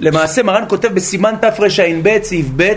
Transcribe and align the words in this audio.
למעשה 0.00 0.42
מרן 0.42 0.64
כותב 0.68 0.88
בסימן 0.88 1.34
תרע"ב, 1.40 2.18
סעיף 2.22 2.46
ב', 2.56 2.72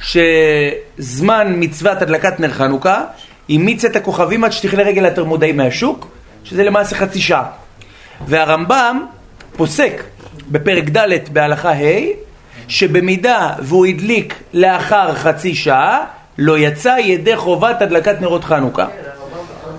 שזמן 0.00 1.54
מצוות 1.56 2.02
הדלקת 2.02 2.40
נר 2.40 2.50
חנוכה, 2.50 3.04
אימיץ 3.48 3.84
את 3.84 3.96
הכוכבים 3.96 4.44
עד 4.44 4.52
שתכלה 4.52 4.82
רגל 4.82 5.06
התרמודאי 5.06 5.52
מהשוק, 5.52 6.06
שזה 6.44 6.64
למעשה 6.64 6.96
חצי 6.96 7.20
שעה. 7.20 7.44
והרמב"ם 8.26 9.06
פוסק 9.56 10.02
בפרק 10.50 10.84
ד' 10.84 11.08
בהלכה 11.32 11.72
ה', 11.72 12.06
שבמידה 12.68 13.50
והוא 13.58 13.86
הדליק 13.86 14.34
לאחר 14.54 15.14
חצי 15.14 15.54
שעה, 15.54 16.04
לא 16.38 16.58
יצא 16.58 16.96
ידי 16.98 17.36
חובת 17.36 17.82
הדלקת 17.82 18.20
נרות 18.20 18.44
חנוכה. 18.44 18.86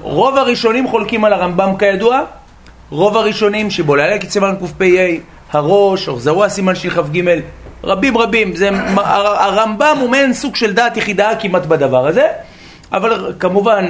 רוב 0.02 0.38
הראשונים 0.38 0.88
חולקים 0.88 1.26
על 1.26 1.34
הרמב"ם 1.34 1.74
כידוע, 1.80 2.22
רוב 2.90 3.18
הראשונים 3.18 3.72
שבולעלה 3.72 4.18
קיצמן 4.18 4.56
קפ"א, 4.60 5.33
הראש, 5.54 6.08
אור 6.08 6.20
זרוע 6.20 6.50
סימן 6.50 6.74
כ"ג, 6.74 7.24
רבים 7.84 8.18
רבים, 8.18 8.56
זה, 8.56 8.70
הרמב"ם 8.96 9.98
הוא 10.00 10.10
מעין 10.10 10.34
סוג 10.34 10.56
של 10.56 10.74
דעת 10.74 10.98
יחידה 10.98 11.30
כמעט 11.40 11.66
בדבר 11.66 12.08
הזה, 12.08 12.28
אבל 12.94 13.34
כמובן, 13.40 13.86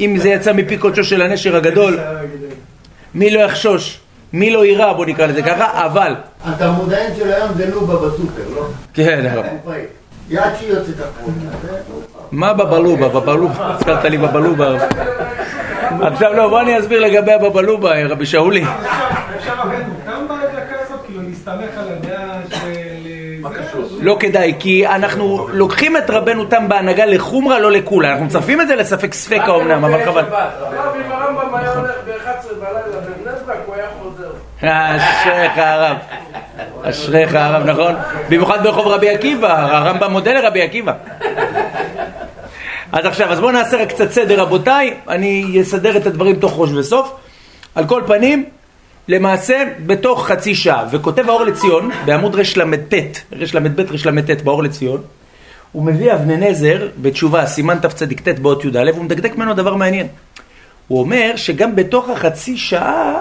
אם 0.00 0.16
זה 0.18 0.28
יצא 0.28 0.52
מפי 0.52 0.78
קודשו 0.78 1.04
של 1.04 1.22
הנשר 1.22 1.56
הגדול, 1.56 1.98
מי 3.14 3.30
לא 3.30 3.40
יחשוש, 3.40 4.00
מי 4.32 4.50
לא 4.50 4.64
יירא, 4.64 4.92
בוא 4.92 5.06
נקרא 5.06 5.26
לזה 5.26 5.42
ככה, 5.42 5.86
אבל... 5.86 6.14
התלמודאים 6.44 7.10
של 7.16 7.32
היום 7.32 7.48
זה 7.56 7.70
לובה 7.70 8.08
בסופר, 8.08 8.42
לא? 8.54 8.66
כן, 8.94 9.26
הרב. 9.30 9.44
יד 10.30 10.42
שהיא 10.58 10.70
יוצאת 10.70 10.94
החוצה. 11.00 11.76
מה 12.32 12.52
בבלובה? 12.52 13.08
בבלובה, 13.08 13.74
הזכרת 13.74 14.04
לי 14.04 14.18
בבלובה. 14.18 14.76
עכשיו 16.00 16.32
לא, 16.32 16.48
בוא 16.48 16.60
אני 16.60 16.78
אסביר 16.78 17.00
לגבי 17.00 17.32
הבבלובה, 17.32 18.06
רבי 18.08 18.26
שאולי. 18.26 18.64
אפשר 19.36 19.52
רבנו, 19.58 19.94
גם 20.08 20.28
בהדלקה 20.28 20.76
הזאת, 20.86 21.00
כאילו 21.06 21.22
להסתמך 21.22 21.78
על 21.78 21.88
הדעה 21.88 22.38
של... 22.50 22.94
לא 24.04 24.16
כדאי, 24.20 24.54
כי 24.58 24.86
אנחנו 24.86 25.48
לוקחים 25.52 25.96
את 25.96 26.10
רבנו 26.10 26.44
תם 26.44 26.68
בהנהגה 26.68 27.04
לחומרה, 27.04 27.58
לא 27.58 27.72
לקולה. 27.72 28.10
אנחנו 28.10 28.24
מצרפים 28.24 28.60
את 28.60 28.68
זה 28.68 28.76
לספק 28.76 29.14
ספקה 29.14 29.50
אומנם, 29.50 29.84
אבל 29.84 30.04
חבל. 30.04 30.24
הרב, 30.30 30.94
אם 30.96 31.12
הרמב"ם 31.12 31.54
היה 31.54 31.72
הולך 31.72 31.94
ב-11 32.06 32.54
בלילה 32.54 32.80
בבני 32.80 33.32
ברק, 33.46 33.58
הוא 33.66 33.74
היה 33.74 33.86
חוזר. 33.98 34.30
אשריך 34.96 35.52
הרב. 35.56 35.96
אשריך 36.82 37.34
הרב, 37.34 37.62
נכון? 37.66 37.94
במיוחד 38.28 38.62
ברחוב 38.62 38.86
רבי 38.86 39.10
עקיבא, 39.10 39.76
הרמב"ם 39.76 40.10
מודה 40.12 40.32
לרבי 40.32 40.62
עקיבא. 40.62 40.92
אז 42.92 43.06
עכשיו, 43.06 43.32
אז 43.32 43.40
בואו 43.40 43.52
נעשה 43.52 43.82
רק 43.82 43.88
קצת 43.88 44.10
סדר 44.10 44.40
רבותיי, 44.40 44.94
אני 45.08 45.58
אסדר 45.62 45.96
את 45.96 46.06
הדברים 46.06 46.36
תוך 46.36 46.54
ראש 46.56 46.70
וסוף. 46.70 47.12
על 47.74 47.86
כל 47.86 48.02
פנים, 48.06 48.44
למעשה 49.08 49.64
בתוך 49.86 50.26
חצי 50.26 50.54
שעה, 50.54 50.84
וכותב 50.90 51.28
האור 51.28 51.44
לציון 51.44 51.90
בעמוד 52.04 52.34
רל"ט, 52.34 52.94
רל"ב 53.32 53.80
רל"ט 54.06 54.42
באור 54.42 54.62
לציון, 54.62 55.02
הוא 55.72 55.82
מביא 55.82 56.12
אבני 56.12 56.36
נזר 56.36 56.88
בתשובה, 57.02 57.46
סימן 57.46 57.78
תצ"ט 57.78 58.38
באות 58.38 58.64
י"א, 58.64 58.90
הוא 58.94 59.04
מדקדק 59.04 59.36
ממנו 59.36 59.54
דבר 59.54 59.74
מעניין. 59.74 60.06
הוא 60.88 61.00
אומר 61.00 61.32
שגם 61.36 61.76
בתוך 61.76 62.08
החצי 62.10 62.56
שעה 62.56 63.14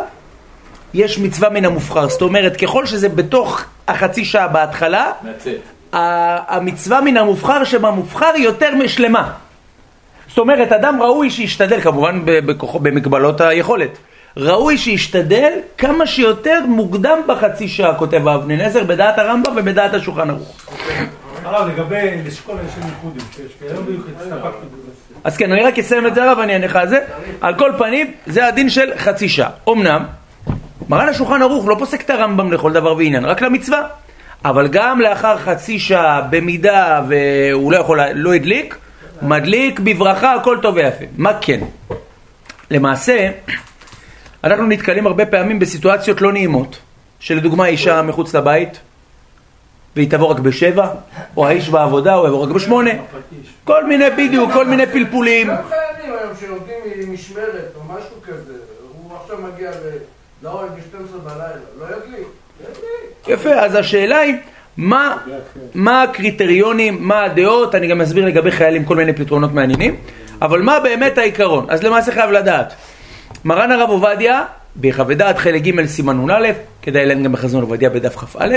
יש 0.93 1.19
מצווה 1.19 1.49
מן 1.49 1.65
המובחר, 1.65 2.09
זאת 2.09 2.21
אומרת 2.21 2.57
ככל 2.57 2.85
שזה 2.85 3.09
בתוך 3.09 3.63
החצי 3.87 4.25
שעה 4.25 4.47
בהתחלה, 4.47 5.11
המצווה 6.47 7.01
מן 7.01 7.17
המובחר 7.17 7.63
שבמובחר 7.63 8.31
היא 8.35 8.43
יותר 8.43 8.75
משלמה. 8.75 9.31
זאת 10.27 10.37
אומרת, 10.37 10.71
אדם 10.71 11.01
ראוי 11.01 11.29
שישתדל, 11.29 11.81
כמובן 11.81 12.21
במגבלות 12.81 13.41
היכולת, 13.41 13.97
ראוי 14.37 14.77
שישתדל 14.77 15.51
כמה 15.77 16.07
שיותר 16.07 16.59
מוקדם 16.67 17.19
בחצי 17.27 17.67
שעה, 17.67 17.95
כותב 17.95 18.27
אבני 18.27 18.57
נזר, 18.57 18.83
בדעת 18.83 19.19
הרמב"ם 19.19 19.53
ובדעת 19.55 19.93
השולחן 19.93 20.29
ערוך. 20.29 20.55
הרב, 21.43 21.67
לגבי 21.67 22.21
לשקול 22.25 22.55
אנשים 22.63 22.83
ייחודים, 22.89 23.21
שיש 23.35 23.51
כאלה 23.59 23.79
הסתפקתי. 24.19 24.65
אז 25.23 25.37
כן, 25.37 25.51
אני 25.51 25.61
רק 25.61 25.79
אסיים 25.79 26.07
את 26.07 26.15
זה 26.15 26.23
הרב, 26.23 26.39
אני 26.39 26.53
אענה 26.53 26.65
לך 26.65 26.75
על 26.75 26.87
זה. 26.87 26.99
על 27.41 27.55
כל 27.55 27.71
פנים, 27.77 28.11
זה 28.25 28.47
הדין 28.47 28.69
של 28.69 28.91
חצי 28.97 29.29
שעה. 29.29 29.49
אמנם, 29.69 30.03
מרן 30.89 31.09
השולחן 31.09 31.41
ערוך 31.41 31.67
לא 31.67 31.75
פוסק 31.79 32.01
את 32.01 32.09
הרמב"ם 32.09 32.51
לכל 32.51 32.73
דבר 32.73 32.95
ועניין, 32.95 33.25
רק 33.25 33.41
למצווה. 33.41 33.81
אבל 34.45 34.67
גם 34.67 35.01
לאחר 35.01 35.37
חצי 35.37 35.79
שעה, 35.79 36.21
במידה 36.21 37.01
והוא 37.07 37.71
לא 37.71 37.77
יכול, 37.77 37.99
לא 38.13 38.33
הדליק, 38.33 38.77
מדליק 39.21 39.79
בברכה, 39.79 40.33
הכל 40.33 40.57
טוב 40.61 40.75
ויפה. 40.75 41.05
מה 41.17 41.31
כן? 41.41 41.59
למעשה, 42.71 43.29
אנחנו 44.43 44.65
נתקלים 44.65 45.07
הרבה 45.07 45.25
פעמים 45.25 45.59
בסיטואציות 45.59 46.21
לא 46.21 46.31
נעימות, 46.31 46.77
שלדוגמה 47.19 47.67
אישה 47.67 48.01
מחוץ 48.01 48.35
לבית, 48.35 48.79
והיא 49.95 50.11
תבוא 50.11 50.27
רק 50.27 50.39
בשבע, 50.39 50.87
או 51.37 51.47
האיש 51.47 51.69
בעבודה, 51.69 52.13
הוא 52.13 52.27
יבוא 52.27 52.43
רק 52.43 52.49
בשמונה. 52.49 52.91
כל 53.63 53.85
מיני, 53.85 54.09
בדיוק, 54.09 54.51
כל 54.53 54.65
מיני 54.65 54.85
פלפולים. 54.85 55.47
גם 55.47 55.55
חיילים 55.69 56.17
היום 56.19 56.33
שיורדים 56.39 57.13
משמרת 57.13 57.71
או 57.75 57.81
משהו 57.83 58.15
כזה, 58.27 58.53
הוא 58.93 59.17
עכשיו 59.21 59.37
מגיע 59.53 59.71
לאוהל 60.43 60.67
ב-12 60.69 61.17
בלילה, 61.23 61.47
לא 61.79 61.85
ידליק? 61.85 62.27
ידליק. 62.61 63.27
יפה, 63.27 63.49
אז 63.49 63.75
השאלה 63.75 64.19
היא, 64.19 64.35
מה, 64.77 65.17
מה 65.73 66.03
הקריטריונים, 66.03 66.97
מה 66.99 67.23
הדעות, 67.23 67.75
אני 67.75 67.87
גם 67.87 68.01
אסביר 68.01 68.25
לגבי 68.25 68.51
חיילים 68.51 68.85
כל 68.85 68.95
מיני 68.95 69.13
פתרונות 69.13 69.51
מעניינים, 69.51 69.95
אבל 70.41 70.61
מה 70.61 70.79
באמת 70.79 71.17
העיקרון? 71.17 71.65
אז 71.69 71.83
למעשה 71.83 72.11
חייב 72.11 72.31
לדעת. 72.31 72.73
מרן 73.45 73.71
הרב 73.71 73.89
עובדיה, 73.89 74.43
ביחווה 74.75 75.15
דעת 75.15 75.37
חלק 75.37 75.61
ג' 75.61 75.85
סימן 75.85 76.17
נ"א, 76.17 76.51
כדאי 76.81 77.05
להם 77.05 77.23
גם 77.23 77.31
בחזון 77.31 77.61
עובדיה 77.61 77.89
בדף 77.89 78.17
כ"א, 78.17 78.47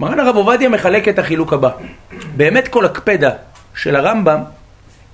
מרן 0.00 0.20
הרב 0.20 0.36
עובדיה 0.36 0.68
מחלק 0.68 1.08
את 1.08 1.18
החילוק 1.18 1.52
הבא. 1.52 1.70
באמת 2.36 2.68
כל 2.68 2.84
הקפדה 2.84 3.30
של 3.74 3.96
הרמב"ם 3.96 4.40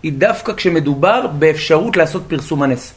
היא 0.03 0.13
דווקא 0.13 0.53
כשמדובר 0.53 1.27
באפשרות 1.27 1.97
לעשות 1.97 2.23
פרסום 2.29 2.63
הנס. 2.63 2.95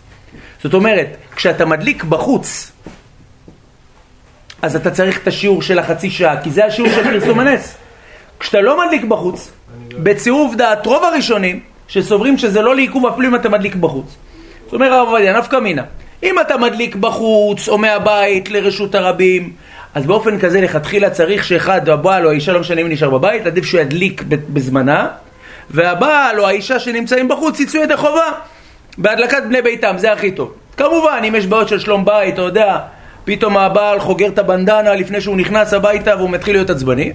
זאת 0.64 0.74
אומרת, 0.74 1.08
כשאתה 1.36 1.66
מדליק 1.66 2.04
בחוץ, 2.04 2.72
אז 4.62 4.76
אתה 4.76 4.92
צריך 4.92 5.18
את 5.18 5.28
השיעור 5.28 5.62
של 5.62 5.80
החצי 5.80 6.10
שעה, 6.10 6.42
כי 6.44 6.52
זה 6.52 6.66
השיעור 6.66 6.92
של 6.92 7.04
פרסום 7.04 7.40
הנס. 7.40 7.76
כשאתה 8.40 8.62
לא 8.62 8.86
מדליק 8.86 9.04
בחוץ, 9.04 9.52
בצירוף 9.90 10.56
דעת 10.56 10.86
רוב 10.86 11.04
הראשונים, 11.04 11.60
שסוברים 11.88 12.38
שזה 12.38 12.62
לא 12.62 12.76
לעיכוב 12.76 13.06
אפילו 13.06 13.28
אם 13.28 13.36
אתה 13.36 13.50
מדליק 13.50 13.76
בחוץ. 13.76 14.16
זאת 14.70 14.74
אומרת 14.74 14.92
הרב 14.92 15.08
עובדיה, 15.08 15.38
נפקא 15.38 15.56
מינה. 15.56 15.84
אם 16.24 16.40
אתה 16.40 16.58
מדליק 16.58 16.96
בחוץ 16.96 17.70
או 17.70 17.78
מהבית 17.78 18.50
לרשות 18.50 18.96
הרבים, 18.96 19.52
אז 19.96 20.06
באופן 20.06 20.40
כזה 20.40 20.62
לכתחילה 20.62 21.10
צריך 21.10 21.44
שאחד, 21.44 21.90
הבעל 21.90 22.26
או 22.26 22.30
האישה, 22.32 22.54
לא 22.54 22.60
משנה 22.60 22.84
מי 22.84 22.90
נשאר 22.90 23.10
בבית, 23.10 23.46
עדיף 23.46 23.66
שהוא 23.66 23.82
ידליק 23.82 24.24
בזמנה, 24.28 25.08
והבעל 25.70 26.40
או 26.40 26.48
האישה 26.48 26.80
שנמצאים 26.80 27.28
בחוץ 27.28 27.60
יצאו 27.60 27.82
ידי 27.82 27.98
חובה 27.98 28.32
בהדלקת 28.98 29.44
בני 29.48 29.62
ביתם, 29.62 29.96
זה 29.98 30.12
הכי 30.12 30.32
טוב. 30.32 30.54
כמובן, 30.78 31.22
אם 31.28 31.36
יש 31.36 31.48
בעיות 31.48 31.68
של 31.68 31.80
שלום 31.80 32.06
בית, 32.06 32.34
אתה 32.34 32.42
יודע, 32.42 32.78
פתאום 33.26 33.58
הבעל 33.58 34.00
חוגר 34.00 34.28
את 34.28 34.40
הבנדנה 34.40 34.96
לפני 34.96 35.22
שהוא 35.22 35.38
נכנס 35.38 35.74
הביתה 35.74 36.16
והוא 36.18 36.30
מתחיל 36.30 36.56
להיות 36.56 36.70
עצבני, 36.70 37.12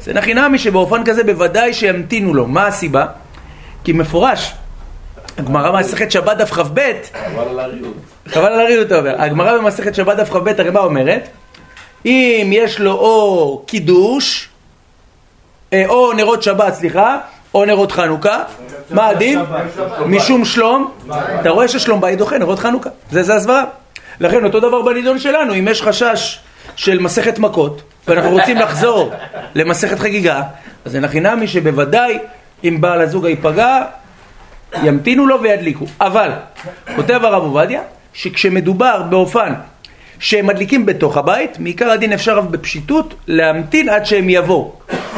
זה 0.00 0.14
נכי 0.14 0.34
נמי 0.34 0.58
שבאופן 0.58 1.04
כזה 1.04 1.24
בוודאי 1.24 1.72
שימתינו 1.72 2.34
לו. 2.34 2.46
מה 2.46 2.66
הסיבה? 2.66 3.06
כי 3.84 3.92
מפורש, 3.92 4.54
הגמרא 5.38 5.70
במסכת 5.70 6.10
שבת 6.10 6.36
דף 6.36 6.52
כ"ב, 6.52 6.92
חבל 8.28 8.46
על 8.46 8.60
הריהוט. 8.60 8.92
הגמרא 9.18 9.58
במסכת 9.58 9.94
שבת 9.94 10.16
דף 10.16 10.30
כ"ב, 10.30 10.48
הרי 10.58 10.70
מה 10.70 10.80
אומרת? 10.80 11.28
אם 12.06 12.50
יש 12.52 12.80
לו 12.80 12.92
או 12.92 13.62
קידוש, 13.66 14.48
אה, 15.72 15.84
או 15.88 16.12
נרות 16.12 16.42
שבת, 16.42 16.74
סליחה, 16.74 17.18
או 17.54 17.64
נרות 17.64 17.92
חנוכה, 17.92 18.42
מה 18.90 19.06
הדין? 19.06 19.38
משום 20.06 20.44
שלום, 20.44 20.92
אתה 21.40 21.50
רואה 21.50 21.68
ששלום 21.68 22.00
בית 22.00 22.18
דוחה 22.18 22.38
נרות 22.38 22.58
חנוכה, 22.58 22.90
זה 23.10 23.34
הסברה. 23.34 23.64
לכן 24.20 24.44
אותו 24.44 24.60
דבר 24.60 24.82
בנידון 24.82 25.18
שלנו, 25.18 25.54
אם 25.54 25.68
יש 25.68 25.82
חשש 25.82 26.38
של 26.76 26.98
מסכת 26.98 27.38
מכות, 27.38 27.82
ואנחנו 28.08 28.30
רוצים 28.30 28.56
לחזור 28.56 29.10
למסכת 29.54 29.98
חגיגה, 29.98 30.42
אז 30.84 30.92
זה 30.92 31.00
נכי 31.00 31.20
נמי 31.20 31.48
שבוודאי 31.48 32.18
אם 32.64 32.80
בעל 32.80 33.00
הזוג 33.00 33.24
ייפגע, 33.24 33.82
ימתינו 34.82 35.26
לו 35.26 35.42
וידליקו. 35.42 35.84
אבל, 36.00 36.30
כותב 36.96 37.20
הרב 37.22 37.42
עובדיה, 37.42 37.82
שכשמדובר 38.12 39.02
באופן 39.02 39.52
שהם 40.18 40.46
מדליקים 40.46 40.86
בתוך 40.86 41.16
הבית, 41.16 41.58
מעיקר 41.58 41.90
הדין 41.90 42.12
אפשר 42.12 42.40
בפשיטות 42.40 43.14
להמתין 43.26 43.88
עד 43.88 44.06
שהם 44.06 44.30
יבואו. 44.30 44.72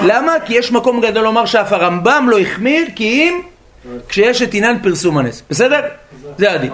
למה? 0.05 0.33
כי 0.45 0.55
יש 0.55 0.73
מקום 0.73 1.01
גדול 1.01 1.25
לומר 1.25 1.47
שאף 1.47 1.73
הרמב"ם 1.73 2.27
לא 2.31 2.39
החמיר, 2.39 2.87
כי 2.97 3.05
אם 3.05 3.41
כשיש 4.09 4.43
את 4.43 4.55
עניין 4.55 4.83
פרסום 4.83 5.19
הנס. 5.19 5.43
בסדר? 5.51 5.81
זה 6.39 6.53
הדין. 6.53 6.73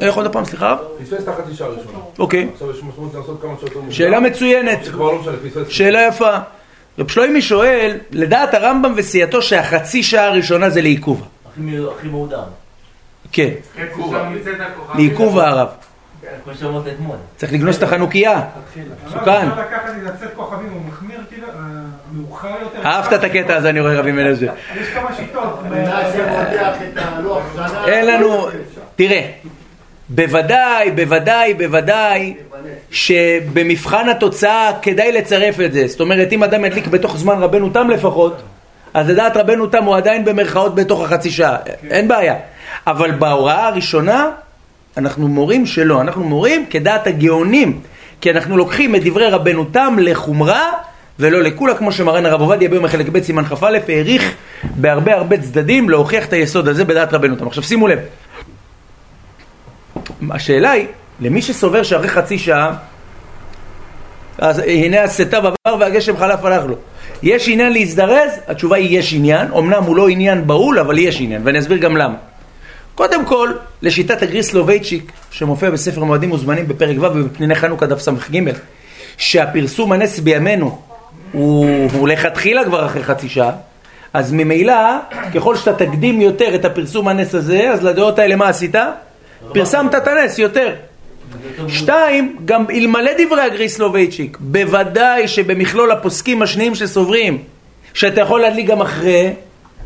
איך 0.00 0.16
עוד 0.16 0.32
פעם, 0.32 0.44
סליחה? 0.44 0.76
פספס 1.02 1.22
את 1.22 1.28
החצי 1.28 1.54
שעה 1.54 1.68
הראשונה. 1.68 1.98
אוקיי. 2.18 2.48
שאלה 3.90 4.20
מצוינת. 4.20 4.88
לא. 4.92 5.20
שאלה 5.68 6.06
יפה. 6.06 6.36
רב 6.98 7.08
שלוימי 7.08 7.42
שואל, 7.42 7.96
לדעת 8.10 8.54
הרמב"ם 8.54 8.92
וסיעתו 8.96 9.42
שהחצי 9.42 10.02
שעה 10.02 10.26
הראשונה 10.26 10.70
זה 10.70 10.82
לעיכוב. 10.82 11.28
הכי 11.52 11.60
מ- 11.60 11.88
הכי 11.98 12.08
מעודם. 12.08 12.42
כן, 13.32 13.48
כן, 13.76 13.86
ששם 13.96 14.02
נמצאת 14.34 14.54
הכוכבים. 14.60 14.96
לעיכוב 15.06 15.38
הערב. 15.38 15.68
כמו 16.44 16.54
שאמרת 16.54 16.86
אתמול. 16.86 17.16
צריך 17.36 17.52
לגנוז 17.52 17.76
את 17.76 17.82
החנוכיה. 17.82 18.40
מסוכן. 19.06 19.24
כאילו, 19.24 19.54
אה. 22.84 22.86
אהבת 22.96 23.12
את 23.12 23.24
הקטע 23.24 23.56
הזה, 23.56 23.70
אני 23.70 23.80
רואה 23.80 23.98
רבי 23.98 24.12
מנשה. 24.12 24.52
יש 24.80 24.88
כמה 24.88 25.14
שיטות. 25.16 25.60
אין 27.86 28.06
לנו, 28.06 28.48
תראה, 28.96 29.30
בוודאי, 30.14 30.90
בוודאי, 30.90 31.54
בוודאי, 31.54 32.34
שבמבחן 32.90 34.08
התוצאה 34.08 34.70
כדאי 34.82 35.12
לצרף 35.12 35.60
את 35.60 35.72
זה. 35.72 35.86
זאת 35.86 36.00
אומרת, 36.00 36.32
אם 36.32 36.42
אדם 36.42 36.64
ידליק 36.64 36.86
בתוך 36.86 37.16
זמן 37.16 37.42
רבנו 37.42 37.68
תם 37.68 37.90
לפחות, 37.90 38.42
אז 38.94 39.10
לדעת 39.10 39.36
רבנו 39.36 39.66
תם 39.66 39.84
הוא 39.84 39.96
עדיין 39.96 40.24
במרכאות 40.24 40.74
בתוך 40.74 41.02
החצי 41.04 41.30
שעה, 41.30 41.56
אין 41.90 42.08
בעיה. 42.08 42.34
אבל 42.86 43.10
בהוראה 43.10 43.66
הראשונה, 43.66 44.30
אנחנו 44.96 45.28
מורים 45.28 45.66
שלא, 45.66 46.00
אנחנו 46.00 46.24
מורים 46.24 46.66
כדעת 46.70 47.06
הגאונים, 47.06 47.80
כי 48.20 48.30
אנחנו 48.30 48.56
לוקחים 48.56 48.94
את 48.94 49.04
דברי 49.04 49.26
רבנו 49.26 49.64
תם 49.64 49.96
לחומרה 49.98 50.70
ולא 51.18 51.42
לקולה, 51.42 51.74
כמו 51.74 51.92
שמרן 51.92 52.26
הרב 52.26 52.40
עובדיה 52.40 52.68
ביום 52.68 52.84
החלק 52.84 53.08
ב' 53.08 53.22
סימן 53.22 53.44
כ"א 53.44 53.78
העריך 53.88 54.34
בהרבה 54.62 55.14
הרבה 55.14 55.38
צדדים 55.38 55.90
להוכיח 55.90 56.24
את 56.24 56.32
היסוד 56.32 56.68
הזה 56.68 56.84
בדעת 56.84 57.14
רבנו 57.14 57.36
תם. 57.36 57.46
עכשיו 57.46 57.62
שימו 57.62 57.88
לב, 57.88 57.98
השאלה 60.30 60.70
היא, 60.70 60.86
למי 61.20 61.42
שסובר 61.42 61.82
שאחרי 61.82 62.08
חצי 62.08 62.38
שעה, 62.38 62.72
אז 64.38 64.58
הנה 64.58 65.02
הסתיו 65.02 65.42
עבר 65.46 65.80
והגשם 65.80 66.16
חלף 66.16 66.44
הלך 66.44 66.64
לו. 66.64 66.74
יש 67.22 67.48
עניין 67.48 67.72
להזדרז? 67.72 68.30
התשובה 68.46 68.76
היא 68.76 68.98
יש 68.98 69.12
עניין, 69.12 69.46
אמנם 69.58 69.82
הוא 69.82 69.96
לא 69.96 70.08
עניין 70.08 70.46
בהול, 70.46 70.78
אבל 70.78 70.98
יש 70.98 71.20
עניין, 71.20 71.42
ואני 71.44 71.58
אסביר 71.58 71.78
גם 71.78 71.96
למה. 71.96 72.14
קודם 72.94 73.24
כל, 73.24 73.52
לשיטת 73.82 74.22
הגריס 74.22 74.54
לובייצ'יק, 74.54 75.12
שמופיע 75.30 75.70
בספר 75.70 76.04
מועדים 76.04 76.28
מוזמנים 76.28 76.68
בפרק 76.68 76.96
ו' 77.00 77.02
ובפניני 77.02 77.54
חנוכה 77.54 77.86
דף 77.86 77.98
ס"ג, 77.98 78.40
שהפרסום 79.16 79.92
הנס 79.92 80.18
בימינו 80.18 80.78
הוא, 81.32 81.90
הוא 81.92 82.08
לכתחילה 82.08 82.64
כבר 82.64 82.86
אחרי 82.86 83.02
חצי 83.02 83.28
שעה, 83.28 83.50
אז 84.12 84.32
ממילא, 84.32 84.74
ככל 85.34 85.56
שאתה 85.56 85.86
תקדים 85.86 86.20
יותר 86.20 86.54
את 86.54 86.64
הפרסום 86.64 87.08
הנס 87.08 87.34
הזה, 87.34 87.70
אז 87.70 87.84
לדעות 87.84 88.18
האלה 88.18 88.36
מה 88.36 88.48
עשית? 88.48 88.74
פרסמת 89.54 89.94
את 89.94 90.08
הנס 90.08 90.38
יותר. 90.38 90.74
שתיים, 91.68 92.36
גם 92.44 92.64
אלמלא 92.70 93.10
דברי 93.18 93.42
הגריס 93.42 93.78
לובייצ'יק, 93.78 94.36
בוודאי 94.40 95.28
שבמכלול 95.28 95.90
הפוסקים 95.90 96.42
השניים 96.42 96.74
שסוברים, 96.74 97.38
שאתה 97.94 98.20
יכול 98.20 98.40
להדליק 98.40 98.66
גם 98.66 98.80
אחרי, 98.80 99.32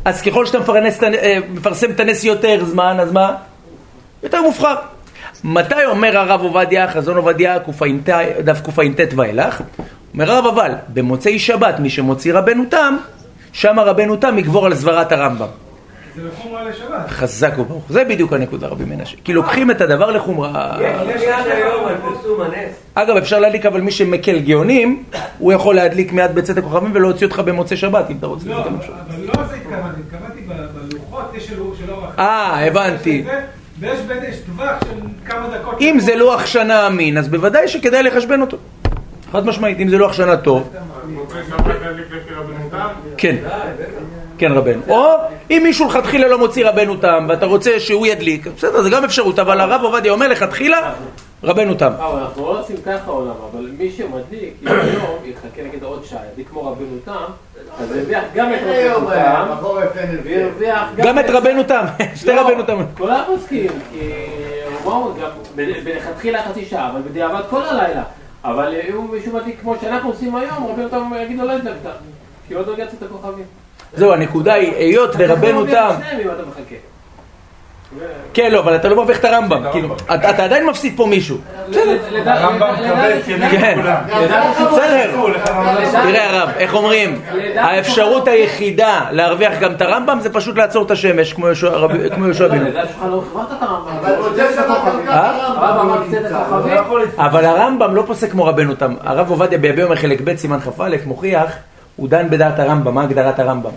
אז 0.05 0.21
ככל 0.21 0.45
שאתה 0.45 0.59
מפרנס, 0.59 1.03
אה, 1.03 1.37
מפרסם 1.49 1.91
את 1.91 1.99
הנס 1.99 2.23
יותר 2.23 2.65
זמן, 2.65 2.97
אז 2.99 3.11
מה? 3.11 3.35
יותר 4.23 4.41
מובחר. 4.41 4.75
מתי 5.43 5.85
אומר 5.85 6.17
הרב 6.17 6.41
עובדיה, 6.41 6.91
חזון 6.91 7.17
עובדיה, 7.17 7.59
קע"ט, 7.59 8.09
דף 8.43 8.61
קע"ט 8.61 9.13
ואילך? 9.15 9.61
אומר 10.13 10.31
הרב 10.31 10.45
אבל, 10.45 10.71
במוצאי 10.87 11.39
שבת, 11.39 11.79
מי 11.79 11.89
שמוציא 11.89 12.33
רבנו 12.33 12.63
תם, 12.69 12.97
שם 13.53 13.79
רבנו 13.79 14.15
תם 14.15 14.39
יגבור 14.39 14.65
על 14.65 14.75
סברת 14.75 15.11
הרמב"ם. 15.11 15.64
זה 16.15 16.21
לחומרה 16.27 16.63
לשבת. 16.63 17.09
חזק 17.09 17.51
וברוך. 17.57 17.83
זה 17.89 18.03
בדיוק 18.03 18.33
הנקודה, 18.33 18.67
רבי 18.67 18.85
מנשה. 18.85 19.17
כי 19.23 19.33
לוקחים 19.33 19.71
את 19.71 19.81
הדבר 19.81 20.11
לחומרה. 20.11 20.77
יש 21.15 21.23
היום 21.45 21.85
על 21.85 21.95
פרסום 22.01 22.41
הנס. 22.41 22.75
אגב, 22.93 23.17
אפשר 23.17 23.39
להדליק, 23.39 23.65
אבל 23.65 23.81
מי 23.81 23.91
שמקל 23.91 24.39
גאונים, 24.39 25.03
הוא 25.37 25.53
יכול 25.53 25.75
להדליק 25.75 26.11
מיד 26.11 26.35
בצאת 26.35 26.57
הכוכבים 26.57 26.91
ולהוציא 26.93 27.27
אותך 27.27 27.39
במוצאי 27.39 27.77
שבת, 27.77 28.09
אם 28.09 28.17
אתה 28.17 28.27
רוצה. 28.27 28.49
לא, 28.49 28.63
זה. 28.63 28.69
אבל 28.69 29.23
לא 29.25 29.43
לזה 29.43 29.55
התכוונתי, 29.55 30.01
התכוונתי 30.07 30.41
בלוחות, 30.89 31.31
יש 31.35 31.47
של 31.47 31.55
של 31.55 31.91
אורח. 31.91 32.19
אה, 32.19 32.67
הבנתי. 32.67 33.25
ויש 33.79 33.99
טווח 34.45 34.79
של 34.83 34.99
כמה 35.25 35.57
דקות. 35.57 35.81
אם 35.81 35.97
זה 35.99 36.15
לוח 36.15 36.45
שנה 36.45 36.87
אמין, 36.87 37.17
אז 37.17 37.27
בוודאי 37.27 37.67
שכדאי 37.67 38.03
לחשבן 38.03 38.41
אותו. 38.41 38.57
חד 39.31 39.45
משמעית, 39.45 39.79
אם 39.79 39.89
זה 39.89 39.97
לוח 39.97 40.13
שנה 40.13 40.37
טוב? 40.37 40.73
כן. 43.17 43.35
כן 44.37 44.51
רבנו. 44.51 44.81
או 44.89 45.15
אם 45.51 45.61
מישהו 45.63 45.87
לכתחילה 45.87 46.27
לא 46.27 46.37
מוציא 46.37 46.69
רבנו 46.69 46.95
תם, 46.97 47.25
ואתה 47.29 47.45
רוצה 47.45 47.79
שהוא 47.79 48.07
ידליק, 48.07 48.47
בסדר, 48.47 48.81
זה 48.81 48.89
גם 48.89 49.03
אפשרות, 49.03 49.39
אבל 49.39 49.59
הרב 49.59 49.81
עובדיה 49.83 50.11
אומר 50.11 50.27
לכתחילה, 50.27 50.93
רבנו 51.43 51.73
תם. 51.73 51.91
אה, 51.99 52.07
אבל 52.07 52.19
אנחנו 52.19 52.45
לא 52.45 52.59
עושים 52.59 52.75
ככה 52.85 53.11
עולם, 53.11 53.33
אבל 53.51 53.69
מי 53.77 53.91
שמדליק, 53.91 54.53
אם 54.63 54.67
היום 54.71 55.17
יחכה 55.25 55.63
נגיד 55.67 55.83
עוד 55.83 56.05
שעה, 56.05 56.19
ידליק 56.31 56.49
כמו 56.49 56.71
רבנו 56.71 56.97
תם, 57.05 57.11
אז 57.79 57.95
ירוויח 57.95 58.23
גם 58.35 58.53
את 58.53 58.59
רבנו 58.63 59.09
תם. 59.09 59.45
וירוויח 60.23 60.87
גם 60.95 61.19
את 61.19 61.29
רבנו 61.29 61.63
תם, 61.63 61.85
שתי 62.15 62.27
לא, 62.35 62.41
רבנו 62.41 62.63
תם. 62.63 62.77
כולם 62.97 63.21
מסכימים, 63.35 63.71
כי 63.91 63.99
רובו 64.83 65.13
גם 65.21 65.29
ב- 65.55 65.83
מלכתחילה 65.85 66.43
חצי 66.43 66.65
שעה, 66.65 66.91
אבל 66.91 67.01
בדיעבד 67.01 67.41
כל 67.49 67.61
הלילה. 67.61 68.03
אבל 68.43 68.73
אם 68.89 69.11
מישהו 69.11 69.33
מדליק 69.35 69.59
כמו 69.61 69.75
שאנחנו 69.81 70.09
עושים 70.09 70.35
היום, 70.35 70.67
רבנו 70.67 70.89
תם 70.89 71.11
יגיד 71.23 71.37
לו 71.37 71.45
לא 71.45 71.51
הדלקת, 71.51 71.89
כי 72.47 72.53
עוד 72.53 72.67
לא 72.67 72.73
הגעת 72.73 72.93
את 72.93 73.03
הכוכבים. 73.03 73.45
זהו, 73.95 74.13
הנקודה 74.13 74.53
היא, 74.53 74.75
היות 74.75 75.15
ורבנו 75.17 75.65
תם. 75.65 75.95
כן, 78.33 78.51
לא, 78.51 78.59
אבל 78.59 78.75
אתה 78.75 78.89
לא 78.89 78.95
מרוויח 78.95 79.19
את 79.19 79.25
הרמב"ם, 79.25 79.63
כאילו, 79.71 79.95
אתה 79.95 80.29
אתה 80.29 80.43
עדיין 80.43 80.65
מפסיד 80.65 80.93
פה 80.97 81.05
מישהו. 81.05 81.37
הרמב"ם 82.25 82.73
מקבל 82.73 83.21
כן, 83.51 83.79
בסדר. 84.71 85.11
תראה 85.91 86.29
הרב, 86.29 86.49
איך 86.57 86.73
אומרים, 86.73 87.21
האפשרות 87.55 88.27
היחידה 88.27 89.01
להרוויח 89.11 89.59
גם 89.59 89.71
את 89.71 89.81
הרמב"ם 89.81 90.19
זה 90.21 90.33
פשוט 90.33 90.57
לעצור 90.57 90.85
את 90.85 90.91
השמש, 90.91 91.33
כמו 91.33 91.45
יהושע 91.45 92.47
בן 92.47 92.65
שלך 92.87 93.05
לא 93.09 93.23
החברת 93.27 93.57
את 93.57 93.61
הרמב"ם. 93.61 93.95
אבל 97.17 97.45
אה? 97.45 97.51
הרמב"ם 97.51 97.95
לא 97.95 98.03
פוסק 98.07 98.31
כמו 98.31 98.45
רבנו 98.45 98.75
תם. 98.75 98.95
הרב 99.03 99.29
עובדיה 99.29 99.57
ביביע 99.57 99.85
אומר 99.85 99.95
חלק 99.95 100.21
ב' 100.23 100.35
סימן 100.35 100.59
כ"א 100.59 100.95
מוכיח, 101.05 101.51
הוא 101.95 102.09
דן 102.09 102.29
בדעת 102.29 102.59
הרמב"ם, 102.59 102.95
מה 102.95 103.03
הגדרת 103.03 103.39
הרמב"ם? 103.39 103.71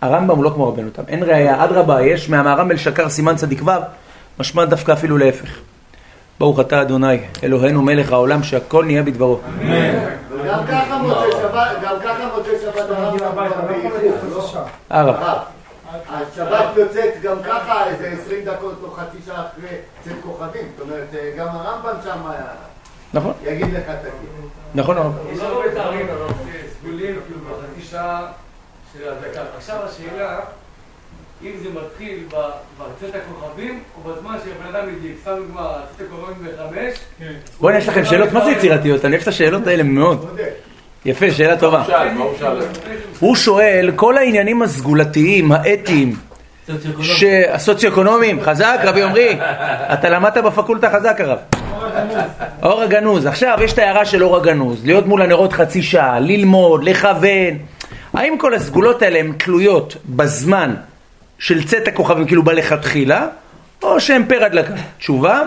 הרמב"ם 0.00 0.36
הוא 0.36 0.44
לא 0.44 0.50
כמו 0.50 0.68
רבנו 0.68 0.90
תם, 0.90 1.02
אין 1.08 1.22
ראייה, 1.22 1.64
אדרבה, 1.64 2.02
יש 2.02 2.30
מהמהר"ם 2.30 2.70
אל 2.70 2.76
שקר 2.76 3.08
סימן 3.08 3.36
צדיק 3.36 3.62
ו', 3.66 3.70
משמע 4.38 4.64
דווקא 4.64 4.92
אפילו 4.92 5.18
להפך. 5.18 5.58
ברוך 6.38 6.60
אתה 6.60 6.82
אדוני, 6.82 7.18
אלוהינו 7.42 7.82
מלך 7.82 8.12
העולם 8.12 8.42
שהכל 8.42 8.84
נהיה 8.84 9.02
בדברו. 9.02 9.38
וגם 10.30 10.66
ככה 10.68 10.98
מוצאי 10.98 11.32
שבת, 11.32 11.70
גם 11.82 11.96
ככה 12.04 12.28
מוצאי 12.36 12.52
שבת 12.62 12.90
הרמב"ם 12.90 13.18
כבר 13.18 13.60
באיחור, 13.68 14.30
לא? 14.30 14.64
הרב. 14.90 15.14
הרב, 15.14 15.38
השבת 16.08 16.76
יוצאת 16.76 17.22
גם 17.22 17.36
ככה 17.42 17.86
איזה 17.86 18.14
20 18.24 18.44
דקות 18.44 18.80
או 18.82 18.90
חצי 18.90 19.16
שעה 19.26 19.36
אחרי 19.36 19.76
צאת 20.04 20.12
כוכבים, 20.22 20.66
זאת 20.76 20.88
אומרת 20.88 21.06
אה, 21.14 21.30
גם 21.38 21.46
הרמב"ם 21.50 22.02
שם 22.04 22.18
אה, 22.26 22.32
נכון, 23.14 23.32
יגיד 23.44 23.74
לך 23.74 23.84
תגיד. 23.86 24.48
נכון 24.74 24.98
הרב. 24.98 25.12
סגולים, 26.84 27.14
כאילו 27.26 27.40
בחצי 27.40 27.86
שעה 27.90 28.26
של 28.92 29.08
הדקה. 29.08 29.40
עכשיו 29.56 29.76
השאלה, 29.84 30.38
אם 31.42 31.50
זה 31.62 31.68
מתחיל 31.68 32.18
ב- 32.34 32.50
בצאת 32.78 33.14
הכוכבים, 33.14 33.82
או 33.96 34.10
בזמן 34.10 34.36
שהבן 34.44 34.76
אדם 34.76 34.88
הדליק, 34.88 35.16
סתם 35.22 35.30
דוגמא, 35.36 35.60
צאת 35.98 36.06
הכוכבים 36.06 36.36
בחמש, 36.44 36.94
בוא'נה, 37.60 37.78
יש 37.78 37.88
לכם 37.88 38.04
שאלות, 38.04 38.32
מה 38.32 38.44
זה 38.44 38.50
יצירתיות? 38.50 39.04
אני 39.04 39.12
אוהב 39.12 39.22
את 39.22 39.28
השאלות 39.28 39.66
האלה 39.66 39.82
מאוד. 39.82 40.38
יפה, 41.04 41.30
שאלה 41.30 41.56
טובה. 41.56 41.84
הוא 43.20 43.36
שואל, 43.36 43.90
כל 43.96 44.18
העניינים 44.18 44.62
הסגולתיים, 44.62 45.52
האתיים, 45.52 46.16
סוציו-אקונומי. 46.66 47.04
שהסוציו-אקונומיים, 47.04 48.40
חזק 48.42 48.78
רבי 48.82 49.02
עמרי, 49.02 49.38
אתה 49.92 50.08
למדת 50.08 50.44
בפקולטה 50.44 50.90
חזק 50.90 51.20
הרב. 51.20 51.38
אור 52.62 52.82
הגנוז, 52.82 53.26
עכשיו 53.26 53.58
יש 53.64 53.72
את 53.72 53.78
ההערה 53.78 54.04
של 54.04 54.24
אור 54.24 54.36
הגנוז, 54.36 54.84
להיות 54.84 55.06
מול 55.06 55.22
הנרות 55.22 55.52
חצי 55.52 55.82
שעה, 55.82 56.20
ללמוד, 56.20 56.84
לכוון. 56.84 57.58
האם 58.14 58.38
כל 58.38 58.54
הסגולות 58.54 59.02
האלה 59.02 59.18
הן 59.18 59.32
תלויות 59.38 59.96
בזמן 60.06 60.74
של 61.38 61.66
צאת 61.66 61.88
הכוכבים, 61.88 62.26
כאילו 62.26 62.42
בלכתחילה, 62.42 63.26
או 63.82 64.00
שהן 64.00 64.24
פר 64.28 64.44
הדלקה? 64.44 64.74
תשובה, 64.98 65.42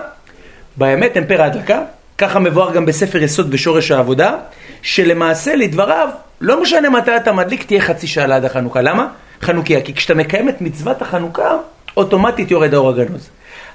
באמת 0.77 1.17
הן 1.17 1.23
פר 1.27 1.41
ההדלקה, 1.41 1.81
ככה 2.17 2.39
מבואר 2.39 2.73
גם 2.73 2.85
בספר 2.85 3.17
יסוד 3.17 3.51
בשורש 3.51 3.91
העבודה, 3.91 4.35
שלמעשה 4.81 5.55
לדבריו, 5.55 6.09
לא 6.41 6.61
משנה 6.61 6.89
מתי 6.89 7.15
אתה 7.15 7.31
מדליק, 7.31 7.63
תהיה 7.63 7.81
חצי 7.81 8.07
שעה 8.07 8.27
ליד 8.27 8.45
החנוכה. 8.45 8.81
למה? 8.81 9.07
חנוכיה, 9.41 9.81
כי 9.81 9.93
כשאתה 9.93 10.13
מקיים 10.13 10.49
את 10.49 10.61
מצוות 10.61 11.01
החנוכה, 11.01 11.57
אוטומטית 11.97 12.51
יורד 12.51 12.73
האור 12.73 12.89
הגנוז. 12.89 13.29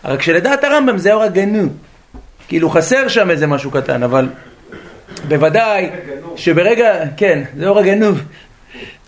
רק 0.05 0.23
שלדעת 0.23 0.65
הרמב"ם 0.65 0.99
זה 0.99 1.13
האור 1.13 1.23
הגנוז. 1.23 1.69
כאילו 2.49 2.71
חסר 2.71 3.09
שם 3.09 3.31
איזה 3.31 3.47
משהו 3.47 3.71
קטן, 3.71 4.03
אבל 4.03 4.29
בוודאי 5.29 5.91
שברגע, 6.37 7.05
כן, 7.17 7.43
זה 7.57 7.69
אור 7.69 7.79
הגנוז. 7.79 8.19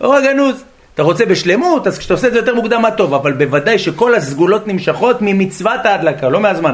אור 0.01 0.15
הגנוז. 0.15 0.63
אתה 0.93 1.03
רוצה 1.03 1.25
בשלמות, 1.25 1.87
אז 1.87 1.97
כשאתה 1.97 2.13
עושה 2.13 2.27
את 2.27 2.33
זה 2.33 2.39
יותר 2.39 2.55
מוקדם 2.55 2.81
מה 2.81 2.91
טוב, 2.91 3.13
אבל 3.13 3.33
בוודאי 3.33 3.79
שכל 3.79 4.15
הסגולות 4.15 4.67
נמשכות 4.67 5.17
ממצוות 5.21 5.85
ההדלקה, 5.85 6.29
לא 6.29 6.39
מהזמן. 6.39 6.73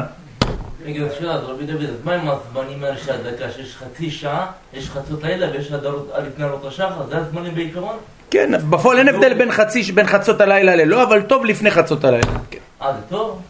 רגע, 0.84 1.04
שאלה, 1.18 1.34
אז 1.34 1.44
רבי 1.44 1.64
דוד, 1.64 1.90
מה 2.04 2.14
עם 2.14 2.28
הזמנים 2.28 2.84
האלה 2.84 2.96
של 2.96 3.12
הדקה, 3.12 3.50
שיש 3.50 3.76
חצי 3.76 4.10
שעה, 4.10 4.46
יש 4.74 4.90
חצות 4.90 5.22
לילה 5.22 5.46
ויש 5.52 5.72
הדרות 5.72 6.10
לפני 6.26 6.44
עלות 6.44 6.64
השחר, 6.64 7.06
זה 7.08 7.16
הזמנים 7.16 7.54
בעיקרון? 7.54 7.96
כן, 8.30 8.50
בפועל 8.70 8.98
אין 8.98 9.08
הבדל 9.08 9.34
בין 9.34 9.52
חצי, 9.52 9.82
בין 9.82 10.06
חצות 10.06 10.40
הלילה 10.40 10.76
ללא, 10.76 11.02
אבל 11.02 11.22
טוב 11.22 11.44
לפני 11.44 11.70
חצות 11.70 12.04
הלילה. 12.04 12.32
כן. 12.50 12.58
אה, 12.82 12.92
זה 12.92 13.00
טוב? 13.08 13.40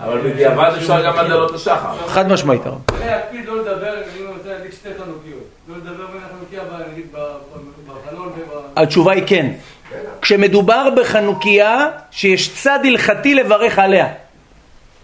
אבל 0.00 0.30
בדיעבד 0.30 0.70
אפשר 0.78 1.06
גם 1.06 1.18
עד 1.18 1.26
עלות 1.26 1.54
השחר. 1.54 2.08
חד 2.08 2.28
משמעית 2.28 2.62
להקפיד 3.00 3.46
לא 3.46 3.58
לדבר, 3.58 3.94
אם 3.94 4.26
אני 4.26 4.36
רוצה 4.38 4.48
להדליק 4.48 4.72
שתי 4.72 4.88
חנוכיות. 4.88 5.44
לא 5.68 5.76
לדבר 5.76 6.06
בין 6.06 6.20
החנוכיה, 6.26 6.60
ב- 6.60 6.90
נגיד, 6.92 7.04
ב- 7.12 7.18
ב- 7.18 7.92
בחלון 7.92 8.28
וב... 8.28 8.52
התשובה 8.76 9.12
היא 9.12 9.22
כן. 9.26 9.46
כשמדובר 10.22 10.88
בחנוכיה 10.96 11.88
שיש 12.10 12.54
צד 12.54 12.78
הלכתי 12.84 13.34
לברך 13.34 13.78
עליה. 13.78 14.08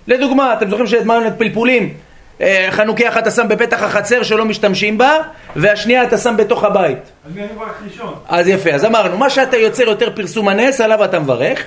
לדוגמה, 0.06 0.52
אתם 0.52 0.70
זוכרים 0.70 0.87
שהזמנו 0.87 1.26
את 1.26 1.32
פלפולים? 1.38 1.94
אה, 2.40 2.68
חנוכיה 2.70 3.08
אחת 3.08 3.22
אתה 3.22 3.30
שם 3.30 3.48
בפתח 3.48 3.82
החצר 3.82 4.22
שלא 4.22 4.44
משתמשים 4.44 4.98
בה, 4.98 5.12
והשנייה 5.56 6.02
אתה 6.04 6.18
שם 6.18 6.34
בתוך 6.37 6.64
הבית. 6.64 6.98
על 6.98 7.32
מי 7.34 7.40
אני 7.40 7.52
מברך 7.52 7.72
ראשון? 7.90 8.14
אז 8.28 8.48
יפה, 8.48 8.70
אז 8.70 8.84
אמרנו, 8.84 9.18
מה 9.18 9.30
שאתה 9.30 9.56
יוצר 9.56 9.82
יותר 9.82 10.10
פרסום 10.14 10.48
הנס, 10.48 10.80
עליו 10.80 11.04
אתה 11.04 11.18
מברך. 11.18 11.64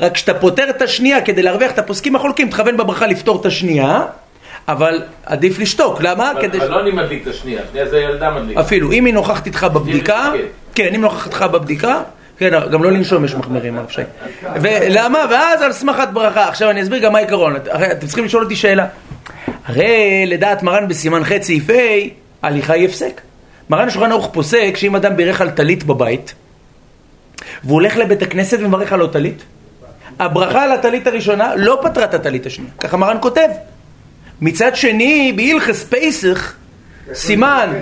רק 0.00 0.12
כשאתה 0.12 0.34
פותר 0.34 0.70
את 0.70 0.82
השנייה 0.82 1.20
כדי 1.20 1.42
להרוויח 1.42 1.72
את 1.72 1.78
הפוסקים 1.78 2.16
החולקים, 2.16 2.50
תכוון 2.50 2.76
בברכה 2.76 3.06
לפתור 3.06 3.40
את 3.40 3.46
השנייה, 3.46 4.02
אבל 4.68 5.02
עדיף 5.26 5.58
לשתוק, 5.58 6.00
למה? 6.00 6.30
אבל 6.30 6.42
כדי... 6.42 6.58
אבל 6.58 6.70
לא 6.70 6.80
אני 6.80 6.90
מדליק 6.90 7.22
את 7.22 7.26
השנייה, 7.26 7.62
השנייה 7.68 7.88
זה 7.88 7.98
ילדה 7.98 8.30
מדליק. 8.30 8.58
אפילו, 8.58 8.92
אם 8.92 9.04
היא 9.04 9.14
נוכחת 9.14 9.46
איתך 9.46 9.64
בבדיקה, 9.64 10.30
כן. 10.34 10.44
כן, 10.74 10.94
אם 10.94 11.00
נוכחת 11.00 11.26
איתך 11.26 11.42
בבדיקה, 11.42 12.02
כן, 12.38 12.50
גם 12.70 12.82
לא 12.82 12.92
לנשום 12.92 13.24
יש 13.24 13.34
מחמירים, 13.34 13.78
הרב 13.78 13.88
שי. 13.88 14.02
ולמה? 14.62 15.18
ואז 15.30 15.62
על 15.62 15.72
סמכת 15.72 16.08
ברכה. 16.12 16.48
עכשיו 16.48 16.70
אני 16.70 16.82
אסביר 16.82 16.98
גם 16.98 17.12
מה 17.12 17.18
העיקרון. 17.18 17.56
אתם 17.92 18.06
צריכים 18.06 18.24
לשאול 18.24 18.42
אותי 18.42 18.56
שאלה. 18.56 18.86
הרי 19.66 20.24
לדעת 20.26 20.62
מרן 20.62 20.88
בסימן 20.88 21.24
ח' 21.24 21.32
סעיף 21.42 21.70
ה', 21.70 21.74
הליכה 22.42 22.72
היא 22.72 22.84
הפסק. 22.88 23.20
מרן 23.70 23.90
שולחן 23.90 24.12
ערוך 24.12 24.30
פוסק 24.32 24.74
שאם 24.76 24.96
אדם 24.96 25.16
בירך 25.16 25.40
על 25.40 25.50
טלית 25.50 25.84
בבית, 25.84 26.34
והוא 27.64 27.74
הולך 27.74 27.96
לבית 27.96 28.22
הכנסת 28.22 28.58
ומברך 28.60 28.92
על 28.92 29.00
עוד 29.00 29.12
טלית, 29.12 29.44
הברכה 30.18 30.62
על 30.62 30.72
הטלית 30.72 31.06
הראשונה 31.06 31.54
לא 31.56 31.78
פתרה 31.82 32.04
את 32.04 32.14
הטלית 32.14 32.46
השנייה. 32.46 32.72
ככה 32.80 32.96
מרן 32.96 33.16
כותב. 33.20 33.48
מצד 34.40 34.76
שני, 34.76 35.32
בהלכס 35.36 35.84
פסח, 35.84 36.54
סימן. 37.14 37.72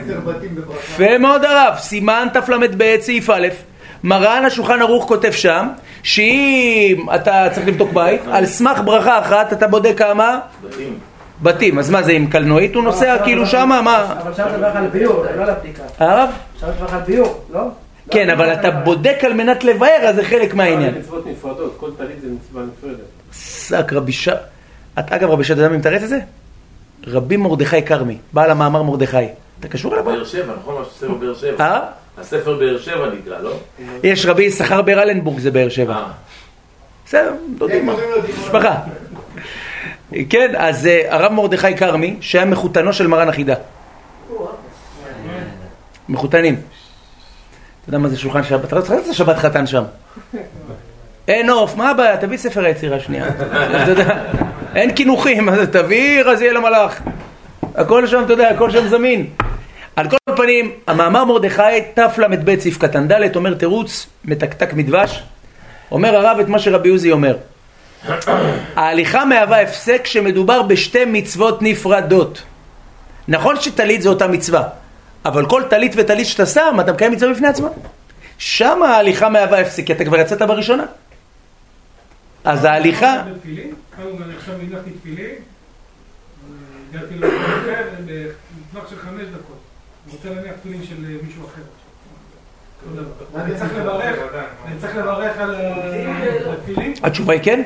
יפה 0.79 1.19
מאוד 1.19 1.45
הרב, 1.45 1.75
סימן 1.79 2.29
תל"ב 2.33 2.97
סעיף 3.01 3.31
א', 3.31 3.49
מרן 4.05 4.45
השולחן 4.45 4.83
ערוך 4.83 5.09
כותב 5.09 5.33
שם, 5.33 5.69
שאם 6.03 7.07
אתה 7.15 7.49
צריך 7.53 7.67
לבדוק 7.67 7.93
בית, 7.93 8.21
על 8.31 8.47
סמך 8.47 8.81
ברכה 8.85 9.19
אחת 9.19 9.53
אתה 9.53 9.69
בודק 9.69 9.95
כמה 9.97 10.39
בתים. 10.65 10.99
בתים, 11.43 11.79
אז 11.79 11.91
מה 11.91 12.03
זה 12.03 12.13
עם 12.13 12.27
קלנועית 12.27 12.75
הוא 12.75 12.85
נוסע 12.85 13.17
כאילו 13.25 13.47
שמה, 13.47 13.83
מה? 13.83 14.15
אבל 14.23 14.35
שם 14.35 14.43
אתה 14.43 14.57
מדבר 14.57 14.67
על 14.67 14.87
ביור, 14.87 15.25
לא 15.37 15.43
על 15.43 15.51
הבדיקה. 15.51 15.83
הרב? 15.99 16.31
שם 16.61 16.67
אתה 16.67 16.85
מדבר 16.85 16.97
על 16.97 17.03
ביור, 17.03 17.45
לא? 17.53 17.61
כן, 18.11 18.31
אבל 18.31 18.53
אתה 18.53 18.71
בודק 18.71 19.19
על 19.25 19.33
מנת 19.33 19.65
לבאר, 19.65 20.01
אז 20.09 20.15
זה 20.15 20.25
חלק 20.25 20.55
מהעניין. 20.55 20.95
מצוות 20.99 21.27
נפרדות, 21.27 21.77
כל 21.81 21.91
טלית 21.99 22.21
זה 22.21 22.29
מצווה 22.29 22.63
נפרדת. 22.63 23.07
שק 23.33 23.93
רבי 23.93 24.13
ש... 24.13 24.29
את 24.99 25.13
אגב 25.13 25.31
רבי 25.31 25.45
ש... 25.45 25.51
אתה 25.51 25.61
יודע 25.61 25.69
מי 25.69 25.77
מתרץ 25.77 26.03
את 26.03 26.09
זה? 26.09 26.19
רבי 27.07 27.37
מרדכי 27.37 27.83
כרמי, 27.83 28.19
בעל 28.33 28.51
המאמר 28.51 28.83
מרדכי. 28.83 29.17
אתה 29.61 29.69
קשור 29.69 29.93
אליו? 29.93 30.05
באר 30.05 30.25
שבע, 30.25 30.53
נכון 30.63 30.75
מה 30.75 30.85
שספר 30.85 31.15
באר 31.15 31.35
שבע? 31.35 31.65
אה? 31.65 31.81
הספר 32.19 32.59
באר 32.59 32.79
שבע 32.79 33.11
נקרא, 33.19 33.39
לא? 33.39 33.57
יש 34.03 34.27
רבי 34.27 34.43
יששכר 34.43 34.83
ברלנבורג 34.83 35.39
זה 35.39 35.51
באר 35.51 35.69
שבע. 35.69 35.95
אה. 35.95 36.07
בסדר, 37.07 37.33
דודים. 37.59 37.79
דימונה. 37.79 37.99
משפחה. 38.45 38.77
כן, 40.31 40.53
אז 40.57 40.87
אה, 40.87 41.03
הרב 41.09 41.33
מרדכי 41.33 41.77
כרמי, 41.77 42.17
שהיה 42.21 42.45
מחותנו 42.45 42.93
של 42.93 43.07
מרן 43.07 43.29
החידה. 43.29 43.55
מחותנים. 46.09 46.57
אתה 47.83 47.89
יודע 47.89 47.99
מה 47.99 48.09
זה 48.09 48.19
שולחן 48.19 48.43
שבת? 48.43 48.65
אתה 48.65 48.77
לא 48.77 48.81
צריך 48.81 48.93
לעשות 48.93 49.15
שבת 49.15 49.37
חתן 49.37 49.67
שם. 49.67 49.83
אין 51.29 51.51
עוף, 51.51 51.77
מה 51.77 51.91
הבעיה? 51.91 52.17
תביא 52.17 52.39
ספר 52.39 52.65
היצירה 52.65 53.01
שנייה. 53.01 53.27
אין 54.75 54.93
קינוחים, 54.93 55.49
אז 55.49 55.69
תביא 55.73 56.23
רזיאל 56.23 56.57
המלאך. 56.57 57.01
הכל 57.75 58.07
שם, 58.07 58.23
אתה 58.25 58.33
יודע, 58.33 58.49
הכל 58.49 58.71
שם 58.71 58.89
זמין. 58.89 59.27
על 59.97 60.11
כל 60.11 60.17
פנים, 60.37 60.71
המאמר 60.87 61.25
מרדכי, 61.25 61.63
תל"ב 61.95 62.61
סעיף 62.61 62.79
קטן 62.79 63.09
ד', 63.09 63.37
אומר 63.37 63.55
תירוץ, 63.55 64.07
מתקתק 64.25 64.73
מדבש. 64.73 65.23
אומר 65.91 66.17
הרב 66.17 66.39
את 66.41 66.49
מה 66.49 66.59
שרבי 66.59 66.89
עוזי 66.89 67.13
אומר. 67.13 67.37
ההליכה 68.77 69.25
מהווה 69.25 69.61
הפסק 69.61 70.01
כשמדובר 70.05 70.63
בשתי 70.63 71.05
מצוות 71.07 71.63
נפרדות. 71.63 72.43
נכון 73.29 73.61
שטלית 73.61 74.03
זה 74.03 74.09
אותה 74.09 74.27
מצווה, 74.27 74.63
אבל 75.25 75.47
כל 75.47 75.63
טלית 75.71 75.93
וטלית 75.97 76.27
שאתה 76.27 76.47
שם, 76.47 76.77
אתה 76.81 76.93
מקיים 76.93 77.13
מצווה 77.13 77.33
בפני 77.35 77.49
עצמה. 77.49 77.69
שם 78.39 78.83
ההליכה 78.83 79.29
מהווה 79.29 79.61
הפסק, 79.61 79.87
כי 79.87 79.93
אתה 79.93 80.05
כבר 80.05 80.17
יצאת 80.17 80.43
בראשונה. 80.43 80.85
אז 82.45 82.65
ההליכה... 82.65 83.23
הגעתי 86.93 87.15
למקום 87.15 87.45
אחר, 87.45 87.83
בטווח 88.07 88.91
של 88.91 88.97
חמש 88.99 89.23
דקות. 89.23 89.59
אני 90.07 90.13
רוצה 90.15 90.29
להניח 90.29 90.53
תפילין 90.61 90.83
של 90.85 90.95
מישהו 91.27 91.43
אחר. 91.47 91.63
אותו 92.91 93.03
דבר. 93.03 93.41
אני 93.45 93.55
צריך 93.59 93.73
לברך, 93.77 94.17
אני 94.67 94.75
צריך 94.81 94.97
לברך 94.97 95.39
על 95.39 95.55
ה- 95.55 96.53
התפילין? 96.53 96.95
התשובה 97.03 97.33
היא 97.33 97.41
כן, 97.43 97.63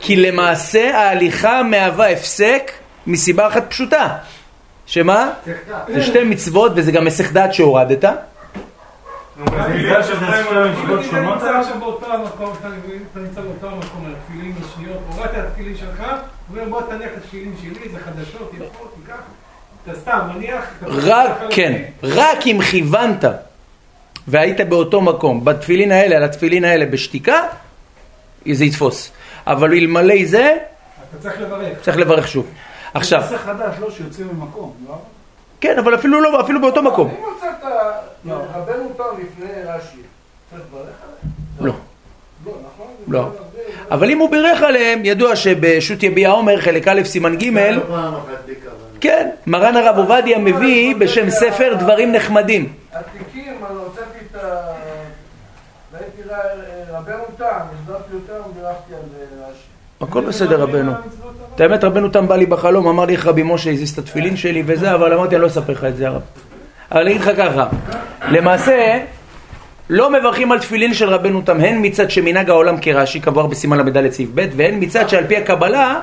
כי 0.00 0.16
למעשה 0.16 0.96
ההליכה 0.98 1.62
מהווה 1.62 2.10
הפסק 2.10 2.70
מסיבה 3.06 3.48
אחת 3.48 3.64
פשוטה. 3.70 4.18
שמה? 4.88 5.30
זה 5.88 6.02
שתי 6.02 6.24
מצוות 6.24 6.72
וזה 6.76 6.92
גם 6.92 7.04
מסך 7.04 7.32
דעת 7.32 7.54
שהורדת. 7.54 8.04
רק, 20.82 21.30
כן, 21.50 21.82
רק 22.02 22.46
אם 22.46 22.60
כיוונת 22.70 23.24
והיית 24.28 24.60
באותו 24.60 25.00
מקום, 25.00 25.44
בתפילין 25.44 25.92
האלה, 25.92 26.16
על 26.16 26.24
התפילין 26.24 26.64
האלה 26.64 26.86
בשתיקה, 26.86 27.42
זה 28.52 28.64
יתפוס. 28.64 29.10
אבל 29.46 29.72
אלמלא 29.72 30.24
זה, 30.24 30.56
אתה 31.10 31.22
צריך 31.22 31.40
לברך. 31.40 31.78
צריך 31.82 31.96
לברך 31.96 32.28
שוב. 32.28 32.46
עכשיו, 32.94 33.20
נושא 33.20 33.36
חדש, 33.36 33.74
לא, 33.80 33.90
שיוצאים 33.90 34.28
ממקום, 34.32 34.72
לא? 34.88 34.94
כן, 35.60 35.78
אבל 35.78 35.94
אפילו 35.94 36.20
לא, 36.20 36.40
אפילו 36.40 36.60
באותו 36.60 36.82
מקום. 36.82 37.08
אם 37.08 37.16
מצאת 37.36 37.70
רבנו 38.54 38.88
תם 38.96 39.02
לפני 39.22 39.62
רש"י, 39.64 39.98
צריך 40.50 40.62
לברך 40.72 40.82
עליהם? 40.82 41.32
לא. 41.60 41.72
לא, 42.46 42.52
נכון? 42.74 42.86
לא. 43.08 43.30
אבל 43.90 44.10
אם 44.10 44.18
הוא 44.18 44.30
בירך 44.30 44.62
עליהם, 44.62 45.00
ידוע 45.04 45.36
שבשו"ת 45.36 46.02
יביע 46.02 46.30
עומר, 46.30 46.60
חלק 46.60 46.88
א', 46.88 47.00
סימן 47.04 47.36
ג', 47.36 47.44
לא 47.46 47.80
פעם 47.88 48.14
בלי 48.46 48.54
כוונה. 48.54 48.74
כן, 49.00 49.30
מרן 49.46 49.76
הרב 49.76 49.98
עובדיה 49.98 50.38
מביא 50.38 50.96
בשם 50.96 51.30
ספר 51.30 51.74
דברים 51.74 52.12
נחמדים. 52.12 52.72
התיקים, 52.92 53.54
אני 53.70 53.78
הוצאתי 53.78 54.18
את 54.30 54.36
ה... 54.36 54.72
ראיתי 55.92 56.22
ר- 56.30 56.96
רבנו 56.96 57.22
תם, 57.38 57.44
הסברתי 57.74 58.12
יותר 58.14 58.42
ובירכתי 58.50 58.94
על 58.94 59.00
רש"י. 59.42 60.04
הכל 60.04 60.20
בסדר 60.20 60.60
רבנו. 60.60 60.92
את 61.58 61.62
האמת 61.62 61.84
רבנו 61.84 62.08
תם 62.08 62.28
בא 62.28 62.36
לי 62.36 62.46
בחלום, 62.46 62.88
אמר 62.88 63.04
לי 63.04 63.12
איך 63.12 63.26
רבי 63.26 63.42
משה 63.42 63.70
הזיז 63.70 63.90
את 63.90 63.98
התפילין 63.98 64.36
שלי 64.36 64.62
וזה, 64.66 64.94
אבל 64.94 65.12
אמרתי 65.12 65.34
אני 65.34 65.42
לא 65.42 65.46
אספר 65.46 65.72
לך 65.72 65.84
את 65.84 65.96
זה 65.96 66.08
הרב. 66.08 66.22
אבל 66.92 67.00
אני 67.00 67.10
אגיד 67.10 67.20
לך 67.20 67.30
ככה, 67.36 67.66
למעשה 68.28 68.98
לא 69.90 70.10
מברכים 70.10 70.52
על 70.52 70.58
תפילין 70.58 70.94
של 70.94 71.08
רבנו 71.08 71.42
תם, 71.42 71.60
הן 71.60 71.78
מצד 71.86 72.10
שמנהג 72.10 72.50
העולם 72.50 72.76
כרש"י, 72.80 73.20
קבוע 73.20 73.46
בסימן 73.46 73.78
ל"ד 73.78 74.10
סעיף 74.10 74.28
ב', 74.34 74.46
והן 74.56 74.84
מצד 74.84 75.08
שעל 75.08 75.26
פי 75.26 75.36
הקבלה 75.36 76.00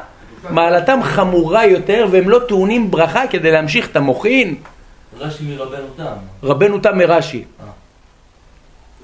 מעלתם 0.49 0.99
חמורה 1.03 1.65
יותר 1.65 2.07
והם 2.11 2.29
לא 2.29 2.39
טעונים 2.47 2.91
ברכה 2.91 3.27
כדי 3.27 3.51
להמשיך 3.51 3.89
את 3.91 3.95
המוחין. 3.95 4.55
רש"י 5.19 5.43
מרבנו 5.43 5.87
תם. 5.97 6.03
רבנו 6.43 6.79
תם 6.79 6.97
מרש"י. 6.97 7.43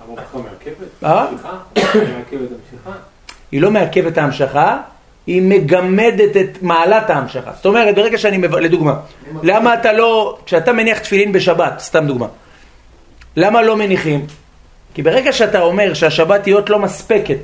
הברכה 0.04 0.38
מעכבת? 0.38 1.04
אה? 1.04 1.26
מעכבת 2.18 2.50
המשיכה? 2.52 2.92
היא 3.52 3.62
לא 3.62 3.72
מעכבת 3.72 4.18
ההמשכה, 4.18 4.78
היא 5.28 5.42
מגמדת 5.42 6.38
את 6.38 6.62
מעלת 6.62 7.10
ההמשכה. 7.10 7.52
זאת 7.56 7.66
אומרת, 7.66 7.96
ברגע 7.96 8.18
שאני, 8.18 8.38
מב... 8.38 8.56
לדוגמה, 8.56 8.96
למה 9.44 9.74
אתה 9.74 9.94
לא, 9.94 10.38
כשאתה 10.46 10.74
מניח 10.74 11.00
תפילין 11.00 11.32
בשבת, 11.32 11.80
סתם 11.80 12.08
דוגמה, 12.08 12.28
למה 13.36 13.62
לא 13.62 13.78
מניחים? 13.78 14.26
כי 14.94 15.02
ברגע 15.02 15.34
שאתה 15.34 15.62
אומר 15.62 15.94
שהשבת 15.94 16.46
היא 16.46 16.56
אות 16.56 16.70
לא 16.70 16.80
מספקת, 16.80 17.38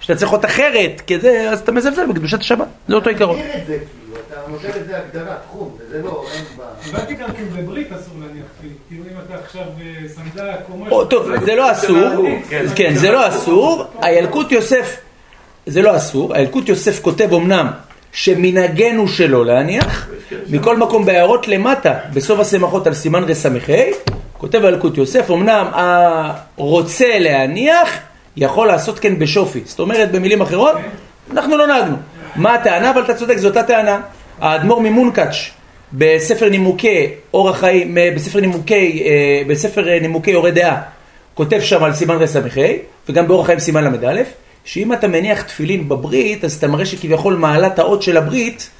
שאתה 0.00 0.18
צריך 0.18 0.32
אות 0.32 0.44
אחרת, 0.44 1.02
כזה, 1.06 1.50
אז 1.50 1.60
אתה 1.60 1.72
מזלזל 1.72 2.06
בקדושת 2.06 2.40
השבת, 2.40 2.66
זה 2.88 2.94
אותו 2.94 3.10
עיקרון. 3.10 3.36
תגדיר 3.36 3.56
את 3.56 3.66
זה 3.66 3.78
כאילו, 3.78 4.20
אתה 4.28 4.50
נותן 4.50 4.68
לזה 4.80 4.98
הגדרה, 4.98 5.36
תחום, 5.48 5.76
וזה 5.78 6.02
לא, 6.02 6.24
אין 6.34 6.44
בה... 6.56 6.64
הבנתי 6.88 7.14
גם 7.14 7.28
כאילו 7.32 7.50
בברית 7.50 7.92
אסור 7.92 8.14
להניח 8.20 8.44
תפילין. 8.58 8.76
כאילו 8.88 9.04
אם 9.04 9.20
אתה 9.26 9.34
עכשיו 9.44 9.62
אה, 9.62 10.08
סנדק 10.08 10.60
או 10.72 10.78
משהו... 10.78 11.04
טוב, 11.04 11.44
זה 11.44 11.54
לא 11.54 11.72
אסור, 11.72 12.26
כן, 12.76 12.94
זה 12.94 13.10
לא 13.10 13.28
אסור, 13.28 13.84
הילקוט 14.02 14.52
יוסף, 14.52 14.96
זה 15.66 15.82
לא 15.82 15.96
אסור, 15.96 16.34
הילקוט 16.34 16.68
יוסף 16.68 17.00
כותב 17.02 17.34
אמנם 17.34 17.70
שמנהגנו 18.12 19.08
שלא 19.08 19.46
להניח, 19.46 20.08
מכל 20.50 20.76
מקום 20.76 21.04
בהערות 21.04 21.48
למטה, 21.48 21.94
בסוף 22.12 22.40
השמחות 22.40 22.86
על 22.86 22.94
סימן 22.94 23.24
רס"ה, 23.24 23.48
כותב 24.38 24.64
הילקוט 24.64 24.98
יוסף, 24.98 25.30
אמנם 25.30 25.66
הרוצה 26.58 27.18
להניח, 27.18 27.88
יכול 28.36 28.66
לעשות 28.66 28.98
כן 28.98 29.18
בשופי, 29.18 29.60
זאת 29.64 29.80
אומרת 29.80 30.12
במילים 30.12 30.40
אחרות, 30.40 30.76
אנחנו 31.30 31.56
לא 31.56 31.66
נהגנו, 31.66 31.96
מה 32.36 32.54
הטענה? 32.54 32.90
אבל 32.90 33.02
אתה 33.02 33.14
צודק, 33.14 33.36
זו 33.36 33.48
אותה 33.48 33.62
טענה. 33.62 34.00
האדמו"ר 34.40 34.80
ממונקאץ' 34.80 35.50
בספר 35.92 36.48
נימוקי 36.48 37.08
אורח 37.34 37.56
חיים, 37.56 37.98
אה, 37.98 38.10
בספר 38.16 38.40
נימוקי, 38.40 39.02
אה, 39.06 39.42
בספר 39.48 39.88
אה, 39.88 40.00
נימוקי 40.00 40.30
יורה 40.30 40.50
דעה, 40.50 40.82
כותב 41.34 41.60
שם 41.60 41.84
על 41.84 41.94
סימן 41.94 42.16
רס"ה, 42.16 42.40
וגם 43.08 43.28
באורח 43.28 43.46
חיים 43.46 43.58
סימן 43.58 43.84
ל"א, 43.84 44.22
שאם 44.64 44.92
אתה 44.92 45.08
מניח 45.08 45.42
תפילין 45.42 45.88
בברית, 45.88 46.44
אז 46.44 46.52
אתה 46.56 46.68
מראה 46.68 46.86
שכביכול 46.86 47.34
מעלת 47.34 47.78
האות 47.78 48.02
של 48.02 48.16
הברית 48.16 48.70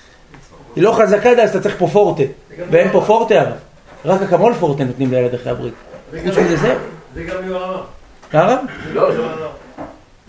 היא 0.76 0.84
לא 0.84 0.92
חזקה 0.92 1.34
די, 1.34 1.42
אז 1.42 1.50
אתה 1.50 1.60
צריך 1.60 1.74
פה 1.78 1.88
פורטה. 1.92 2.22
ואין 2.70 2.88
פה 2.92 3.02
פורטה 3.06 3.40
הרב. 3.40 3.52
רק 4.04 4.22
אקמול 4.22 4.54
פורטה 4.54 4.84
נותנים 4.84 5.10
לילד 5.10 5.34
אחרי 5.34 5.50
הברית. 5.52 5.74
חוץ 6.10 6.38
מזה 6.38 6.56
זה? 6.56 6.74
זה 7.14 7.22
גם 7.24 7.48
יוהרה. 7.48 7.82
הרב? 8.32 8.58
לא, 8.92 9.12
זה- 9.12 9.22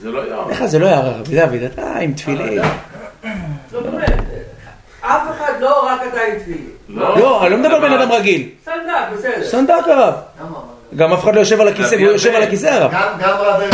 זה 0.01 0.12
לא 0.12 0.19
יער. 0.29 0.50
איך 0.50 0.65
זה 0.65 0.79
לא 0.79 0.85
יער 0.85 1.05
הרב, 1.05 1.24
דוד, 1.27 1.62
אתה 1.74 1.97
עם 1.97 2.13
תפילין. 2.13 2.62
לא, 3.74 3.79
באמת. 3.81 4.09
אף 5.01 5.21
אחד, 5.38 5.53
לא 5.59 5.85
רק 5.88 6.01
אתה 6.12 6.21
עם 6.21 6.39
תפילין. 6.39 6.69
לא, 6.89 7.41
אני 7.43 7.50
לא 7.51 7.57
מדבר 7.57 7.79
בן 7.79 7.93
אדם 7.93 8.12
רגיל. 8.12 8.50
סנדק, 8.65 8.77
בסדר. 9.17 9.43
סנדק 9.43 9.88
הרב. 9.88 10.13
גם 10.95 11.13
אף 11.13 11.23
אחד 11.23 11.35
לא 11.35 11.39
יושב 11.39 11.61
על 11.61 11.67
הכיסא, 11.67 11.95
והוא 11.95 12.11
יושב 12.11 12.35
על 12.35 12.43
הכיסא 12.43 12.67
הרב. 12.67 12.91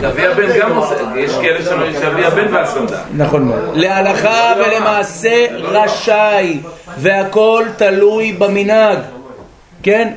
אבי 0.07 0.25
הבן 0.25 0.59
גם 0.59 0.75
עושה, 0.75 0.95
יש 1.17 1.31
כאלה 1.41 1.61
שלא 1.65 1.99
שאבי 2.01 2.25
הבן 2.25 2.53
והסנדק. 2.53 2.95
נכון 3.13 3.43
מאוד. 3.43 3.77
להלכה 3.77 4.53
ולמעשה 4.57 5.45
רשאי, 5.51 6.57
והכל 6.97 7.65
תלוי 7.77 8.33
במנהג, 8.33 8.97
כן? 9.83 10.13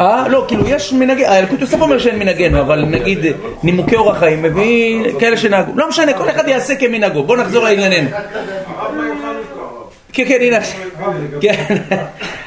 אה? 0.00 0.28
לא, 0.28 0.44
כאילו 0.48 0.68
יש 0.68 0.92
מנהגי, 0.92 1.26
האלקוט 1.26 1.60
יוסף 1.60 1.80
אומר 1.80 1.98
שאין 1.98 2.18
מנהגנו, 2.18 2.60
אבל 2.60 2.84
נגיד 2.84 3.18
נימוקי 3.62 3.96
אורח 3.96 4.18
חיים 4.18 4.42
מביא 4.42 5.04
כאלה 5.18 5.36
שנהגו. 5.36 5.72
לא 5.74 5.88
משנה, 5.88 6.12
כל 6.12 6.30
אחד 6.30 6.48
יעשה 6.48 6.74
כמנהגו. 6.76 7.22
בואו 7.22 7.38
נחזור 7.38 7.64
לענייננו. 7.64 8.10
כן, 10.16 10.28
כן, 10.28 10.38
הנה. 10.40 10.58
כן. 11.40 11.76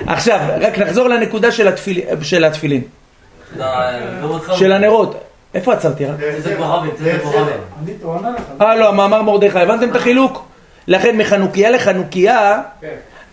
עכשיו, 0.07 0.39
רק 0.61 0.77
נחזור 0.79 1.07
לנקודה 1.07 1.51
של 1.51 1.67
התפיל- 1.67 1.99
של 2.21 2.43
התפילין. 2.45 2.81
של 4.55 4.71
הנרות. 4.71 5.23
איפה 5.53 5.73
עצרתי? 5.73 6.05
טוענה 8.01 8.29
לך. 8.29 8.61
אה, 8.61 8.75
לא, 8.75 8.89
המאמר 8.89 9.21
מרדכי, 9.21 9.59
הבנתם 9.59 9.89
את 9.89 9.95
החילוק? 9.95 10.45
לכן 10.87 11.17
מחנוכיה 11.17 11.69
לחנוכיה, 11.69 12.61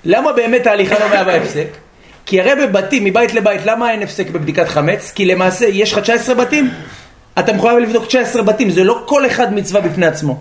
למה 0.05 0.33
באמת 0.33 0.67
ההליכה 0.67 0.99
לא 0.99 1.09
מהווה 1.09 1.35
הפסק? 1.37 1.67
כי 2.27 2.41
הרי 2.41 2.67
בבתים, 2.67 3.05
מבית 3.05 3.35
לבית, 3.35 3.61
למה 3.67 3.91
אין 3.91 4.03
הפסק 4.03 4.31
בבדיקת 4.31 4.69
חמץ? 4.69 5.13
כי 5.15 5.25
למעשה, 5.25 5.67
יש 5.67 5.93
לך 5.93 5.99
19 5.99 6.35
בתים? 6.35 6.71
אתה 7.39 7.53
מחויב 7.53 7.79
לבדוק 7.79 8.07
19 8.07 8.43
בתים, 8.43 8.71
זה 8.71 8.85
לא 8.85 9.03
כל 9.07 9.27
אחד 9.27 9.55
מצווה 9.55 9.81
בפני 9.81 10.07
עצמו. 10.07 10.41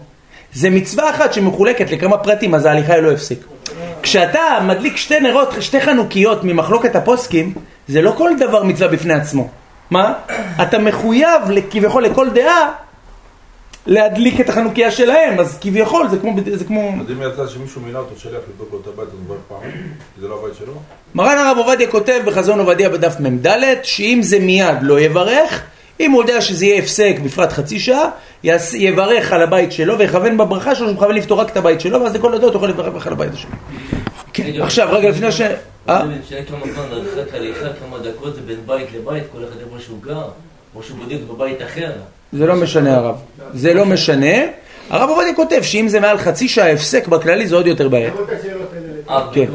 זה 0.53 0.69
מצווה 0.69 1.09
אחת 1.09 1.33
שמחולקת 1.33 1.91
לכמה 1.91 2.17
פרטים, 2.17 2.55
אז 2.55 2.65
ההליכה 2.65 2.93
היא 2.93 3.01
לא 3.01 3.11
הפסק. 3.11 3.35
כשאתה 4.05 4.59
מדליק 4.67 4.97
שתי 4.97 5.19
נרות, 5.19 5.53
שתי 5.59 5.81
חנוכיות 5.81 6.43
ממחלוקת 6.43 6.95
הפוסקים, 6.95 7.53
זה 7.87 8.01
לא 8.01 8.13
כל 8.17 8.31
דבר 8.39 8.63
מצווה 8.63 8.87
בפני 8.87 9.13
עצמו. 9.13 9.49
מה? 9.91 10.13
אתה 10.61 10.79
מחויב 10.79 11.41
כביכול 11.69 12.03
לכל 12.03 12.29
דעה 12.29 12.71
להדליק 13.85 14.41
את 14.41 14.49
החנוכיה 14.49 14.91
שלהם, 14.91 15.39
אז 15.39 15.57
כביכול 15.61 16.07
זה 16.09 16.17
כמו... 16.17 16.35
זה 16.53 16.65
כמו... 16.65 16.93
אז 17.01 17.11
אם 17.11 17.21
יצא 17.21 17.47
שמישהו 17.47 17.81
מינה 17.81 17.99
אותו 17.99 18.19
שליח 18.19 18.41
לבדוק 18.49 18.69
לו 18.71 18.79
את 18.81 18.87
הבית, 18.87 19.07
אז 19.07 19.13
הוא 19.13 19.21
מברך 19.25 19.39
פעמיים? 19.47 19.71
כי 20.15 20.21
זה 20.21 20.27
לא 20.27 20.39
הבית 20.43 20.55
שלו? 20.55 20.73
מרן 21.15 21.37
הרב 21.37 21.57
עובדיה 21.57 21.91
כותב 21.91 22.21
בחזון 22.25 22.59
עובדיה 22.59 22.89
בדף 22.89 23.19
מ"ד, 23.19 23.47
שאם 23.83 24.19
זה 24.23 24.39
מיד 24.39 24.77
לא 24.81 24.99
יברך, 24.99 25.61
אם 25.99 26.11
הוא 26.11 26.21
יודע 26.21 26.41
שזה 26.41 26.65
יהיה 26.65 26.79
הפסק 26.79 27.15
בפרט 27.23 27.51
חצי 27.51 27.79
שעה, 27.79 28.09
יברך 28.73 29.33
על 29.33 29.41
הבית 29.41 29.71
שלו 29.71 29.97
ויכוון 29.97 30.37
בברכה 30.37 30.75
שלו, 30.75 30.85
שהוא 30.87 30.95
מכוון 30.95 31.15
לפתור 31.15 31.39
רק 31.39 31.49
את 31.49 31.57
הבית 31.57 31.81
שלו, 31.81 32.01
ואז 32.01 32.15
לכל 32.15 32.33
הדעות 32.33 32.53
הוא 32.53 32.59
יכול 32.59 32.69
לברך 32.69 33.07
על 33.07 33.13
הבית 33.13 33.33
השני. 33.33 33.51
כן, 34.33 34.61
עכשיו, 34.61 34.87
רגע, 34.91 35.09
לפני 35.09 35.31
ש... 35.31 35.41
אה? 35.41 36.01
זה 36.07 36.13
משנה 36.25 36.43
כמה 36.43 36.73
זמן 36.73 36.83
הרחק 36.91 37.33
הליכה, 37.33 37.59
כמה 37.59 37.99
דקות 37.99 38.35
זה 38.35 38.41
בין 38.41 38.57
בית 38.65 38.87
לבית, 38.95 39.23
כל 39.31 39.37
אחד 39.43 39.59
איפה 39.59 39.83
שהוא 39.85 39.97
גר, 40.01 40.27
או 40.75 40.83
שהוא 40.83 40.97
בודק 40.97 41.17
בבית 41.29 41.61
אחר. 41.61 41.91
זה 42.33 42.45
לא 42.45 42.55
משנה 42.55 42.95
הרב. 42.95 43.15
זה 43.53 43.73
לא 43.73 43.85
משנה. 43.85 44.35
הרב 44.89 45.09
עובדיה 45.09 45.35
כותב 45.35 45.61
שאם 45.61 45.87
זה 45.87 45.99
מעל 45.99 46.17
חצי 46.17 46.47
שעה 46.47 46.71
הפסק 46.71 47.07
בכללי 47.07 47.47
זה 47.47 47.55
עוד 47.55 47.67
יותר 47.67 47.89
בעיה. 47.89 48.11
אה, 49.09 49.27
כן. 49.33 49.45
כן. 49.45 49.51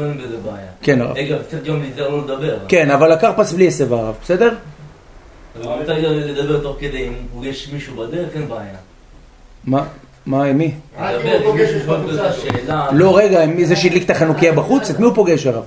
כן, 0.81 1.01
הרב. 1.01 1.17
רגע, 1.17 1.37
צריך 1.49 1.63
גם 1.63 1.81
להיזהר 1.81 2.09
לא 2.09 2.23
לדבר. 2.23 2.57
כן, 2.67 2.91
אבל 2.91 3.11
הכרפס 3.11 3.51
בלי 3.51 3.67
הסב 3.67 3.93
הרב, 3.93 4.15
בסדר? 4.23 4.53
אבל 5.55 5.79
מותר 5.79 5.99
גם 5.99 6.11
לדבר 6.13 6.59
תוך 6.63 6.77
כדי, 6.79 7.07
אם 7.07 7.13
הוא 7.13 7.43
פוגש 7.43 7.69
מישהו 7.73 7.95
בדרך, 7.95 8.29
אין 8.35 8.47
בעיה. 8.47 8.75
מה? 9.63 9.83
מה, 10.25 10.43
עם 10.43 10.57
מי? 10.57 10.71
לא, 12.93 13.17
רגע, 13.17 13.43
עם 13.43 13.55
מי 13.55 13.65
זה 13.65 13.75
שהדליק 13.75 14.05
את 14.05 14.09
החנוכיה 14.09 14.53
בחוץ? 14.53 14.89
את 14.89 14.99
מי 14.99 15.05
הוא 15.05 15.15
פוגש 15.15 15.47
הרב? 15.47 15.63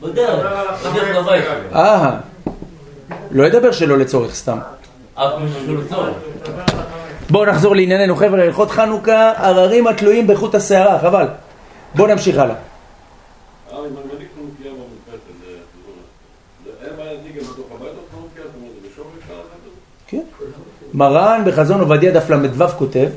בדרך, 0.00 0.46
בדרך 0.84 1.16
לבית 1.16 1.44
שלו. 1.44 1.78
אה, 1.78 2.16
לא 3.30 3.44
ידבר 3.46 3.72
שלא 3.72 3.98
לצורך 3.98 4.34
סתם. 4.34 4.58
אף 5.14 5.32
מישהו 5.42 5.60
שלא 5.66 5.80
צורך. 5.88 6.14
בואו 7.30 7.44
נחזור 7.46 7.76
לענייננו 7.76 8.16
חבר'ה, 8.16 8.42
הלכות 8.42 8.70
חנוכה, 8.70 9.30
עררים 9.32 9.86
התלויים 9.86 10.26
בחוט 10.26 10.54
השערה, 10.54 10.98
חבל. 11.00 11.26
בואו 11.94 12.08
נמשיך 12.08 12.38
הלאה. 12.38 12.54
אה, 12.54 12.58
אם 13.78 13.84
אני 13.84 13.90
מדליק 14.14 14.28
חנוכיה 14.36 14.72
במרפסת, 14.72 15.26
זה... 15.46 15.52
זה- 16.64 16.86
אין 16.86 16.96
בעיה 16.96 17.12
להדליק 17.12 17.36
גם 17.36 17.42
בתוך 17.42 17.66
הבית 17.74 17.88
עוד 17.88 18.06
חנוכיה? 18.14 18.42
זאת 18.44 18.52
אומרת, 18.60 18.72
זה 18.82 18.88
בשום 18.88 19.06
אפשר 19.22 19.34
לעשות 19.34 19.50
את 19.52 19.70
זה? 19.72 19.78
כן. 20.06 20.22
מרן 20.94 21.42
בחזון 21.46 21.80
עובדיה 21.80 22.12
דף 22.12 22.30
ל"ו 22.30 22.68
כותב 22.78 23.08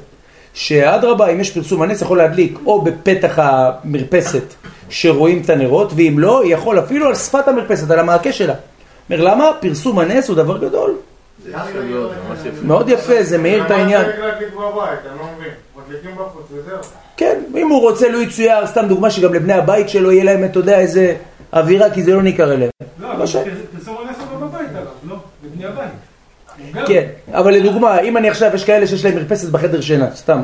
שאדרבה, 0.53 1.27
אם 1.27 1.39
יש 1.41 1.51
פרסום 1.51 1.81
הנס, 1.81 2.01
יכול 2.01 2.17
להדליק 2.17 2.59
או 2.65 2.81
בפתח 2.81 3.33
המרפסת 3.37 4.53
שרואים 4.89 5.41
את 5.45 5.49
הנרות, 5.49 5.91
ואם 5.95 6.15
לא, 6.19 6.43
יכול 6.45 6.79
אפילו 6.79 7.07
על 7.07 7.15
שפת 7.15 7.47
המרפסת, 7.47 7.91
על 7.91 7.99
המעקה 7.99 8.31
שלה. 8.31 8.53
אומר, 9.09 9.23
למה? 9.23 9.51
פרסום 9.59 9.99
הנס 9.99 10.29
הוא 10.29 10.35
דבר 10.35 10.57
גדול. 10.57 10.95
מאוד 12.63 12.89
יפה, 12.89 13.23
זה 13.23 13.37
מאיר 13.37 13.65
את 13.65 13.71
העניין. 13.71 14.05
לא. 14.05 14.25
כן, 17.17 17.39
אם 17.57 17.69
הוא 17.69 17.81
רוצה, 17.81 18.09
לו 18.09 18.21
יצויר, 18.21 18.67
סתם 18.67 18.85
דוגמה 18.87 19.11
שגם 19.11 19.33
לבני 19.33 19.53
הבית 19.53 19.89
שלו 19.89 20.11
יהיה 20.11 20.23
להם, 20.23 20.43
אתה 20.43 20.59
יודע, 20.59 20.79
איזה 20.79 21.15
אווירה, 21.53 21.89
כי 21.89 22.03
זה 22.03 22.13
לא 22.13 22.21
ניכר 22.21 22.53
אליהם. 22.53 22.71
לא, 22.99 23.07
פרסום 23.17 23.97
הנס 23.97 24.17
הוא 24.31 24.41
לא 24.41 24.47
בבית 24.47 24.67
הרב, 24.75 24.87
לא, 25.09 25.15
בבני 25.43 25.65
הבית. 25.65 25.89
הוא 26.57 26.64
גר. 26.64 26.64
כן, 26.87 27.03
אבל 27.31 27.53
לדוגמה, 27.53 27.99
אם 27.99 28.17
אני 28.17 28.29
עכשיו, 28.29 28.55
יש 28.55 28.63
כאלה 28.63 28.87
שיש 28.87 29.05
להם 29.05 29.15
מרפסת 29.15 29.49
בחדר 29.49 29.81
שינה, 29.81 30.07
סתם. 30.15 30.41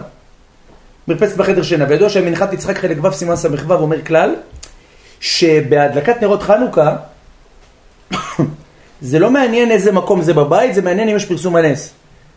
מרפסת 1.07 1.37
בחדר 1.37 1.63
שינה, 1.63 1.85
וידוע 1.89 2.09
שמנחת 2.09 2.53
יצחק 2.53 2.77
חלק 2.77 3.03
ו' 3.03 3.11
סימן 3.11 3.35
ס"ו 3.35 3.73
אומר 3.73 4.01
כלל, 4.01 4.35
שבהדלקת 5.19 6.21
נרות 6.21 6.43
חנוכה, 6.43 6.95
זה 9.01 9.19
לא 9.19 9.31
מעניין 9.31 9.71
איזה 9.71 9.91
מקום 9.91 10.21
זה 10.21 10.33
בבית, 10.33 10.73
זה 10.73 10.81
מעניין 10.81 11.09
אם 11.09 11.15
יש 11.15 11.25
פרסום 11.25 11.55
הנס. 11.55 11.93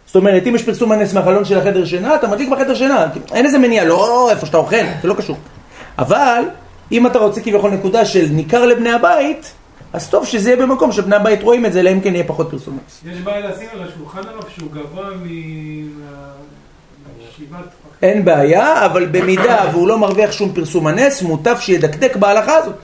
זאת 0.06 0.16
אומרת, 0.16 0.46
אם 0.46 0.54
יש 0.54 0.62
פרסום 0.62 0.92
הנס 0.92 1.12
מהחלון 1.14 1.44
של 1.44 1.58
החדר 1.58 1.84
שינה, 1.84 2.14
אתה 2.14 2.28
מדליק 2.28 2.48
בחדר 2.48 2.74
שינה, 2.74 3.06
אין 3.34 3.46
איזה 3.46 3.58
מניעה, 3.58 3.84
לא 3.84 4.30
איפה 4.30 4.46
שאתה 4.46 4.56
אוכל, 4.56 4.76
זה 5.02 5.08
לא 5.08 5.14
קשור. 5.14 5.36
אבל, 5.98 6.42
אם 6.92 7.06
אתה 7.06 7.18
רוצה 7.18 7.40
כביכול 7.40 7.70
נקודה 7.70 8.04
של 8.04 8.26
ניכר 8.30 8.66
לבני 8.66 8.92
הבית, 8.92 9.52
אז 9.94 10.08
טוב 10.08 10.26
שזה 10.26 10.50
יהיה 10.50 10.62
במקום 10.66 10.92
שבני 10.92 11.16
הבית 11.16 11.42
רואים 11.42 11.66
את 11.66 11.72
זה, 11.72 11.80
אלא 11.80 11.90
אם 11.92 12.00
כן 12.00 12.14
יהיה 12.14 12.24
פחות 12.24 12.50
פרסום 12.50 12.78
הנס. 12.84 13.14
יש 13.14 13.20
בעיה 13.20 13.50
לשים 13.50 13.68
על 13.72 13.88
השולחן 13.88 14.28
הרב 14.28 14.44
שהוא 14.56 14.70
גבוה 14.72 15.10
מ- 15.10 15.90
מישיבת... 17.18 17.64
אין 18.02 18.24
בעיה, 18.24 18.86
אבל 18.86 19.06
במידה 19.06 19.64
והוא 19.72 19.88
לא 19.88 19.98
מרוויח 19.98 20.32
שום 20.32 20.52
פרסום 20.52 20.86
הנס, 20.86 21.22
מוטב 21.22 21.56
שידקדק 21.60 22.16
בהלכה 22.16 22.56
הזאת. 22.56 22.74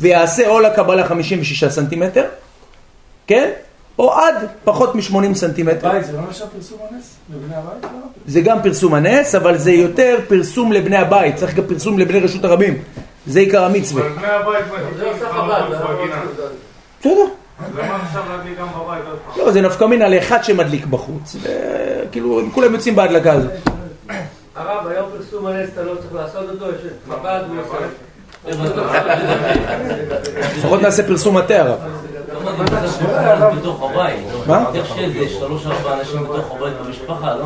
ויעשה 0.00 0.48
או 0.48 0.60
לקבלה 0.60 1.06
56 1.06 1.64
סנטימטר, 1.64 2.24
כן? 3.26 3.50
או 3.98 4.12
עד 4.12 4.34
פחות 4.64 4.94
מ-80 4.94 5.34
סנטימטר. 5.34 5.92
בית 5.92 6.04
זה 6.06 6.12
לא 6.12 6.22
נחשב 6.28 6.44
פרסום 6.56 6.78
הנס? 6.90 7.14
לבני 7.34 7.54
הבית? 7.54 7.82
לא? 7.82 7.88
זה 8.26 8.40
גם 8.40 8.62
פרסום 8.62 8.94
הנס, 8.94 9.34
אבל 9.34 9.58
זה 9.58 9.72
יותר 9.72 10.18
פרסום 10.28 10.72
לבני 10.72 10.96
הבית, 10.96 11.36
צריך 11.36 11.54
גם 11.54 11.64
פרסום 11.68 11.98
לבני 11.98 12.20
רשות 12.20 12.44
הרבים. 12.44 12.82
זה 13.26 13.40
עיקר 13.40 13.64
המצווה. 13.64 14.02
אבל 14.02 14.10
בני 14.12 14.26
הבית 14.26 14.64
זה 14.96 15.06
מדליקים 15.06 15.12
עושה 15.12 15.28
חנוכיה 15.32 15.56
חב"ד, 15.56 15.70
זה 15.70 15.84
בגינה. 15.84 16.22
בסדר. 17.00 17.12
אז 17.66 17.76
למה 17.76 17.96
עכשיו 18.02 18.22
להדליק 18.30 18.58
גם 18.58 18.66
בבית 18.68 19.02
עוד 19.10 19.18
פעם? 19.34 19.44
לא, 19.46 19.52
זה 19.52 19.60
נפקא 19.60 19.84
מינה 19.84 20.08
לאחד 20.08 20.44
שמדליק 20.44 20.86
בחוץ. 20.86 21.36
כאילו, 22.12 22.40
הם 22.40 22.50
כולם 22.50 22.74
יוצאים 22.74 22.96
בהדלקה 22.96 23.32
הזאת. 23.32 23.50
הרב, 24.56 24.86
היום 24.86 25.06
פרסום 25.18 25.46
הנס 25.46 25.68
אתה 25.72 25.82
לא 25.82 25.94
צריך 25.94 26.14
לעשות 26.14 26.44
אותו, 26.50 26.66
יש 26.66 26.80
חב"ד. 27.08 27.40
לפחות 30.58 30.82
נעשה 30.82 31.02
פרסום 31.06 31.36
מטה 31.36 31.60
הרב. 31.60 31.78
לא. 32.44 32.50
מה? 34.46 34.64
צריך 34.72 34.86
שזה 34.96 35.28
שלוש 35.28 35.66
ארבע 35.66 36.00
אנשים 36.00 36.24
בתוך 36.24 36.52
הבית 36.56 36.74
במשפחה, 36.86 37.34
לא? 37.36 37.44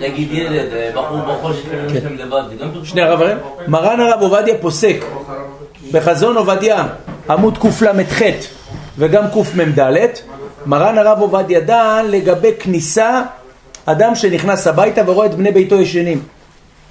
נגיד 0.00 0.28
ילד, 0.32 0.72
אה, 0.72 0.90
בחור 0.94 1.18
בחור 1.18 1.50
יש 1.50 2.04
להם 2.04 2.16
לבד. 2.16 2.42
שני 2.84 3.02
הרב 3.02 3.22
הראם. 3.22 3.36
מרן 3.68 4.00
הרב 4.00 4.22
עובדיה 4.22 4.54
פוסק 4.60 5.04
בחזון 5.92 6.36
עובדיה 6.36 6.86
עמוד 7.30 7.58
קל"ח 7.58 8.22
וגם 8.98 9.24
קמ"ד 9.30 10.08
מרן 10.66 10.98
הרב 10.98 11.18
עובדיה 11.20 11.60
דן 11.60 12.06
לגבי 12.08 12.50
כניסה 12.58 13.22
אדם 13.86 14.14
שנכנס 14.14 14.66
הביתה 14.66 15.02
ורואה 15.06 15.26
את 15.26 15.34
בני 15.34 15.50
ביתו 15.50 15.80
ישנים 15.80 16.22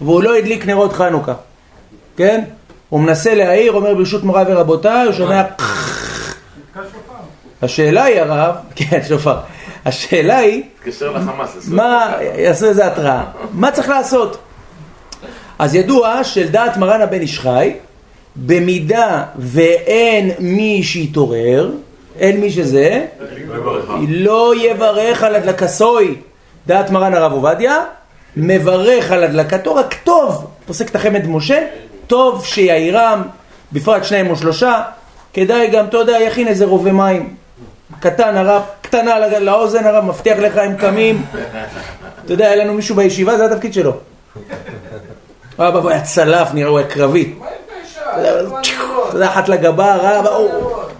והוא 0.02 0.24
לא 0.24 0.36
הדליק 0.36 0.66
נרות 0.66 0.94
חנוכה, 0.94 1.34
כן? 2.18 2.44
הוא 2.90 3.00
מנסה 3.00 3.36
להעיר, 3.36 3.72
אומר 3.72 3.94
ברשות 3.94 4.24
מוריי 4.24 4.46
ורבותיי, 4.48 5.06
הוא 5.06 5.14
שומע... 5.14 5.44
השאלה 7.62 8.04
היא 8.04 8.20
הרב, 8.20 8.56
כן, 8.76 9.00
שופר, 9.08 9.38
השאלה 9.86 10.38
היא, 10.38 10.64
תתקשר 10.80 11.12
לחמאס. 11.12 11.68
מה, 11.68 12.14
יעשו 12.38 12.66
איזה 12.66 12.88
התראה, 12.88 13.24
מה 13.54 13.72
צריך 13.72 13.90
לעשות? 13.90 14.38
אז 15.60 15.76
ידוע 15.76 16.24
שלדעת 16.24 16.78
מרן 16.78 17.02
הבן 17.02 17.22
איש 17.22 17.40
חי, 17.40 17.74
במידה 18.36 19.24
ואין 19.36 20.32
מי 20.40 20.84
שיתעורר, 20.84 21.72
אין 22.20 22.40
מי 22.40 22.52
שזה, 22.52 23.06
לא 24.08 24.54
יברך 24.58 25.24
על 25.24 25.36
הדלקסוי, 25.36 26.16
דעת 26.68 26.90
מרן 26.90 27.14
הרב 27.14 27.32
עובדיה, 27.32 27.78
מברך 28.38 29.12
על 29.12 29.24
הדלקתו, 29.24 29.76
רק 29.76 29.96
טוב, 30.04 30.48
פוסק 30.66 30.90
את 30.90 30.96
החמד 30.96 31.28
משה, 31.28 31.68
טוב 32.08 32.46
שיעירם, 32.46 33.22
בפרט 33.72 34.04
שניים 34.04 34.30
או 34.30 34.36
שלושה, 34.36 34.82
כדאי 35.34 35.68
גם, 35.68 35.86
אתה 35.86 35.98
יודע, 35.98 36.18
יכין 36.22 36.48
איזה 36.48 36.66
רובה 36.66 36.92
מים, 36.92 37.36
קטן 38.02 38.38
הרב, 38.38 38.62
קטנה 38.82 39.20
לא- 39.20 39.38
לאוזן 39.38 39.86
הרב, 39.86 40.06
מבטיח 40.06 40.38
לך 40.38 40.58
הם 40.58 40.76
קמים, 40.76 41.26
אתה 42.26 42.34
יודע, 42.34 42.46
היה 42.48 42.56
לנו 42.56 42.74
מישהו 42.74 42.96
בישיבה, 42.96 43.38
זה 43.38 43.46
התפקיד 43.46 43.74
שלו. 43.74 43.94
אבא 45.60 45.80
הוא 45.80 45.90
היה 45.90 46.02
צלף, 46.02 46.54
נראה, 46.54 46.70
הוא 46.70 46.80
היה 46.80 46.88
קרבי. 46.88 47.34
יודע, 49.14 49.28
אחת 49.28 49.50
לגבה, 49.50 50.18
הוא, 50.30 50.50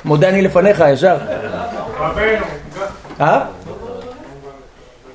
מודה 0.06 0.30
אני 0.30 0.42
לפניך, 0.42 0.84
ישר. 0.94 1.18
אה? 3.22 3.42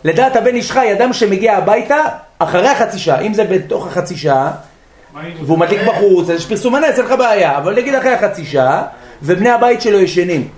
לדעת 0.04 0.36
הבן 0.36 0.54
איש 0.54 0.72
חי, 0.72 0.92
אדם 0.92 1.12
שמגיע 1.12 1.56
הביתה 1.56 2.02
אחרי 2.38 2.68
החצי 2.68 2.98
שעה, 2.98 3.20
אם 3.20 3.34
זה 3.34 3.44
בתוך 3.44 3.86
החצי 3.86 4.16
שעה, 4.16 4.50
והוא 5.44 5.58
מדליק 5.58 5.80
בחוץ, 5.88 6.30
אז 6.30 6.36
יש 6.36 6.46
פרסום 6.46 6.74
הנס, 6.74 6.98
אין 6.98 7.04
לך 7.06 7.12
בעיה, 7.18 7.58
אבל 7.58 7.74
נגיד 7.74 7.94
אחרי 7.94 8.12
החצי 8.12 8.44
שעה, 8.44 8.82
ובני 9.22 9.50
הבית 9.50 9.82
שלו 9.82 9.98
ישנים. 9.98 10.48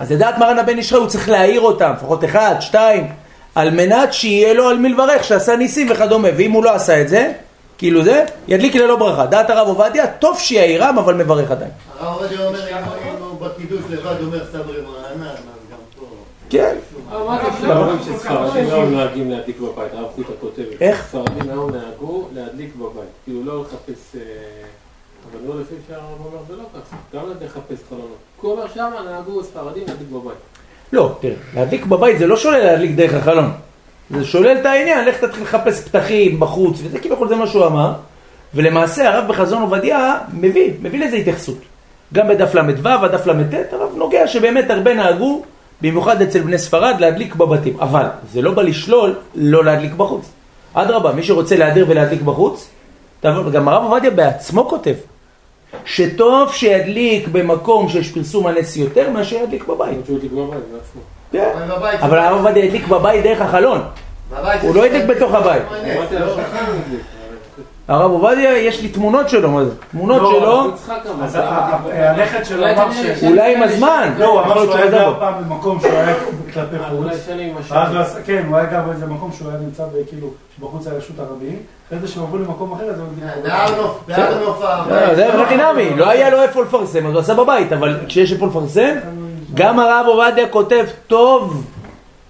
אז 0.00 0.12
לדעת 0.12 0.38
מרן 0.38 0.58
הבן 0.58 0.82
חי, 0.82 0.94
הוא 0.94 1.06
צריך 1.06 1.28
להעיר 1.28 1.60
אותם, 1.60 1.92
לפחות 1.96 2.24
אחד, 2.24 2.54
שתיים, 2.60 3.06
על 3.54 3.70
מנת 3.70 4.12
שיהיה 4.12 4.54
לו 4.54 4.68
על 4.68 4.78
מי 4.78 4.88
לברך, 4.88 5.24
שעשה 5.24 5.56
ניסים 5.56 5.90
וכדומה, 5.90 6.28
ואם 6.36 6.50
הוא 6.50 6.64
לא 6.64 6.74
עשה 6.74 7.00
את 7.00 7.08
זה, 7.08 7.32
כאילו 7.78 8.04
זה, 8.04 8.24
ידליק 8.48 8.74
ללא 8.74 8.96
ברכה. 8.96 9.26
דעת 9.26 9.50
הרב 9.50 9.68
עובדיה, 9.68 10.06
טוב 10.06 10.38
שיעירם, 10.38 10.98
אבל 10.98 11.14
מברך 11.14 11.50
עדיין. 11.50 11.70
הרב 11.98 12.22
עובדיה 12.22 12.46
אומר, 12.46 12.68
אם 12.68 12.74
הוא 13.22 13.40
בקידוש 13.40 13.80
לבד 13.90 14.14
אומר 14.20 14.44
סברי 14.52 14.80
מרענן, 14.82 15.28
אז 15.28 15.70
גם 15.72 15.78
פה... 15.98 16.06
כן. 16.50 16.76
היום 18.54 18.90
נוהגים 18.90 19.30
להדליק 19.30 19.60
בבית, 19.60 19.92
הרב 19.94 20.10
כותבת. 20.40 20.80
איך? 20.82 21.06
ספרדים 21.08 21.50
היום 21.50 21.70
נהגו 21.70 22.28
להדליק 22.34 22.74
בבית, 22.76 23.10
כאילו 23.24 23.44
לא 23.44 23.62
לחפש... 23.62 24.16
אבל 25.36 25.54
לא 25.54 25.60
לפי 25.60 25.74
שהרב 25.88 26.02
אומר 26.24 26.38
זה 26.48 26.56
לא 26.56 26.62
ככה, 26.74 26.96
גם 27.14 27.28
לא 27.28 27.46
לחפש 27.46 27.84
חלונות. 27.88 28.16
הוא 28.40 28.52
אומר 28.52 28.64
שמה 28.74 29.02
נהגו 29.10 29.44
ספרדים 29.44 29.82
להדליק 29.86 30.08
בבית. 30.12 30.38
לא, 30.92 31.16
תראה, 31.20 31.34
להדליק 31.54 31.86
בבית 31.86 32.18
זה 32.18 32.26
לא 32.26 32.36
שולל 32.36 32.58
להדליק 32.58 32.90
דרך 32.90 33.14
החלון. 33.14 33.52
זה 34.10 34.24
שולל 34.24 34.56
את 34.60 34.66
העניין, 34.66 35.08
לך 35.08 35.24
תתחיל 35.24 35.42
לחפש 35.42 35.88
פתחים 35.88 36.40
בחוץ, 36.40 36.80
וזה 36.84 36.98
כביכול 36.98 37.28
זה 37.28 37.36
מה 37.36 37.46
שהוא 37.46 37.66
אמר. 37.66 37.92
ולמעשה 38.54 39.08
הרב 39.08 39.28
בחזון 39.28 39.62
עובדיה 39.62 40.18
מביא, 40.32 40.72
מביא 40.82 41.06
לזה 41.06 41.16
התייחסות. 41.16 41.58
גם 42.14 42.28
בדף 42.28 42.54
ל"ו, 42.54 42.88
הדף 42.88 43.26
ל"ט, 43.26 43.72
הרב 43.72 43.92
נוגע 43.96 44.26
שבאמת 44.26 44.70
הרבה 44.70 44.94
נהגו, 44.94 45.42
במיוחד 45.80 46.22
אצל 46.22 46.40
בני 46.40 46.58
ספרד, 46.58 46.96
להדליק 47.00 47.34
בבתים. 47.34 47.80
אבל 47.80 48.04
זה 48.32 48.42
לא 48.42 48.50
בא 48.50 48.62
לשלול 48.62 49.14
לא 49.34 49.64
להדליק 49.64 49.92
בחוץ. 49.92 50.30
אדרבה, 50.74 51.12
מי 51.12 51.22
שרוצה 51.22 51.56
להדר 51.56 51.84
ולהדליק 51.88 52.22
בחוץ, 52.22 52.68
גם 53.24 53.68
הרב 53.68 53.82
עובדיה 53.82 54.10
בעצמו 54.10 54.68
כותב, 54.68 54.94
שטוב 55.84 56.52
שידליק 56.52 57.28
במקום 57.28 57.88
שיש 57.88 58.12
פרסום 58.12 58.46
הנס 58.46 58.76
יותר 58.76 59.10
מאשר 59.10 59.36
ידליק 59.36 59.66
בבית. 59.68 59.98
ידליק. 60.08 60.32
כן. 61.32 61.48
אבל 62.02 62.10
זה- 62.10 62.22
הרב 62.22 62.36
עובדיה 62.36 62.64
הדליק 62.64 62.88
בבית 62.88 63.22
דרך 63.24 63.40
החלון. 63.40 63.80
הוא 63.80 64.38
זה- 64.72 64.78
לא 64.78 64.84
הדליק 64.84 65.04
בתוך 65.04 65.34
הבית. 65.34 65.62
הוא 65.68 65.76
ידליק. 65.76 67.00
הרב 67.88 68.10
עובדיה, 68.10 68.58
יש 68.58 68.82
לי 68.82 68.88
תמונות 68.88 69.28
שלו, 69.28 69.50
מה 69.50 69.64
זה? 69.64 69.70
תמונות 69.90 70.22
לא, 70.22 70.30
שלו, 70.30 70.70
הנכד 71.92 72.44
שלו 72.44 72.58
אולי 72.62 72.74
אמר 72.74 72.92
ש... 72.92 72.96
לי, 73.22 73.28
אולי 73.28 73.56
עם 73.56 73.62
הזמן. 73.62 74.12
לא, 74.18 74.26
הוא 74.26 74.40
אמר 74.40 74.54
שהוא 74.64 74.74
היה 74.74 74.90
גר 74.90 75.14
פעם 75.18 75.34
במקום 75.44 75.80
שהוא 75.80 75.92
היה 75.92 76.14
כלפי 76.54 76.76
חוץ. 76.88 77.12
כן, 78.26 78.44
הוא 78.48 78.56
היה 78.56 78.66
גר 78.66 78.80
באיזה 78.86 79.06
מקום 79.06 79.32
שהוא 79.32 79.48
היה 79.50 79.58
נמצא 79.60 79.82
בכאילו, 79.94 80.28
שבחוץ 80.56 80.86
היה 80.86 80.96
רשות 80.96 81.18
ערבים. 81.18 81.56
אחרי 81.88 81.98
זה 81.98 82.08
שהם 82.08 82.22
עברו 82.22 82.38
למקום 82.38 82.72
אחר, 82.72 82.84
אז 82.84 83.00
נוף, 83.76 84.00
בהר 84.06 84.44
נוף 84.44 84.62
לא, 84.90 85.14
זה 85.14 85.42
הכי 85.42 85.56
נמי, 85.56 85.96
לא 85.96 86.08
היה 86.08 86.30
לו 86.30 86.42
איפה 86.42 86.62
לפרסם, 86.62 87.06
אז 87.06 87.12
הוא 87.12 87.20
עשה 87.20 87.34
בבית, 87.34 87.72
אבל 87.72 87.98
כשיש 88.08 88.32
איפה 88.32 88.46
לפרסם, 88.46 88.94
גם 89.54 89.78
הרב 89.78 90.06
עובדיה 90.06 90.48
כותב, 90.48 90.84
טוב, 91.06 91.64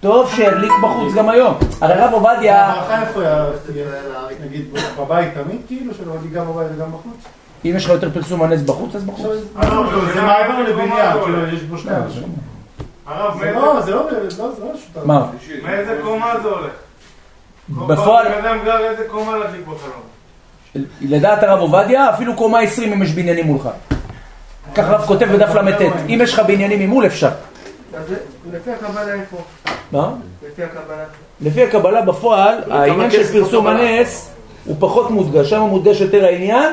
טוב 0.01 0.31
שידליק 0.31 0.73
בחוץ 0.83 1.15
גם 1.15 1.29
היום. 1.29 1.55
הרי 1.81 1.95
הרב 1.95 2.13
עובדיה, 2.13 2.67
הברכה 2.67 3.03
איפה 3.03 3.21
היה, 3.21 3.47
נגיד, 4.45 4.65
בבית 5.01 5.29
תמיד 5.35 5.61
כאילו, 5.67 5.95
שלא 5.95 6.13
גם 6.33 6.47
בבית 6.47 6.67
וגם 6.77 6.89
בחוץ? 6.89 7.25
אם 7.65 7.73
יש 7.77 7.85
לך 7.85 7.91
יותר 7.91 8.11
פרסום 8.11 8.43
הנס 8.43 8.61
בחוץ, 8.63 8.95
אז 8.95 9.05
בחוץ. 9.05 9.27
לא, 9.57 9.85
זה 10.15 10.23
מעבר 10.23 10.63
לבניין, 10.63 11.23
כאילו, 11.25 11.47
יש 11.47 11.63
בו 11.63 11.79
שניים. 11.79 12.03
הרב, 13.07 13.39
זה 13.41 13.53
לא, 13.53 13.81
זה 13.81 13.95
לא, 13.95 14.11
זה 14.11 14.39
לא 14.39 14.49
ערבים. 14.49 15.09
מה? 15.09 15.27
מאיזה 15.63 16.01
קומה 16.03 16.35
זה 16.43 16.49
הולך? 16.49 16.73
בפועל, 17.69 18.29
בן 18.29 18.45
אדם 18.45 18.59
גר 18.65 18.79
איזה 18.91 19.05
קומה 19.09 19.37
להדליק 19.37 19.67
בחלום. 19.67 20.03
לדעת 21.01 21.43
הרב 21.43 21.61
עובדיה, 21.61 22.11
אפילו 22.11 22.37
קומה 22.37 22.61
20 22.61 22.93
אם 22.93 23.03
יש 23.03 23.13
בניינים 23.13 23.47
מולך. 23.47 23.69
כך 24.75 24.85
הרב 24.85 25.07
כותב 25.07 25.27
בדף 25.27 25.55
ל"ט, 25.55 25.81
אם 26.09 26.19
יש 26.23 26.33
לך 26.35 26.41
בניינים 26.41 26.81
ממול 26.81 27.07
אפשר. 27.07 27.31
לפי 28.53 28.71
הקבלה 28.71 29.13
איפה? 29.13 29.37
מה? 29.93 30.13
לפי 30.47 30.63
הקבלה. 30.63 31.05
לפי 31.41 31.63
הקבלה 31.63 32.03
בפועל, 32.03 32.63
העניין 32.71 33.11
של 33.11 33.25
פרסום. 33.25 33.67
הנס 33.67 34.31
הוא 34.65 34.77
פחות 34.79 35.11
מודגש, 35.11 35.51
שם 35.51 35.61
מודגש 35.61 36.01
יותר 36.01 36.25
העניין 36.25 36.73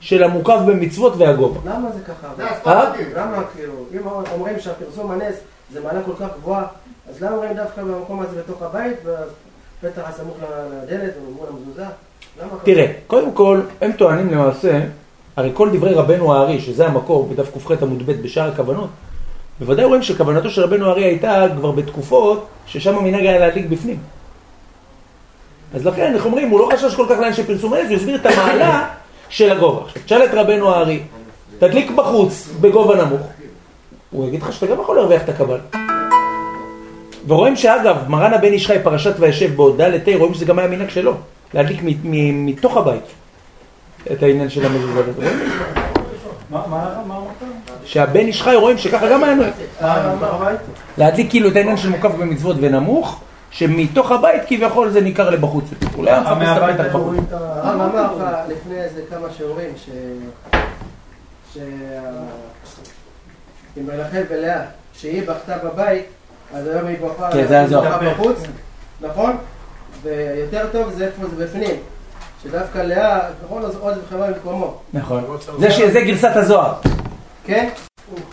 של 0.00 0.24
המוקף 0.24 0.58
במצוות 0.66 1.12
והגובה. 1.18 1.70
למה 1.70 1.88
זה 1.92 2.00
ככה? 2.00 2.82
למה 3.16 3.42
כאילו, 3.56 3.72
אם 3.94 4.00
אומרים 4.32 4.60
שהפרסום 4.60 5.10
הנס 5.10 5.34
זה 5.72 5.80
מעלה 5.80 6.00
כל 6.06 6.12
כך 6.20 6.26
גבוהה, 6.40 6.64
אז 7.10 7.22
למה 7.22 7.36
אומרים 7.36 7.52
דווקא 7.52 7.82
במקום 7.82 8.20
הזה 8.20 8.42
בתוך 8.42 8.62
הבית, 8.62 8.96
בפתח 9.82 10.02
הסמוך 10.04 10.36
לדלת 10.82 11.12
ומול 11.26 11.46
המזוזה? 11.48 11.84
תראה, 12.62 12.92
קודם 13.06 13.32
כל, 13.32 13.60
הם 13.80 13.92
טוענים 13.92 14.30
למעשה, 14.30 14.80
הרי 15.36 15.50
כל 15.54 15.70
דברי 15.72 15.94
רבנו 15.94 16.34
הארי, 16.34 16.60
שזה 16.60 16.86
המקור 16.86 17.28
בדף 17.28 17.50
ק"ח 17.58 17.82
עמוד 17.82 18.02
ב' 18.06 18.12
בשאר 18.12 18.48
הכוונות, 18.48 18.88
בוודאי 19.60 19.84
רואים 19.84 20.02
שכוונתו 20.02 20.50
של 20.50 20.62
רבנו 20.62 20.86
הארי 20.86 21.04
הייתה 21.04 21.46
כבר 21.56 21.70
בתקופות 21.70 22.46
ששם 22.66 22.96
המנהג 22.96 23.26
היה 23.26 23.38
להדליק 23.38 23.66
בפנים. 23.66 23.98
אז 25.74 25.86
לכן, 25.86 26.14
איך 26.14 26.24
אומרים, 26.24 26.50
הוא 26.50 26.60
לא 26.60 26.68
חשש 26.72 26.94
כל 26.94 27.06
כך 27.08 27.14
לעניין 27.14 27.34
של 27.34 27.46
פרסום 27.46 27.72
הנס, 27.72 27.88
הוא 27.88 27.96
הסביר 27.96 28.16
את 28.16 28.26
המעלה 28.26 28.88
של 29.28 29.52
הגובה. 29.52 29.84
עכשיו, 29.84 30.02
תשאל 30.04 30.24
את 30.24 30.30
רבנו 30.32 30.70
הארי, 30.70 31.02
תדליק 31.58 31.90
בחוץ 31.90 32.48
בגובה 32.60 33.04
נמוך, 33.04 33.26
הוא 34.10 34.28
יגיד 34.28 34.42
לך 34.42 34.52
שאתה 34.52 34.66
גם 34.66 34.80
יכול 34.80 34.96
להרוויח 34.96 35.22
את 35.22 35.28
הקבל. 35.28 35.58
ורואים 37.26 37.56
שאגב, 37.56 37.96
מרן 38.08 38.34
הבן 38.34 38.52
איש 38.52 38.66
חי 38.66 38.78
פרשת 38.82 39.14
וישב 39.18 39.54
בו, 39.54 39.70
ד' 39.70 39.80
ה', 39.80 40.16
רואים 40.18 40.34
שזה 40.34 40.44
גם 40.44 40.58
היה 40.58 40.68
מנהג 40.68 40.90
שלו, 40.90 41.14
להדליק 41.54 41.80
מ- 41.82 41.86
מ- 42.04 42.46
מתוך 42.46 42.76
הבית 42.76 43.04
את 44.12 44.22
העניין 44.22 44.50
של 44.50 44.66
המזוזה. 44.66 45.02
רואים? 45.16 45.38
מה, 46.50 46.62
מה, 46.70 47.02
מה 47.06 47.14
אמרת? 47.16 47.52
שהבן 47.84 48.20
איש 48.26 48.42
חי 48.42 48.54
רואים 48.56 48.78
שככה 48.78 49.08
גם 49.08 49.24
היה 49.24 49.34
נוהג. 49.34 49.52
אה, 49.82 50.12
הבית? 50.20 50.60
להדליק 50.98 51.30
כאילו 51.30 51.48
את 51.48 51.56
העניין 51.56 51.76
של 51.76 51.88
מוקף 51.88 52.10
במצוות 52.10 52.56
ונמוך, 52.60 53.20
שמתוך 53.50 54.12
הבית 54.12 54.42
כביכול 54.46 54.90
זה 54.90 55.00
ניכר 55.00 55.30
לבחוץ. 55.30 55.64
אולי 55.96 56.10
היה 56.10 56.20
מחפש 56.20 56.32
את 56.32 56.38
מהבית 56.38 56.70
הפתח 56.70 56.84
איפה 56.84 56.98
בחוץ. 56.98 57.06
רואים 57.06 57.24
את 57.28 57.32
ה... 57.32 57.36
הרב 57.36 57.80
אמר 57.80 58.16
לך 58.16 58.22
לפני 58.48 58.80
איזה 58.82 59.00
כמה 59.10 59.28
שיעורים 59.36 59.70
ש... 59.76 59.88
ש... 61.54 61.58
עם 63.76 63.84
רחל 63.92 64.22
ולאה, 64.30 64.60
שהיא 64.94 65.22
בכתה 65.22 65.56
בבית, 65.64 66.04
אז 66.54 66.66
היום 66.66 66.86
היא 66.86 66.96
בוכה 67.00 67.30
כן, 67.32 67.46
זה 67.46 67.54
היה 67.54 67.68
זוהר. 67.68 67.84
בוכה 67.98 68.10
בחוץ, 68.10 68.36
נכון? 69.00 69.36
ויותר 70.02 70.66
טוב 70.72 70.90
זה 70.92 71.04
איפה 71.06 71.22
זה 71.36 71.44
בפנים. 71.44 71.76
שדווקא 72.42 72.78
לאה, 72.78 73.18
נכון, 73.44 73.64
אז 73.64 73.76
עוד 73.76 73.94
וכמה 74.06 74.26
במקומו. 74.26 74.74
נכון. 74.94 75.24
זה 75.58 75.70
ש- 75.70 75.80
זה 75.82 76.00
גרסת 76.00 76.30
הזוהר. 76.34 76.74
כן? 77.44 77.68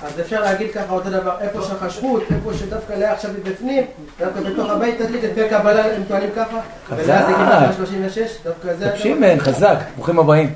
אז 0.04 0.20
אפשר 0.20 0.42
להגיד 0.42 0.72
ככה 0.74 0.94
אותו 0.94 1.10
דבר, 1.10 1.32
איפה 1.42 1.62
שהחשבות, 1.62 2.24
איפה 2.36 2.54
שדווקא 2.54 2.94
לאה 2.94 3.12
עכשיו 3.14 3.32
היא 3.32 3.54
בפנים, 3.54 3.84
דווקא 4.20 4.40
בתוך 4.42 4.70
הבית 4.72 5.02
תדליק, 5.02 5.24
לפי 5.24 5.44
הקבלה 5.44 5.86
הם 5.96 6.04
טוענים 6.08 6.30
ככה, 6.36 6.58
חזק. 6.90 7.04
ולאה 7.04 7.26
זה 7.26 7.34
גימטריה 7.38 7.74
36, 7.74 8.20
דווקא 8.44 8.74
זה... 8.74 8.92
רב 8.92 8.98
שמעון, 8.98 9.40
חזק, 9.40 9.78
ברוכים 9.96 10.20
הבאים. 10.20 10.54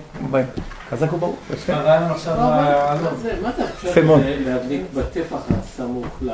חזק 0.92 1.14
וברוך. 1.14 1.36
יפה. 1.54 1.74
עכשיו... 2.10 2.36
מה 2.38 2.44
ה- 2.70 2.96
מה 3.02 3.10
זה, 3.22 3.34
מה 3.42 3.50
זה 3.58 3.64
יפה 3.64 3.90
אפשר 3.90 4.02
מאוד. 4.04 4.22
להדליק 4.46 4.82
בטפח 4.94 5.38
הסמוך 5.64 6.06
ל... 6.22 6.30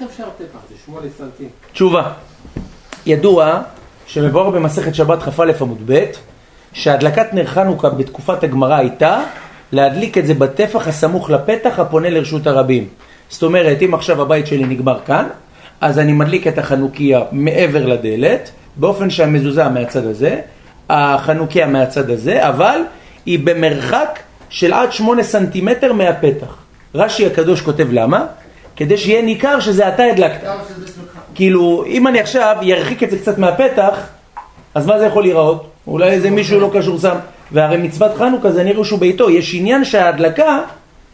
איך 0.00 0.10
אפשר 0.10 0.24
טפח? 0.38 0.58
זה 0.70 0.74
שמונה 0.86 1.06
סנטים. 1.18 1.48
תשובה. 1.72 2.12
ידוע 3.06 3.60
שמבואר 4.06 4.50
במסכת 4.50 4.94
שבת 4.94 5.22
כ"א 5.22 5.52
עמוד 5.60 5.78
ב' 5.86 6.04
שהדלקת 6.72 7.34
נר 7.34 7.46
חנוכה 7.46 7.88
בתקופת 7.88 8.44
הגמרא 8.44 8.74
הייתה 8.74 9.24
להדליק 9.72 10.18
את 10.18 10.26
זה 10.26 10.34
בטפח 10.34 10.88
הסמוך 10.88 11.30
לפתח 11.30 11.78
הפונה 11.78 12.10
לרשות 12.10 12.46
הרבים. 12.46 12.88
זאת 13.28 13.42
אומרת, 13.42 13.82
אם 13.82 13.94
עכשיו 13.94 14.22
הבית 14.22 14.46
שלי 14.46 14.64
נגמר 14.64 14.98
כאן, 15.06 15.26
אז 15.80 15.98
אני 15.98 16.12
מדליק 16.12 16.46
את 16.46 16.58
החנוכיה 16.58 17.22
מעבר 17.32 17.86
לדלת, 17.86 18.50
באופן 18.76 19.10
שהמזוזה 19.10 19.68
מהצד 19.68 20.06
הזה, 20.06 20.40
החנוכיה 20.90 21.66
מהצד 21.66 22.10
הזה, 22.10 22.48
אבל 22.48 22.80
היא 23.26 23.38
במרחק 23.44 24.18
של 24.48 24.72
עד 24.72 24.92
שמונה 24.92 25.22
סנטימטר 25.22 25.92
מהפתח. 25.92 26.56
רש"י 26.94 27.26
הקדוש 27.26 27.60
כותב 27.60 27.86
למה? 27.92 28.26
כדי 28.78 28.96
שיהיה 28.98 29.22
ניכר 29.22 29.60
שזה 29.60 29.88
אתה 29.88 30.02
הדלקת. 30.04 30.48
כאילו, 31.34 31.84
אם 31.86 32.06
אני 32.06 32.20
עכשיו 32.20 32.56
ירחיק 32.62 33.02
את 33.02 33.10
זה 33.10 33.18
קצת 33.18 33.38
מהפתח, 33.38 34.06
אז 34.74 34.86
מה 34.86 34.98
זה 34.98 35.06
יכול 35.06 35.22
להיראות? 35.22 35.70
אולי 35.86 36.10
איזה 36.10 36.30
מישהו 36.30 36.60
לא 36.60 36.70
קשור 36.74 36.98
שם. 36.98 37.16
והרי 37.52 37.76
מצוות 37.76 38.16
חנוכה 38.16 38.50
זה 38.52 38.64
נראה 38.64 38.84
שהוא 38.84 38.98
ביתו. 38.98 39.30
יש 39.30 39.54
עניין 39.54 39.84
שההדלקה 39.84 40.60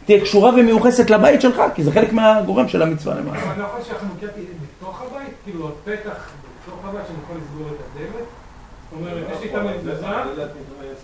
תהיה 0.05 0.21
קשורה 0.21 0.49
ומיוחסת 0.49 1.09
לבית 1.09 1.41
שלך, 1.41 1.61
כי 1.75 1.83
זה 1.83 1.91
חלק 1.91 2.13
מהגורם 2.13 2.67
של 2.67 2.81
המצווה 2.81 3.15
למעלה. 3.15 3.51
אני 3.51 3.59
לא 3.59 3.65
יכול 3.65 3.79
שהחנוכיה 3.87 4.29
תהיה 4.29 4.45
בתוך 4.79 5.01
הבית? 5.01 5.33
כאילו, 5.45 5.67
הפתח 5.67 6.29
בתוך 6.65 6.79
הבית 6.83 7.01
שאני 7.07 7.17
יכול 7.23 7.35
לסגור 7.43 7.67
את 7.75 7.81
הדלת? 7.95 8.25
זאת 8.91 8.99
אומרת, 8.99 9.23
יש 9.35 9.41
לי 9.41 9.49
את 9.49 9.55
המזוזה, 9.55 10.07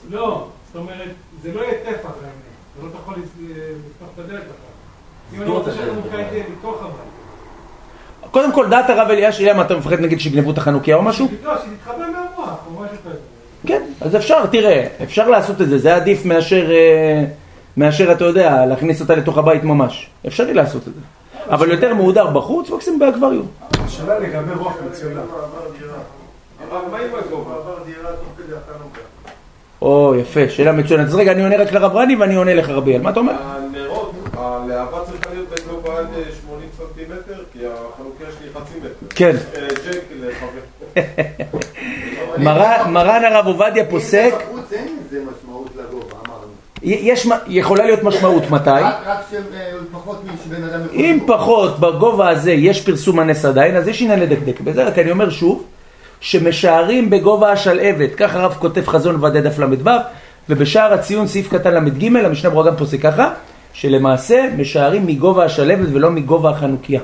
לא, 0.09 0.47
זאת 0.67 0.75
אומרת, 0.75 1.09
זה 1.43 1.53
לא 1.53 1.61
יהיה 1.61 1.73
טפח 1.85 2.09
אתה 2.09 2.85
לא 2.85 2.89
יכול 3.03 3.15
לס- 3.23 3.47
לפתוח 3.89 4.09
את 4.15 4.19
הדלת. 4.19 4.43
אם 5.33 5.41
אני 5.41 5.45
סגור 5.45 5.61
את 5.61 5.67
רוצה 5.67 5.71
הדלת. 5.71 5.87
שהחנוכיה 5.87 6.29
תהיה 6.29 6.43
בתוך 6.59 6.79
הבית. 6.79 8.31
קודם 8.31 8.53
כל, 8.53 8.67
דעת 8.69 8.89
הרב 8.89 9.07
אליאש, 9.09 9.41
למה 9.41 9.61
אתה 9.61 9.75
מפחד 9.75 9.99
נגיד 9.99 10.19
שיגנבו 10.19 10.51
את 10.51 10.57
החנוכיה 10.57 10.95
או 10.95 11.01
משהו? 11.01 11.27
לא, 11.43 11.53
שתתחבא 11.57 11.97
מהמוח 11.97 12.57
או 12.67 12.83
משהו 12.83 12.97
כזה. 13.05 13.17
כן, 13.67 13.81
אז 14.01 14.15
אפשר, 14.15 14.45
תראה, 14.45 14.87
אפשר 15.03 15.29
לעשות 15.29 15.61
את 15.61 15.69
זה, 15.69 15.77
זה 15.77 15.95
עדיף 15.95 16.25
מאשר, 16.25 16.71
אה, 16.71 17.23
מאשר, 17.77 18.11
אתה 18.11 18.25
יודע, 18.25 18.65
להכניס 18.65 19.01
אותה 19.01 19.15
לתוך 19.15 19.37
הבית 19.37 19.63
ממש. 19.63 20.09
אפשרי 20.27 20.53
לעשות 20.53 20.87
את 20.87 20.93
זה. 20.93 20.99
אבל 21.49 21.71
יותר 21.71 21.93
מהודר 21.93 22.27
בחוץ, 22.27 22.69
מקסימום 22.69 22.99
באקווריום. 22.99 23.47
השאלה 23.71 24.19
לגבי 24.19 24.53
רוח 24.57 24.73
מצוינה. 24.91 25.21
הרב, 26.71 26.83
מה 26.91 26.97
עם 26.97 27.03
הגובה? 27.25 27.51
עבר 27.55 27.83
דירה 27.85 28.09
תוך 28.11 28.29
כדי 28.37 28.55
החנוכה. 28.55 29.01
או, 29.81 30.15
יפה, 30.15 30.49
שאלה 30.49 30.71
מצוינת. 30.71 31.07
אז 31.07 31.15
רגע, 31.15 31.31
אני 31.31 31.43
עונה 31.43 31.57
רק 31.57 31.71
לרב 31.73 31.95
רני 31.95 32.15
ואני 32.15 32.35
עונה 32.35 32.53
לך 32.53 32.69
רביאל. 32.69 33.01
מה 33.01 33.09
אתה 33.09 33.19
אומר? 33.19 33.31
הנרות, 33.31 33.80
הלהבה 34.41 34.97
צריכה 35.11 35.33
להיות 35.33 35.47
בגובה 35.49 35.99
עד 35.99 36.07
אה, 36.17 36.23
80 36.41 36.69
סנטימטר, 36.77 37.43
כי 37.53 37.59
החנוכיה 37.65 38.27
שלי 38.39 38.49
חצי 38.53 38.73
מטר. 38.79 39.07
כן. 39.09 39.35
אה, 39.55 39.67
ג'ק 39.67 40.03
לחבר. 40.19 41.01
מרן 42.91 43.25
הרב 43.25 43.47
עובדיה 43.47 43.85
פוסק, 43.85 44.33
בחוץ 44.33 44.73
אין 44.73 44.87
לזה 45.07 45.19
משמעות 45.19 45.69
לגובה, 45.75 46.15
אמרנו. 46.27 46.51
יש, 46.83 47.25
מ- 47.25 47.31
יכולה 47.47 47.85
להיות 47.85 48.03
משמעות 48.03 48.49
מתי? 48.49 48.69
רק 48.69 48.95
רק 49.05 49.19
שפחות 49.31 50.21
משבן 50.33 50.63
אדם 50.63 50.85
יכול... 50.85 50.99
אם 50.99 51.19
פחות 51.27 51.79
בגובה 51.79 52.29
הזה 52.29 52.51
יש 52.51 52.81
פרסום 52.85 53.19
הנס 53.19 53.45
עדיין, 53.45 53.75
אז 53.75 53.87
יש 53.87 54.01
עניין 54.01 54.19
לדקדק 54.19 54.59
בזה, 54.61 54.83
רק 54.83 54.99
אני 54.99 55.11
אומר 55.11 55.29
שוב, 55.29 55.63
שמשערים 56.19 57.09
בגובה 57.09 57.51
השלהבת, 57.51 58.15
כך 58.17 58.35
הרב 58.35 58.55
כותב 58.59 58.87
חזון 58.87 59.17
ועדי 59.23 59.41
דף 59.41 59.59
ל"ו, 59.59 59.89
ובשער 60.49 60.93
הציון 60.93 61.27
סעיף 61.27 61.49
קטן 61.49 61.85
ל"ג, 61.85 62.15
המשנה 62.25 62.49
ברורה 62.49 62.71
גם 62.71 62.75
פוסק 62.77 63.01
ככה, 63.01 63.33
שלמעשה 63.73 64.45
משערים 64.57 65.05
מגובה 65.05 65.45
השלהבת 65.45 65.87
ולא 65.93 66.11
מגובה 66.11 66.49
החנוכיה. 66.49 67.01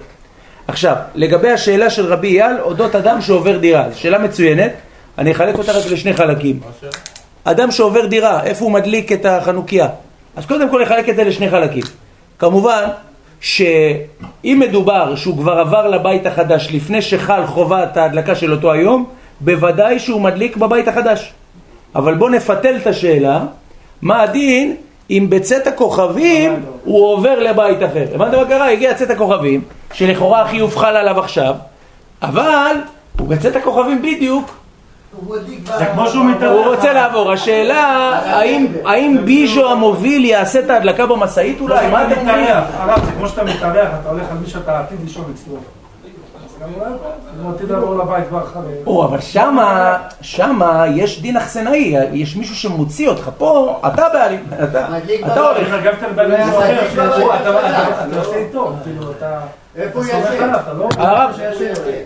עכשיו, 0.67 0.95
לגבי 1.15 1.49
השאלה 1.49 1.89
של 1.89 2.06
רבי 2.06 2.41
אייל, 2.41 2.58
אודות 2.62 2.95
אדם 2.95 3.21
שעובר 3.21 3.58
דירה, 3.58 3.89
זו 3.89 3.99
שאלה 3.99 4.19
מצוינת, 4.19 4.71
אני 5.17 5.32
אחלק 5.32 5.58
אותה 5.58 5.71
רק 5.71 5.86
לשני 5.91 6.13
חלקים. 6.13 6.60
אדם 7.43 7.71
שעובר 7.71 8.06
דירה, 8.06 8.43
איפה 8.43 8.65
הוא 8.65 8.71
מדליק 8.71 9.12
את 9.12 9.25
החנוכיה? 9.25 9.88
אז 10.36 10.45
קודם 10.45 10.69
כל 10.69 10.82
נחלק 10.82 11.10
את 11.10 11.15
זה 11.15 11.23
לשני 11.23 11.49
חלקים. 11.49 11.84
כמובן 12.39 12.84
שאם 13.39 14.58
מדובר 14.60 15.15
שהוא 15.15 15.38
כבר 15.38 15.60
עבר 15.60 15.88
לבית 15.88 16.25
החדש 16.25 16.67
לפני 16.71 17.01
שחל 17.01 17.45
חובת 17.45 17.97
ההדלקה 17.97 18.36
של 18.36 18.51
אותו 18.51 18.71
היום, 18.71 19.10
בוודאי 19.39 19.99
שהוא 19.99 20.21
מדליק 20.21 20.58
בבית 20.58 20.88
החדש. 20.88 21.34
אבל 21.95 22.13
בואו 22.13 22.30
נפתל 22.30 22.75
את 22.82 22.88
השאלה, 22.88 23.41
מה 24.01 24.21
הדין 24.21 24.75
אם 25.09 25.25
בצאת 25.29 25.67
הכוכבים 25.67 26.55
הוא 26.83 27.13
עובר 27.13 27.39
לבית 27.39 27.77
אחר. 27.83 28.05
הבנת 28.15 28.33
מה 28.33 28.45
קרה? 28.45 28.71
הגיע 28.71 28.93
צאת 28.93 29.09
הכוכבים, 29.09 29.61
שלכאורה 29.93 30.41
החיוב 30.41 30.75
חל 30.75 30.95
עליו 30.95 31.19
עכשיו, 31.19 31.55
אבל 32.21 32.75
הוא 33.19 33.27
בצאת 33.27 33.55
הכוכבים 33.55 34.01
בדיוק 34.01 34.51
זה 35.77 35.85
כמו 35.93 36.07
שהוא 36.07 36.25
מתארח. 36.25 36.51
הוא 36.51 36.75
רוצה 36.75 36.93
לעבור. 36.93 37.31
השאלה, 37.31 37.83
האם- 38.85 39.25
ביז'ו 39.25 39.71
המוביל 39.71 40.25
יעשה 40.25 40.59
את 40.59 40.69
ההדלקה 40.69 41.05
במשאית 41.05 41.61
אולי? 41.61 41.87
מה 41.87 42.03
אומרים? 42.03 42.25
מתארח, 42.27 42.63
הרב, 42.77 43.05
זה 43.05 43.11
כמו 43.11 43.27
שאתה 43.27 43.43
מתארח, 43.43 43.89
אתה 44.01 44.09
הולך 44.09 44.23
על 44.31 44.37
מי 44.37 44.47
שאתה 44.49 44.79
עתיד 44.79 44.97
לישון 45.03 45.23
אצלו. 45.35 45.55
או, 48.86 49.06
אבל 49.06 49.21
שמה, 49.21 49.97
שמה 50.21 50.86
יש 50.95 51.21
דין 51.21 51.38
אכסנאי, 51.38 51.95
יש 52.13 52.36
מישהו 52.36 52.56
שמוציא 52.56 53.10
אותך 53.10 53.30
פה, 53.38 53.80
אתה 53.88 54.10
בעלים, 54.13 54.45
אתה, 54.63 54.88
אתה 55.32 55.39
הולך. 55.39 55.67
כאילו 58.84 59.12
אתה 59.12 59.39
לא... 60.73 60.89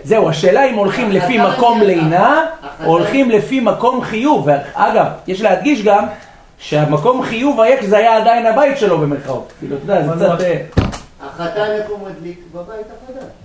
זהו, 0.04 0.28
השאלה 0.28 0.64
אם 0.64 0.74
הולכים 0.74 1.10
לפי 1.10 1.38
מקום 1.38 1.80
לינה, 1.80 2.44
או 2.84 2.90
הולכים 2.90 3.30
לפי 3.30 3.60
מקום 3.60 4.02
חיוב. 4.02 4.48
אגב, 4.74 5.06
יש 5.26 5.42
להדגיש 5.42 5.82
גם 5.82 6.06
שהמקום 6.58 7.22
חיוב 7.22 7.60
היה 7.60 7.76
כשזה 7.76 7.96
היה 7.96 8.16
עדיין 8.16 8.46
הבית 8.46 8.78
שלו 8.78 8.98
במרכאות. 8.98 9.52
כאילו, 9.58 9.76
אתה 9.76 9.92
יודע, 9.92 10.16
זה 10.16 10.24
קצת... 10.24 10.40
אה, 10.40 10.60
החתן 11.26 11.70
איפה 11.70 11.92
הוא 11.92 12.08
מדליק? 12.08 12.40
בבית 12.54 12.86
החדש. 12.86 13.41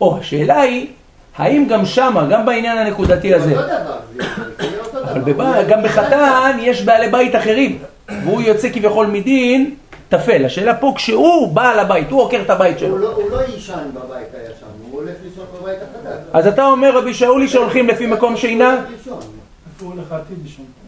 או, 0.00 0.18
השאלה 0.20 0.60
היא, 0.60 0.86
האם 1.36 1.66
גם 1.68 1.86
שמה, 1.86 2.26
גם 2.26 2.46
בעניין 2.46 2.78
הנקודתי 2.78 3.34
הזה. 3.34 3.54
אבל 5.04 5.32
גם 5.68 5.82
בחתן 5.82 6.56
יש 6.60 6.82
בעלי 6.82 7.08
בית 7.08 7.36
אחרים, 7.36 7.78
והוא 8.24 8.42
יוצא 8.42 8.68
כביכול 8.72 9.06
מדין 9.06 9.74
טפל. 10.08 10.44
השאלה 10.44 10.74
פה, 10.74 10.92
כשהוא 10.96 11.54
בעל 11.54 11.78
הבית, 11.78 12.10
הוא 12.10 12.20
עוקר 12.22 12.40
את 12.44 12.50
הבית 12.50 12.78
שלו. 12.78 12.98
לא- 12.98 13.12
הוא 13.12 13.30
לא 13.30 13.40
יישן 13.54 13.72
בבית 13.94 14.08
הישן, 14.34 14.66
הוא 14.90 15.00
הולך 15.00 15.14
לישון 15.24 15.44
בבית 15.60 15.78
החדש. 15.82 16.18
אז 16.32 16.46
אתה 16.46 16.66
אומר, 16.66 16.98
רבי 16.98 17.14
שאולי, 17.14 17.48
שהולכים 17.48 17.88
לפי 17.88 18.06
מקום 18.06 18.36
שינה? 18.36 18.76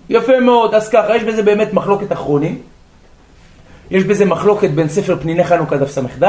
יפה 0.08 0.40
מאוד, 0.40 0.74
אז 0.74 0.88
ככה, 0.88 1.16
יש 1.16 1.22
בזה 1.22 1.42
באמת 1.42 1.72
מחלוקת 1.72 2.12
אחרונים. 2.12 2.62
יש 3.90 4.04
בזה 4.04 4.24
מחלוקת 4.24 4.70
בין 4.70 4.88
ספר 4.88 5.16
פניני 5.20 5.44
חנוכה 5.44 5.76
דף 5.76 5.90
ס"ד, 5.90 6.24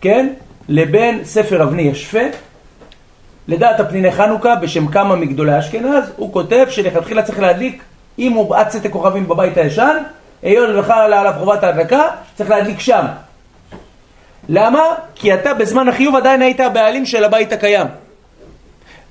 כן? 0.00 0.28
לבין 0.68 1.24
ספר 1.24 1.62
אבני 1.62 1.82
ישפה. 1.82 2.22
לדעת 3.48 3.80
הפניני 3.80 4.12
חנוכה, 4.12 4.54
בשם 4.54 4.86
כמה 4.86 5.16
מגדולי 5.16 5.58
אשכנז, 5.58 6.04
הוא 6.16 6.32
כותב 6.32 6.66
שלכתחילה 6.70 7.22
צריך 7.22 7.38
להדליק, 7.38 7.82
אם 8.18 8.32
הוא 8.32 8.50
בעד 8.50 8.68
צאת 8.68 8.84
הכוכבים 8.84 9.28
בבית 9.28 9.56
הישן, 9.56 9.96
היות 10.42 10.70
וחלה 10.78 11.20
עליו 11.20 11.34
חובת 11.38 11.64
ההדלקה, 11.64 12.02
צריך 12.34 12.50
להדליק 12.50 12.80
שם. 12.80 13.06
למה? 14.48 14.82
כי 15.14 15.34
אתה 15.34 15.54
בזמן 15.54 15.88
החיוב 15.88 16.16
עדיין 16.16 16.42
היית 16.42 16.60
הבעלים 16.60 17.06
של 17.06 17.24
הבית 17.24 17.52
הקיים. 17.52 17.86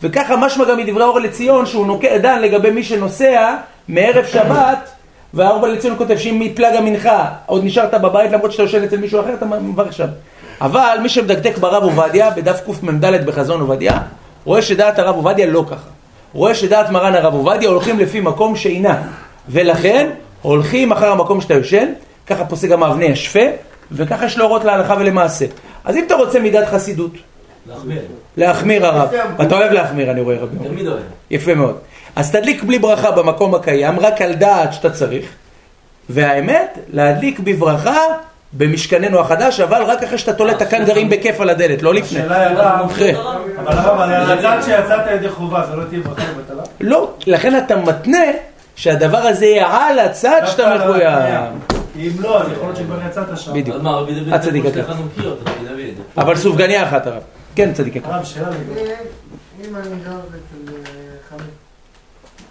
וככה 0.01 0.37
משמע 0.37 0.65
גם 0.65 0.77
מדברי 0.77 1.03
אור 1.03 1.19
לציון 1.19 1.65
שהוא 1.65 1.87
נוקט 1.87 2.21
דן 2.21 2.41
לגבי 2.41 2.71
מי 2.71 2.83
שנוסע 2.83 3.55
מערב 3.87 4.25
שבת 4.25 4.89
והאור 5.33 5.67
לציון 5.67 5.97
כותב 5.97 6.17
שאם 6.17 6.39
מפלג 6.39 6.75
המנחה 6.75 7.29
עוד 7.45 7.65
נשארת 7.65 7.93
בבית 7.93 8.31
למרות 8.31 8.51
שאתה 8.51 8.63
יושב 8.63 8.83
אצל 8.83 8.97
מישהו 8.97 9.21
אחר 9.21 9.33
אתה 9.33 9.45
מברך 9.45 9.93
שם 9.93 10.07
אבל 10.61 10.97
מי 11.01 11.09
שמדקדק 11.09 11.57
ברב 11.57 11.83
עובדיה 11.83 12.29
בדף 12.29 12.61
קמ"ד 12.65 13.25
בחזון 13.25 13.61
עובדיה 13.61 13.99
רואה 14.45 14.61
שדעת 14.61 14.99
הרב 14.99 15.15
עובדיה 15.15 15.45
לא 15.45 15.65
ככה 15.67 15.89
רואה 16.33 16.55
שדעת 16.55 16.89
מרן 16.89 17.15
הרב 17.15 17.33
עובדיה 17.33 17.69
הולכים 17.69 17.99
לפי 17.99 18.19
מקום 18.21 18.55
שאינה 18.55 19.01
ולכן 19.49 20.09
הולכים 20.41 20.91
אחר 20.91 21.11
המקום 21.11 21.41
שאתה 21.41 21.53
יושן 21.53 21.87
ככה 22.27 22.45
פוסק 22.45 22.69
גם 22.69 22.83
האבני 22.83 23.11
השפה 23.11 23.45
וככה 23.91 24.25
יש 24.25 24.37
להורות 24.37 24.63
להלכה 24.63 24.95
ולמעשה 24.99 25.45
אז 25.85 25.95
אם 25.95 26.03
אתה 26.07 26.15
רוצה 26.15 26.39
מידת 26.39 26.67
חסידות 26.67 27.11
להחמיר. 27.67 28.01
להחמיר 28.37 28.85
הרב. 28.85 29.09
אתה 29.41 29.55
אוהב 29.55 29.71
להחמיר, 29.71 30.11
אני 30.11 30.21
רואה 30.21 30.37
רבי. 30.37 30.67
תמיד 30.67 30.87
אוהב. 30.87 31.01
יפה 31.31 31.53
מאוד. 31.53 31.77
אז 32.15 32.31
תדליק 32.31 32.63
בלי 32.63 32.79
ברכה 32.79 33.11
במקום 33.11 33.55
הקיים, 33.55 33.99
רק 33.99 34.21
על 34.21 34.33
דעת 34.33 34.73
שאתה 34.73 34.89
צריך. 34.89 35.25
והאמת, 36.09 36.77
להדליק 36.93 37.39
בברכה 37.39 37.97
במשכננו 38.53 39.19
החדש, 39.19 39.59
אבל 39.59 39.83
רק 39.83 40.03
אחרי 40.03 40.17
שאתה 40.17 40.33
תולה 40.33 40.51
את 40.51 40.61
הקנגרים 40.61 41.09
בכיף 41.09 41.41
על 41.41 41.49
הדלת, 41.49 41.81
לא 41.81 41.93
לפני. 41.93 42.19
השאלה 42.19 42.77
היא 42.79 42.85
אחרי. 42.85 43.15
אבל 43.57 43.77
הרב, 43.77 43.99
על 43.99 44.39
הצד 44.39 44.57
שיצאת 44.65 44.99
ידי 45.15 45.29
חובה, 45.29 45.63
זה 45.69 45.75
לא 45.75 45.83
תהיה 45.83 46.01
ברכה 46.01 46.23
לבטלה? 46.31 46.63
לא, 46.81 47.13
לכן 47.27 47.57
אתה 47.57 47.75
מתנה 47.75 48.23
שהדבר 48.75 49.17
הזה 49.17 49.45
יהיה 49.45 49.67
על 49.67 49.99
הצד 49.99 50.41
שאתה 50.45 50.75
מחויב. 50.75 51.13
אם 51.95 52.11
לא, 52.19 52.41
אז 52.41 52.51
יכול 52.51 52.67
להיות 52.67 52.77
שכבר 52.77 52.97
יצאת 53.07 53.37
שם. 53.37 53.53
בדיוק. 53.53 53.75
אז 53.75 53.81
מה, 53.81 53.91
רבי 53.91 54.19
דוד, 54.19 54.33
הצדיק 54.33 54.63
דוד. 54.63 54.77
אבל 56.17 56.35
סופגניה 56.35 56.83
אחת 56.83 57.07
הרב. 57.07 57.21
כן, 57.55 57.73
צדיק 57.73 57.95
יקר. 57.95 58.13
הרב, 58.13 58.23
שאלה 58.23 58.49
לגבי... 58.49 58.81
אם 59.61 59.75
אני 59.75 59.83
גר 59.83 60.11
אצל 60.11 60.73
אה, 60.73 60.81
חמי, 61.29 61.47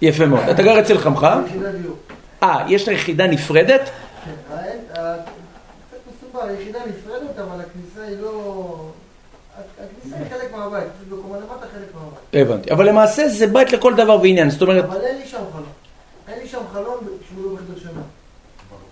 יפה 0.03 0.27
מאוד. 0.27 0.49
אתה 0.51 0.63
גר 0.63 0.81
אצל 0.81 0.99
חמך? 0.99 1.27
אה, 2.43 2.65
יש 2.69 2.89
לך 2.89 2.95
יחידה 2.95 3.27
נפרדת? 3.27 3.91
מסובך, 6.45 6.59
היחידה 6.59 6.79
נפרדת, 6.79 7.39
אבל 7.39 7.61
הכניסה 7.61 8.09
היא 8.09 8.17
לא... 8.23 8.75
הכניסה 9.59 10.17
היא 10.17 10.27
חלק 10.31 10.53
מהבית, 10.53 10.89
בקומה 11.09 11.37
למטה 11.37 11.67
חלק 11.75 11.95
מהבית. 11.95 12.49
הבנתי. 12.51 12.71
אבל 12.71 12.89
למעשה 12.89 13.29
זה 13.29 13.47
בית 13.47 13.73
לכל 13.73 13.95
דבר 13.95 14.21
ועניין. 14.23 14.51
זאת 14.51 14.63
אומרת, 14.63 14.85
אבל 14.85 15.01
אין 15.01 15.17
לי 15.19 15.27
שם 15.27 15.39
חלון. 15.53 15.65
אין 16.29 16.39
לי 16.43 16.49
שם 16.49 16.59
חלון 16.73 16.99
שהוא 17.29 17.45
לא 17.45 17.57
בחדר 17.57 17.81
שינה. 17.81 18.01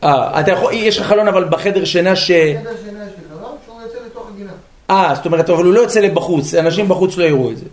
אה, 0.05 0.41
אתה 0.41 0.51
יכול, 0.51 0.73
יש 0.73 0.99
לך 0.99 1.07
חלון 1.07 1.29
אבל 1.29 1.45
בחדר 1.45 1.85
שינה 1.85 2.17
ש... 2.17 2.31
בחדר 2.31 2.77
שינה 2.85 3.05
יש 3.05 3.13
לי 3.19 3.37
חלון 3.39 3.57
שהוא 3.67 3.83
יוצא 3.83 3.99
לתוך 4.07 4.29
הגינה. 4.35 4.53
אה, 4.91 5.13
זאת 5.15 5.27
אומרת, 5.27 5.51
אבל 5.51 5.65
הוא 5.65 5.75
לא 5.75 5.81
יוצא 5.81 6.01
לבחוץ, 6.01 6.55
אנשים 6.55 6.89
בחוץ 6.89 7.17
לא 7.17 7.25
יראו 7.25 7.51
את 7.51 7.57
זה. 7.57 7.65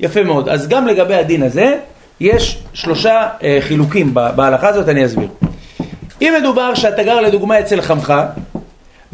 יפה 0.00 0.22
מאוד. 0.22 0.48
אז 0.48 0.68
גם 0.68 0.86
לגבי 0.86 1.14
הדין 1.14 1.42
הזה, 1.42 1.78
יש 2.20 2.62
שלושה 2.72 3.28
אה, 3.42 3.58
חילוקים 3.60 4.14
בהלכה 4.14 4.68
הזאת, 4.68 4.88
אני 4.88 5.06
אסביר. 5.06 5.28
אם 6.22 6.34
מדובר 6.40 6.74
שאתה 6.74 7.02
גר 7.02 7.20
לדוגמה 7.20 7.60
אצל 7.60 7.80
חמך, 7.80 8.14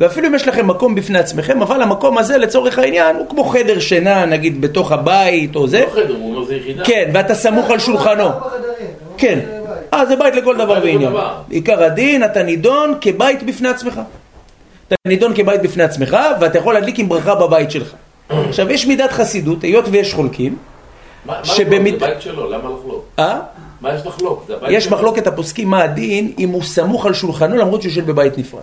ואפילו 0.00 0.28
אם 0.28 0.34
יש 0.34 0.48
לכם 0.48 0.66
מקום 0.66 0.94
בפני 0.94 1.18
עצמכם, 1.18 1.62
אבל 1.62 1.82
המקום 1.82 2.18
הזה 2.18 2.38
לצורך 2.38 2.78
העניין 2.78 3.16
הוא 3.16 3.28
כמו 3.28 3.44
חדר 3.44 3.80
שינה, 3.80 4.26
נגיד 4.26 4.60
בתוך 4.60 4.92
הבית 4.92 5.56
או 5.56 5.68
זה. 5.68 5.80
לא 5.80 5.90
חדר, 5.92 6.14
הוא 6.16 6.34
אומר 6.34 6.44
זה 6.44 6.54
יחידה. 6.54 6.84
כן, 6.84 7.10
ואתה 7.14 7.34
סמוך 7.34 7.70
על 7.70 7.78
שולחנו. 7.78 8.24
כן. 9.16 9.38
אה, 9.94 10.06
זה 10.06 10.16
בית 10.16 10.34
לכל 10.34 10.56
דבר 10.56 10.80
ועניין. 10.82 11.12
עיקר 11.50 11.82
הדין, 11.82 12.24
אתה 12.24 12.42
נידון 12.42 12.94
כבית 13.00 13.42
בפני 13.42 13.68
עצמך. 13.68 14.00
אתה 14.88 14.94
נידון 15.08 15.34
כבית 15.34 15.62
בפני 15.62 15.82
עצמך, 15.82 16.16
ואתה 16.40 16.58
יכול 16.58 16.74
להדליק 16.74 16.98
עם 16.98 17.08
ברכה 17.08 17.34
בבית 17.34 17.70
שלך. 17.70 17.94
עכשיו, 18.28 18.70
יש 18.70 18.86
מידת 18.86 19.12
חסידות, 19.12 19.62
היות 19.62 19.84
ויש 19.90 20.14
חולקים, 20.14 20.56
מה? 21.26 21.40
זה 21.44 21.64
בית 21.64 22.20
שלו, 22.20 22.50
למה 22.50 22.70
לחלוק? 22.70 23.04
אה? 23.18 23.40
מה 23.80 23.94
יש 23.94 24.06
לחלוק? 24.06 24.50
יש. 24.68 24.88
מחלוקת 24.88 25.26
הפוסקים 25.26 25.68
מה 25.68 25.82
הדין 25.82 26.32
אם 26.38 26.48
הוא 26.48 26.62
סמוך 26.62 27.06
על 27.06 27.14
שולחנו 27.14 27.56
למרות 27.56 27.82
שהוא 27.82 27.90
יושב 27.90 28.06
בבית 28.06 28.38
נפרד. 28.38 28.62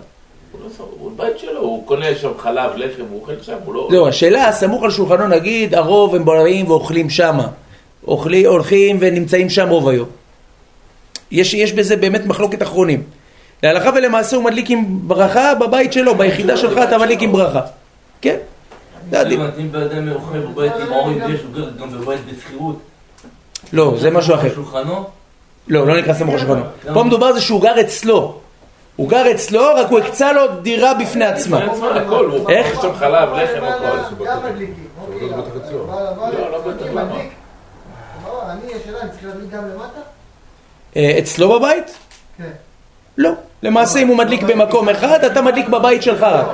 הוא 0.52 0.60
לא 0.64 0.68
סמוך, 0.76 0.88
הוא 0.98 1.07
בית 1.18 1.38
שלו, 1.38 1.60
הוא 1.60 1.86
קונה 1.86 2.06
שם 2.20 2.30
חלב, 2.38 2.70
לחם, 2.76 3.02
הוא 3.10 3.20
אוכל 3.20 3.32
שם, 3.42 3.56
הוא 3.64 3.74
לא... 3.74 3.88
זהו, 3.90 4.08
השאלה, 4.08 4.52
סמוך 4.52 4.82
על 4.82 4.90
שולחנו 4.90 5.26
נגיד, 5.28 5.74
הרוב 5.74 6.14
הם 6.14 6.24
באים 6.24 6.70
ואוכלים 6.70 7.10
שמה. 7.10 7.48
אוכלי, 8.06 8.44
הולכים 8.44 8.96
ונמצאים 9.00 9.50
שם 9.50 9.68
רוב 9.68 9.88
היום. 9.88 10.08
יש, 11.30 11.54
יש 11.54 11.72
בזה 11.72 11.96
באמת 11.96 12.26
מחלוקת 12.26 12.62
אחרונים. 12.62 13.02
להלכה 13.62 13.90
ולמעשה 13.96 14.36
הוא 14.36 14.44
מדליק 14.44 14.70
עם 14.70 14.84
ברכה 15.08 15.54
בבית 15.54 15.92
שלו, 15.92 16.14
ביחידה 16.14 16.56
שלך 16.56 16.78
אתה 16.88 16.98
מדליק 16.98 17.22
עם 17.22 17.32
ברכה. 17.32 17.60
כן? 18.20 18.36
אם 19.58 19.72
בן 19.72 19.82
אדם 19.82 20.12
אוכל 20.12 20.38
בבית 20.38 20.72
עם 20.86 20.92
ההורים 20.92 21.18
גר 21.54 21.70
גם 21.80 21.90
בבית 21.90 22.20
בשכירות. 22.32 22.78
לא, 23.72 23.94
זה 23.98 24.10
משהו 24.10 24.34
אחר. 24.34 24.48
לא, 25.68 25.86
לא 25.86 25.98
נקרא 25.98 26.14
סמוך 26.14 26.34
על 26.34 26.40
שולחנו. 26.40 26.62
פה 26.94 27.04
מדובר 27.04 27.32
זה 27.32 27.40
שהוא 27.40 27.62
גר 27.62 27.80
אצלו. 27.80 28.40
הוא 28.98 29.08
גר 29.08 29.30
אצלו, 29.30 29.62
רק 29.74 29.86
הוא 29.90 29.98
הקצה 29.98 30.32
לו 30.32 30.42
דירה 30.62 30.94
בפני 30.94 31.24
עצמה. 31.24 31.60
איך? 32.48 32.66
יש 32.72 32.78
שם 32.82 32.94
חלב, 32.94 33.28
לחם, 33.34 33.64
הכל. 33.64 34.24
גם 34.26 34.38
מדליקים. 34.44 34.88
לא, 36.32 36.50
לא 36.50 36.58
אצלו 41.18 41.58
בבית? 41.60 41.98
כן. 42.38 42.44
לא. 43.18 43.30
למעשה 43.62 43.98
אם 43.98 44.08
הוא 44.08 44.16
מדליק 44.16 44.42
במקום 44.42 44.88
אחד, 44.88 45.24
אתה 45.24 45.42
מדליק 45.42 45.68
בבית 45.68 46.02
שלך 46.02 46.22
רק. 46.22 46.46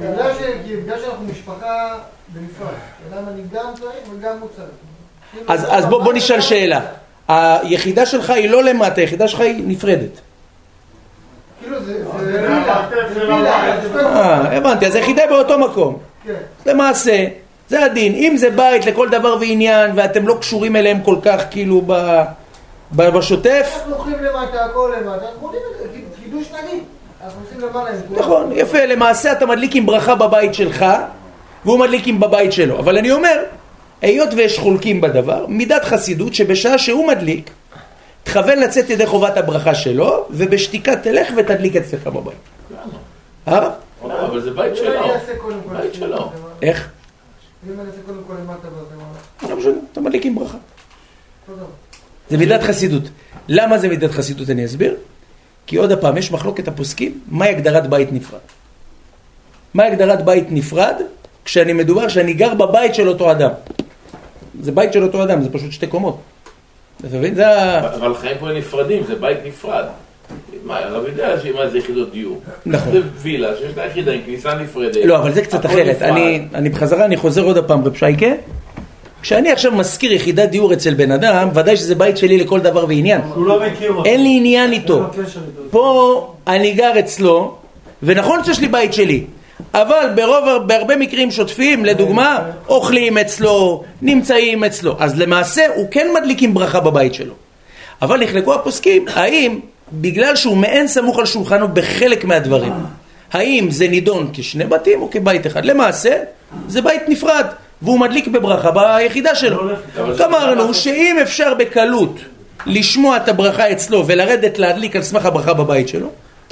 בגלל 0.00 0.34
ש- 0.34 0.66
כי 0.66 0.76
בגלל 0.76 0.98
שאנחנו 1.00 1.24
משפחה 1.24 1.94
בנפרד. 2.28 2.74
אני 3.28 3.42
גם 3.52 3.64
צריך 3.74 3.92
וגם 4.18 4.36
הוא 4.40 4.48
צריך. 4.56 4.68
אז, 5.48 5.66
אז 5.70 5.86
בוא, 5.86 6.02
בוא 6.04 6.12
נשאל 6.12 6.40
שאלה. 6.40 6.80
היחידה 7.28 8.06
שלך 8.06 8.30
היא 8.30 8.50
לא 8.50 8.64
למטה, 8.64 9.00
היחידה 9.00 9.28
שלך 9.28 9.40
היא 9.40 9.62
נפרדת. 9.66 10.20
כאילו 11.62 11.80
זה 11.84 12.04
וילה. 12.18 13.76
זה 13.92 14.06
אה, 14.06 14.56
הבנתי, 14.56 14.86
אז 14.86 14.94
היחידה 14.94 15.22
היא 15.22 15.30
באותו 15.30 15.58
מקום. 15.58 15.98
כן. 16.26 16.32
למעשה, 16.66 17.26
זה 17.68 17.84
הדין. 17.84 18.14
אם 18.14 18.36
זה 18.36 18.50
בית 18.50 18.86
לכל 18.86 19.08
דבר 19.08 19.36
ועניין, 19.40 19.90
ואתם 19.94 20.28
לא 20.28 20.36
קשורים 20.40 20.76
אליהם 20.76 21.02
כל 21.02 21.16
כך 21.22 21.42
כאילו 21.50 21.82
בשוטף, 22.92 23.74
אנחנו 23.76 23.94
הולכים 23.94 24.24
למטה, 24.24 24.64
הכל 24.64 24.92
למטה, 24.96 25.14
אנחנו 25.14 25.46
עולים 25.46 25.60
את 25.72 25.78
זה, 25.78 25.98
חידוש 26.24 26.46
נגיד. 26.62 26.82
נכון, 28.10 28.52
יפה, 28.54 28.84
למעשה 28.84 29.32
אתה 29.32 29.46
מדליק 29.46 29.76
עם 29.76 29.86
ברכה 29.86 30.14
בבית 30.14 30.54
שלך, 30.54 30.86
והוא 31.64 31.78
מדליק 31.78 32.06
עם 32.06 32.20
בבית 32.20 32.52
שלו. 32.52 32.78
אבל 32.78 32.98
אני 32.98 33.10
אומר, 33.10 33.42
היות 34.02 34.28
ויש 34.36 34.58
חולקים 34.58 35.00
בדבר, 35.00 35.46
מידת 35.48 35.84
חסידות 35.84 36.34
שבשעה 36.34 36.78
שהוא 36.78 37.08
מדליק, 37.08 37.50
תכוון 38.24 38.58
לצאת 38.58 38.90
ידי 38.90 39.06
חובת 39.06 39.36
הברכה 39.36 39.74
שלו, 39.74 40.26
ובשתיקה 40.30 40.96
תלך 40.96 41.28
ותדליק 41.36 41.76
אצלך 41.76 42.06
בבית. 42.06 42.34
אה? 43.48 43.70
אבל 44.02 44.40
זה 44.40 44.50
בית 44.50 44.76
שלו. 44.76 45.00
בית 45.72 45.94
שלו. 45.94 46.32
איך? 46.62 46.88
אם 47.66 47.80
אני 47.80 47.88
אעשה 47.88 47.98
קודם 48.06 48.18
כל 48.26 48.34
למטה 48.34 48.68
ואז 48.76 48.86
למעלה. 48.92 49.54
לא 49.54 49.56
משנה, 49.56 49.72
אתה 49.92 50.00
מדליק 50.00 50.26
עם 50.26 50.34
ברכה. 50.34 50.58
זה 52.30 52.38
מידת 52.38 52.62
חסידות. 52.62 53.02
למה 53.48 53.78
זה 53.78 53.88
מידת 53.88 54.10
חסידות 54.10 54.50
אני 54.50 54.64
אסביר? 54.64 54.96
כי 55.66 55.76
עוד 55.76 55.92
הפעם, 55.92 56.16
יש 56.16 56.32
מחלוקת 56.32 56.68
הפוסקים, 56.68 57.20
מהי 57.28 57.50
הגדרת 57.50 57.90
בית 57.90 58.12
נפרד? 58.12 58.40
מהי 59.74 59.88
הגדרת 59.88 60.24
בית 60.24 60.46
נפרד? 60.50 60.94
כשאני 61.44 61.72
מדובר 61.72 62.08
שאני 62.08 62.32
גר 62.32 62.54
בבית 62.54 62.94
של 62.94 63.08
אותו 63.08 63.30
אדם. 63.30 63.50
זה 64.60 64.72
בית 64.72 64.92
של 64.92 65.02
אותו 65.02 65.24
אדם, 65.24 65.42
זה 65.42 65.52
פשוט 65.52 65.72
שתי 65.72 65.86
קומות. 65.86 66.18
אתה 67.08 67.16
מבין? 67.16 67.34
זה 67.34 67.48
ה... 67.48 67.78
אבל 67.94 68.14
חיים 68.14 68.36
פה 68.40 68.52
נפרדים, 68.52 69.02
זה 69.06 69.14
בית 69.14 69.38
נפרד. 69.46 69.84
מה, 70.64 70.78
הרב 70.78 71.06
יודע 71.06 71.40
שמה 71.40 71.68
זה 71.68 71.78
יחידות 71.78 72.12
דיור. 72.12 72.40
נכון. 72.66 72.92
זה 72.92 73.00
וילה 73.18 73.48
שיש 73.56 73.76
לה 73.76 73.86
יחידה 73.86 74.12
עם 74.12 74.20
כניסה 74.26 74.54
נפרדת. 74.54 74.96
לא, 75.04 75.16
אבל 75.18 75.32
זה 75.32 75.42
קצת 75.42 75.66
אחרת. 75.66 76.02
אני, 76.02 76.44
אני 76.54 76.68
בחזרה, 76.68 77.04
אני 77.04 77.16
חוזר 77.16 77.42
עוד 77.42 77.56
הפעם, 77.58 77.84
רב 77.84 77.96
שייקה. 77.96 78.26
כשאני 79.22 79.52
עכשיו 79.52 79.72
משכיר 79.72 80.12
יחידת 80.12 80.48
דיור 80.48 80.72
אצל 80.72 80.94
בן 80.94 81.10
אדם, 81.10 81.48
ודאי 81.54 81.76
שזה 81.76 81.94
בית 81.94 82.16
שלי 82.16 82.38
לכל 82.38 82.60
דבר 82.60 82.84
ועניין. 82.88 83.20
הוא 83.34 83.46
לא 83.46 83.60
מכיר 83.66 83.92
אותו. 83.92 84.04
אין 84.04 84.22
לי 84.22 84.36
עניין 84.36 84.72
איתו. 84.72 85.02
פה 85.70 86.34
אני 86.46 86.72
גר 86.72 86.98
אצלו, 86.98 87.54
ונכון 88.02 88.44
שיש 88.44 88.60
לי 88.60 88.68
בית 88.68 88.92
שלי, 88.92 89.24
אבל 89.74 90.08
ברוב, 90.14 90.66
בהרבה 90.66 90.96
מקרים 90.96 91.30
שוטפים, 91.30 91.84
לדוגמה, 91.84 92.38
אוכלים 92.68 93.18
אצלו, 93.18 93.84
נמצאים 94.02 94.64
אצלו. 94.64 94.96
אז 94.98 95.18
למעשה 95.18 95.62
הוא 95.74 95.86
כן 95.90 96.08
מדליק 96.20 96.42
עם 96.42 96.54
ברכה 96.54 96.80
בבית 96.80 97.14
שלו. 97.14 97.34
אבל 98.02 98.22
נחלקו 98.22 98.54
הפוסקים, 98.54 99.04
האם 99.14 99.60
בגלל 99.92 100.36
שהוא 100.36 100.56
מעין 100.56 100.88
סמוך 100.88 101.18
על 101.18 101.26
שולחנו 101.26 101.68
בחלק 101.68 102.24
מהדברים, 102.24 102.72
האם 103.32 103.70
זה 103.70 103.88
נידון 103.88 104.30
כשני 104.32 104.64
בתים 104.64 105.02
או 105.02 105.10
כבית 105.10 105.46
אחד? 105.46 105.64
למעשה, 105.64 106.16
זה 106.68 106.82
בית 106.82 107.02
נפרד, 107.08 107.46
והוא 107.82 108.00
מדליק 108.00 108.28
בברכה 108.28 108.70
ביחידה 108.70 109.34
שלו. 109.34 109.62
אמרנו 110.24 110.74
שאם 110.74 111.16
אפשר 111.22 111.54
בקלות 111.54 112.18
לשמוע 112.66 113.16
את 113.16 113.28
הברכה 113.28 113.72
אצלו 113.72 114.06
ולרדת 114.06 114.58
להדליק 114.58 114.96
על 114.96 115.02
סמך 115.02 115.26
הברכה 115.26 115.54
בבית 115.54 115.88
שלו, 115.88 116.08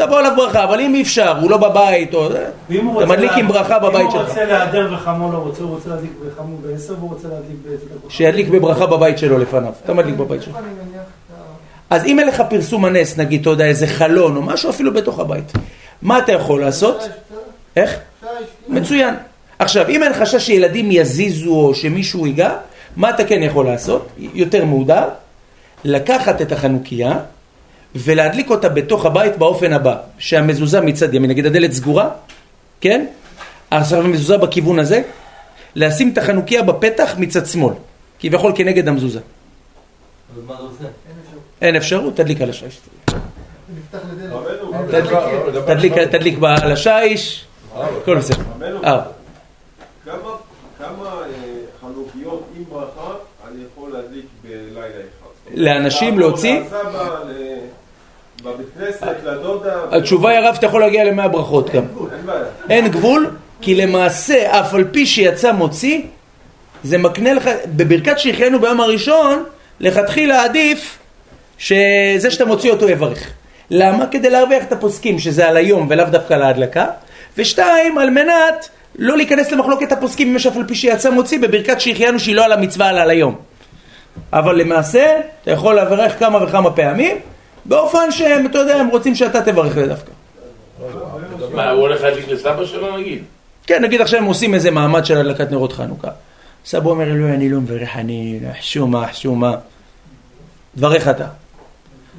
תבוא 0.06 0.18
עליו 0.18 0.32
ברכה, 0.36 0.64
אבל 0.64 0.80
אם 0.80 0.94
אי 0.94 1.02
אפשר, 1.02 1.38
הוא 1.40 1.50
לא 1.50 1.56
בבית, 1.56 2.14
או... 2.14 2.26
אתה 2.26 2.38
רוצה 2.92 3.06
מדליק 3.06 3.30
לה- 3.30 3.36
עם 3.36 3.48
ברכה 3.48 3.78
בבית 3.78 4.00
אם 4.00 4.06
הוא 4.06 4.12
שלך. 4.12 4.28
רוצה 4.28 4.44
להיעדר 4.44 4.88
וחמו 4.94 5.32
לא 5.32 5.38
רוצה, 5.38 5.62
הוא 5.62 5.70
רוצה 5.70 5.88
להדליק 5.88 6.10
בחמו 6.26 6.56
בעשר 6.56 6.94
והוא 6.98 7.10
רוצה 7.10 7.28
להדליק 7.28 7.56
דקות. 7.98 8.10
שידליק 8.10 8.48
בברכה 8.48 8.86
בבית 8.86 9.18
שלו 9.18 9.38
לפניו, 9.38 9.72
אתה 9.84 9.94
מדליק 9.94 10.14
בבית 10.14 10.42
שלו. 10.42 10.52
אז 11.90 12.04
אם 12.04 12.18
אין 12.18 12.28
לך 12.28 12.42
פרסום 12.50 12.84
הנס, 12.84 13.18
נגיד, 13.18 13.40
אתה 13.40 13.50
יודע, 13.50 13.64
איזה 13.64 13.86
חלון 13.86 14.36
או 14.36 14.42
משהו 14.42 14.70
אפילו 14.70 14.92
בתוך 14.94 15.18
הבית, 15.18 15.52
מה 16.02 16.18
אתה 16.18 16.32
יכול 16.32 16.60
לעשות? 16.60 17.08
איך? 17.76 17.98
מצוין. 18.68 19.14
עכשיו, 19.58 19.88
אם 19.88 20.02
אין 20.02 20.12
חשש 20.14 20.46
שילדים 20.46 20.88
יזיזו 20.90 21.50
או 21.50 21.74
שמישהו 21.74 22.26
ייגע, 22.26 22.50
מה 22.96 23.10
אתה 23.10 23.24
כן 23.24 23.42
יכול 23.42 23.66
לעשות? 23.66 24.08
יותר 24.18 24.64
מהודר, 24.64 25.04
לקחת 25.84 26.42
את 26.42 26.52
החנוכיה 26.52 27.12
ולהדליק 27.94 28.50
אותה 28.50 28.68
בתוך 28.68 29.06
הבית 29.06 29.38
באופן 29.38 29.72
הבא, 29.72 29.96
שהמזוזה 30.18 30.80
מצד 30.80 31.14
ימין, 31.14 31.30
נגיד 31.30 31.46
הדלת 31.46 31.72
סגורה, 31.72 32.10
כן? 32.80 33.06
עכשיו 33.70 34.04
המזוזה 34.04 34.36
בכיוון 34.36 34.78
הזה, 34.78 35.02
לשים 35.74 36.12
את 36.12 36.18
החנוכיה 36.18 36.62
בפתח 36.62 37.14
מצד 37.18 37.46
שמאל, 37.46 37.74
כביכול 38.18 38.52
כנגד 38.54 38.88
המזוזה. 38.88 39.20
אין 41.62 41.76
אפשרות, 41.76 42.16
תדליק 42.16 42.40
על 42.40 42.50
השיש. 42.50 42.80
תדליק, 46.10 46.38
על 46.42 46.72
השיש, 46.72 47.44
הכל 47.74 48.18
בסדר. 48.18 48.42
אה, 48.84 49.02
כמה 50.04 50.30
כמה 50.78 51.06
אה, 51.06 51.26
חנוכיות 51.80 52.42
עם 52.56 52.64
ברכה 52.70 53.14
אני 53.48 53.62
יכול 53.72 53.92
להדליק 53.92 54.24
בלילה 54.42 54.88
אחד? 54.88 55.54
לאנשים 55.54 56.18
להוציא? 56.18 56.60
בבית 58.42 58.66
כנסת, 58.78 59.16
לדודה. 59.24 59.74
התשובה 59.90 60.30
היא 60.30 60.38
הרב, 60.38 60.54
אתה 60.58 60.66
יכול 60.66 60.80
להגיע 60.80 61.04
למאה 61.04 61.28
ברכות 61.28 61.70
גם. 61.70 61.84
אין 62.70 62.88
גבול, 62.88 63.30
כי 63.60 63.74
למעשה, 63.74 64.60
אף 64.60 64.74
על 64.74 64.84
פי 64.90 65.06
שיצא 65.06 65.52
מוציא, 65.52 66.02
זה 66.84 66.98
מקנה 66.98 67.32
לך, 67.32 67.50
בברכת 67.66 68.18
שהחיינו 68.18 68.60
ביום 68.60 68.80
הראשון, 68.80 69.44
לכתחילה 69.80 70.44
עדיף 70.44 70.98
שזה 71.58 72.30
שאתה 72.30 72.44
מוציא 72.44 72.70
אותו 72.70 72.88
יברך. 72.88 73.30
למה? 73.70 74.06
כדי 74.06 74.30
להרוויח 74.30 74.64
את 74.64 74.72
הפוסקים 74.72 75.18
שזה 75.18 75.48
על 75.48 75.56
היום 75.56 75.86
ולאו 75.90 76.06
דווקא 76.10 76.34
על 76.34 76.42
ההדלקה. 76.42 76.86
ושתיים, 77.38 77.98
על 77.98 78.10
מנת 78.10 78.68
לא 78.98 79.16
להיכנס 79.16 79.52
למחלוקת 79.52 79.92
הפוסקים 79.92 80.28
אם 80.28 80.36
יש 80.36 80.46
אף 80.46 80.56
על 80.56 80.64
פי 80.66 80.74
שיצא 80.74 81.10
מוציא 81.10 81.38
בברכת 81.38 81.80
שהחיינו 81.80 82.20
שהיא 82.20 82.34
לא 82.34 82.44
על 82.44 82.52
המצווה 82.52 82.90
אלא 82.90 83.00
על 83.00 83.10
היום. 83.10 83.34
אבל 84.32 84.56
למעשה, 84.56 85.20
אתה 85.42 85.50
יכול 85.50 85.78
לברך 85.78 86.18
כמה 86.18 86.44
וכמה 86.44 86.70
פעמים, 86.70 87.16
באופן 87.64 88.10
שהם, 88.10 88.46
אתה 88.46 88.58
יודע, 88.58 88.76
הם 88.76 88.88
רוצים 88.88 89.14
שאתה 89.14 89.42
תברך 89.42 89.78
דווקא. 89.78 90.12
מה, 91.54 91.70
הוא 91.70 91.80
הולך 91.80 92.02
להדליק 92.02 92.28
לסבא 92.28 92.64
שלו 92.64 92.96
נגיד? 92.96 93.22
כן, 93.66 93.82
נגיד 93.84 94.00
עכשיו 94.00 94.20
הם 94.20 94.24
עושים 94.24 94.54
איזה 94.54 94.70
מעמד 94.70 95.04
של 95.04 95.16
הדלקת 95.16 95.50
נרות 95.50 95.72
חנוכה. 95.72 96.10
סבא 96.64 96.90
אומר, 96.90 97.04
אלוהי, 97.04 97.32
אני 97.32 97.48
לא 97.48 97.60
מברך, 97.60 97.96
אני 97.96 98.40
חשומה, 98.60 99.06
חשומה. 99.06 99.54
דברך 100.76 101.08
אתה. 101.08 101.26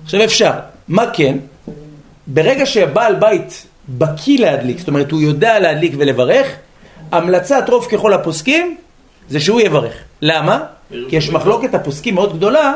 עכשיו 0.03 0.23
אפשר, 0.23 0.51
מה 0.87 1.05
כן? 1.13 1.37
ברגע 2.27 2.65
שבעל 2.65 3.15
בית 3.15 3.67
בקיא 3.89 4.39
להדליק, 4.39 4.79
זאת 4.79 4.87
אומרת 4.87 5.11
הוא 5.11 5.21
יודע 5.21 5.59
להדליק 5.59 5.93
ולברך, 5.97 6.47
המלצת 7.11 7.63
רוב 7.69 7.87
ככל 7.91 8.13
הפוסקים 8.13 8.77
זה 9.29 9.39
שהוא 9.39 9.61
יברך. 9.61 9.93
למה? 10.21 10.63
כי 11.09 11.15
יש 11.15 11.29
מחלוקת 11.29 11.73
הפוסקים 11.73 12.15
מאוד 12.15 12.37
גדולה 12.37 12.73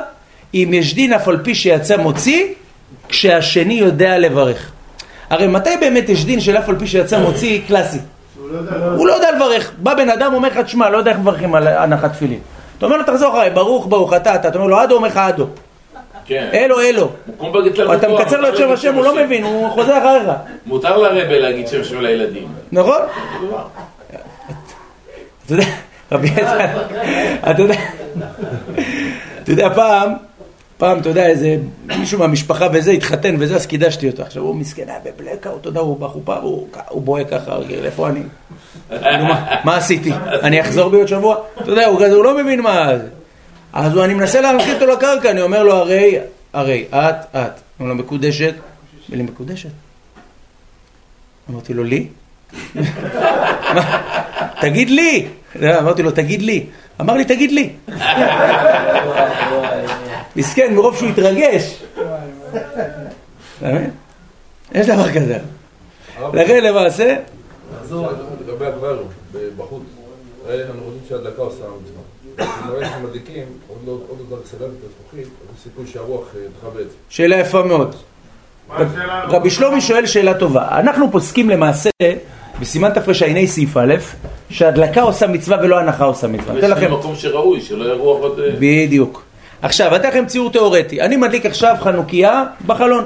אם 0.55 0.69
יש 0.73 0.95
דין 0.95 1.13
אף 1.13 1.27
על 1.27 1.37
פי 1.43 1.55
שיצא 1.55 1.97
מוציא 1.97 2.45
כשהשני 3.09 3.73
יודע 3.73 4.17
לברך. 4.17 4.71
הרי 5.29 5.47
מתי 5.47 5.69
באמת 5.79 6.09
יש 6.09 6.25
דין 6.25 6.39
של 6.39 6.57
אף 6.57 6.69
על 6.69 6.79
פי 6.79 6.87
שיצא 6.87 7.19
מוציא 7.19 7.61
קלאסי? 7.67 7.97
הוא 8.95 9.07
לא 9.07 9.13
יודע 9.13 9.31
לברך. 9.31 9.71
בא 9.77 9.93
בן 9.93 10.09
אדם 10.09 10.33
אומר 10.33 10.49
לך, 10.49 10.57
תשמע, 10.57 10.89
לא 10.89 10.97
יודע 10.97 11.11
איך 11.11 11.19
מברכים 11.19 11.55
על 11.55 11.67
הנחת 11.67 12.11
תפילין. 12.11 12.39
אתה 12.77 12.85
אומר 12.85 12.97
לו, 12.97 13.03
תחזור 13.03 13.29
אחריי, 13.29 13.49
ברוך 13.49 13.87
ברוך 13.87 14.13
אתה 14.13 14.35
אתה. 14.35 14.47
אתה 14.47 14.57
אומר 14.57 14.67
לו, 14.67 14.83
אדו 14.83 14.95
אומר 14.95 15.07
לך 15.07 15.17
אדו. 15.17 15.47
כן. 16.25 16.49
אלו 16.53 16.81
אלו. 16.81 17.09
אתה 17.93 18.09
מקצר 18.09 18.41
לו 18.41 18.49
את 18.49 18.57
שם 18.57 18.71
השם, 18.71 18.95
הוא 18.95 19.03
לא 19.03 19.15
מבין, 19.15 19.43
הוא 19.43 19.69
חוזר 19.69 19.97
אחריך. 19.97 20.29
מותר 20.65 20.97
לרבה 20.97 21.39
להגיד 21.39 21.67
שם 21.67 21.83
שם 21.83 22.01
לילדים. 22.01 22.47
נכון? 22.71 22.99
אתה 25.45 25.53
יודע, 25.53 25.65
רבי 26.11 26.27
יצחק, 26.27 26.69
אתה 27.51 27.61
יודע, 27.61 27.75
אתה 29.43 29.51
יודע, 29.51 29.69
פעם, 29.75 30.13
פעם, 30.77 30.99
אתה 30.99 31.09
יודע, 31.09 31.25
איזה 31.27 31.57
מישהו 31.99 32.19
מהמשפחה 32.19 32.67
וזה 32.73 32.91
התחתן 32.91 33.35
וזה, 33.39 33.55
אז 33.55 33.65
קידשתי 33.65 34.07
אותו. 34.09 34.23
עכשיו 34.23 34.43
הוא 34.43 34.55
מסכן, 34.55 34.83
היה 34.87 34.99
בבלקאוט, 35.05 35.61
אתה 35.61 35.69
יודע, 35.69 35.79
הוא 35.79 35.99
בחופה, 35.99 36.35
הוא 36.35 36.67
הוא 36.89 37.01
בוהה 37.01 37.23
ככה, 37.23 37.57
איפה 37.83 38.09
אני? 38.09 38.19
מה- 39.65 39.77
עשיתי? 39.77 40.11
אני 40.43 40.61
אחזור 40.61 40.89
בעוד 40.89 41.07
שבוע? 41.07 41.35
אתה 41.61 41.71
יודע, 41.71 41.85
הוא 41.87 41.99
כזה, 41.99 42.13
הוא 42.15 42.23
לא 42.23 42.43
מבין 42.43 42.61
מה 42.61 42.97
זה. 42.97 43.07
אז 43.73 43.97
אני 43.97 44.13
מנסה 44.13 44.41
להנחית 44.41 44.73
אותו 44.81 44.85
לקרקע, 44.93 45.31
אני 45.31 45.41
אומר 45.41 45.63
לו, 45.63 45.73
הרי, 45.75 46.15
הרי, 46.53 46.85
את, 46.89 47.35
את. 47.35 47.51
אומר 47.79 47.89
לו, 47.89 47.95
מקודשת? 47.95 48.53
לי, 49.09 49.23
מקודשת? 49.23 49.69
אמרתי 51.49 51.73
לו, 51.73 51.83
לי? 51.83 52.07
תגיד 54.61 54.89
לי! 54.89 55.27
לא, 55.55 55.79
אמרתי 55.79 56.03
לו, 56.03 56.11
תגיד 56.11 56.41
לי. 56.41 56.65
אמר 57.01 57.13
לי, 57.13 57.25
תגיד 57.25 57.51
לי. 57.51 57.69
מסכן, 60.35 60.75
מרוב 60.75 60.95
שהוא 60.95 61.09
התרגש. 61.09 61.83
אתה 63.57 63.71
מבין? 63.71 63.89
יש 64.73 64.87
דבר 64.87 65.11
כזה. 65.11 65.37
לכן 66.33 66.63
למעשה, 66.63 67.15
לגבי 68.47 68.65
הגברים, 68.65 69.07
בחוץ, 69.57 69.83
הרי 70.47 70.63
אנחנו 70.63 70.81
יודעים 70.81 71.01
שההדלקה 71.09 71.41
עושה 71.41 71.57
מצווה. 71.57 72.05
אם 72.39 72.71
רואים 72.71 72.87
שמדליקים, 72.99 73.43
עוד 73.67 73.77
לא 73.85 73.91
עוד 73.91 74.17
לא 74.19 74.37
דרך 74.37 74.47
סלמת 74.47 74.61
הזכוכית, 74.61 75.27
אז 75.27 75.55
יש 75.57 75.63
סיכוי 75.63 75.87
שהרוח 75.87 76.21
אה, 76.35 76.41
תכבה 76.59 76.81
את 76.81 76.89
זה. 76.89 76.95
שאלה 77.09 77.35
יפה 77.39 77.63
מאוד. 77.63 77.95
רבי 79.27 79.49
שלומי 79.49 79.81
שואל 79.81 80.05
שאלה 80.05 80.33
טובה. 80.33 80.79
אנחנו 80.79 81.11
פוסקים 81.11 81.49
למעשה, 81.49 81.89
בסימן 82.59 82.89
תרע"ה 82.89 83.47
סעיף 83.47 83.77
א', 83.77 83.95
שהדלקה 84.49 85.01
עושה 85.01 85.27
מצווה 85.27 85.57
ולא 85.63 85.79
הנחה 85.79 86.05
עושה 86.05 86.27
מצווה. 86.27 86.59
יש 86.59 86.63
לכם... 86.63 86.93
מקום 86.93 87.15
שראוי, 87.15 87.61
שלא 87.61 87.83
יהיה 87.83 87.95
רוח. 87.95 88.39
אה, 88.39 88.49
בדיוק. 88.59 89.23
עכשיו, 89.61 89.95
אתן 89.95 90.07
לכם 90.07 90.25
ציור 90.25 90.51
תיאורטי. 90.51 91.01
אני 91.01 91.17
מדליק 91.17 91.45
עכשיו 91.45 91.75
חנוכיה 91.79 92.43
בחלון. 92.65 93.05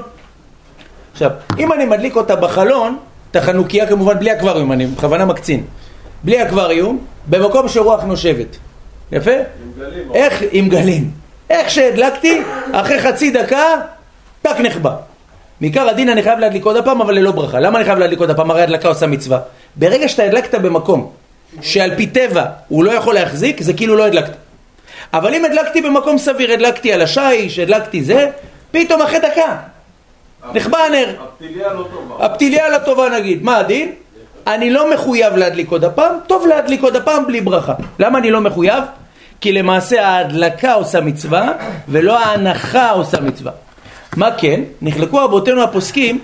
עכשיו, 1.12 1.30
אם 1.58 1.72
אני 1.72 1.84
מדליק 1.84 2.16
אותה 2.16 2.36
בחלון, 2.36 2.98
את 3.30 3.36
החנוכיה 3.36 3.86
כמובן 3.86 4.18
בלי 4.18 4.32
אקווריום, 4.32 4.72
אני 4.72 4.86
בכוונה 4.86 5.24
מקצין. 5.24 5.64
בלי 6.24 6.42
אקווריום, 6.42 6.98
במקום 7.26 7.68
שרוח 7.68 8.04
נושבת. 8.04 8.56
יפה? 9.12 9.30
איך? 10.14 10.42
עם 10.52 10.68
גלים. 10.68 11.10
איך 11.50 11.70
שהדלקתי, 11.70 12.42
אחרי 12.72 13.00
חצי 13.00 13.30
דקה, 13.30 13.64
טק 14.42 14.60
נחבא. 14.60 14.96
מעיקר 15.60 15.88
הדין 15.88 16.08
אני 16.08 16.22
חייב 16.22 16.38
להדליק 16.38 16.64
עוד 16.64 16.76
הפעם, 16.76 17.00
אבל 17.00 17.14
ללא 17.14 17.32
ברכה. 17.32 17.60
למה 17.60 17.78
אני 17.78 17.84
חייב 17.84 17.98
להדליק 17.98 18.18
עוד 18.18 18.30
הפעם? 18.30 18.50
הרי 18.50 18.62
הדלקה 18.62 18.88
עושה 18.88 19.06
מצווה. 19.06 19.38
ברגע 19.76 20.08
שאתה 20.08 20.22
הדלקת 20.22 20.54
במקום 20.54 21.10
שעל 21.60 21.96
פי 21.96 22.06
טבע 22.06 22.44
הוא 22.68 22.84
לא 22.84 22.90
יכול 22.90 23.14
להחזיק, 23.14 23.62
זה 23.62 23.72
כאילו 23.72 23.96
לא 23.96 24.06
הדלקת. 24.06 24.32
אבל 25.14 25.34
אם 25.34 25.44
הדלקתי 25.44 25.82
במקום 25.82 26.18
סביר, 26.18 26.52
הדלקתי 26.52 26.92
על 26.92 27.02
השיש, 27.02 27.58
הדלקתי 27.58 28.04
זה, 28.04 28.30
פתאום 28.70 29.02
אחרי 29.02 29.18
דקה, 29.18 29.56
נכבה 30.54 30.78
הנר. 30.78 31.14
הפתיליה 31.20 31.72
לא 31.72 31.86
טובה. 31.92 32.26
הפתיליה 32.26 32.68
לא 32.68 32.78
טובה 32.78 33.08
נגיד, 33.08 33.42
מה 33.42 33.56
הדין? 33.56 33.92
אני 34.46 34.70
לא 34.70 34.94
מחויב 34.94 35.36
להדליק 35.36 35.70
עוד 35.70 35.84
הפעם, 35.84 36.14
טוב 36.26 36.46
להדליק 36.46 36.82
עוד 36.82 36.96
הפעם 36.96 37.26
בלי 37.26 37.40
ברכה. 37.40 37.74
למה 37.98 38.18
אני 38.18 38.30
לא 38.30 38.40
מחויב? 38.40 38.84
כי 39.40 39.52
למעשה 39.52 40.06
ההדלקה 40.06 40.72
עושה 40.72 41.00
מצווה, 41.00 41.52
ולא 41.88 42.18
ההנחה 42.18 42.90
עושה 42.90 43.20
מצווה. 43.20 43.52
מה 44.16 44.30
כן? 44.38 44.60
נחלקו 44.82 45.16
רבותינו 45.16 45.62
הפוסקים 45.62 46.18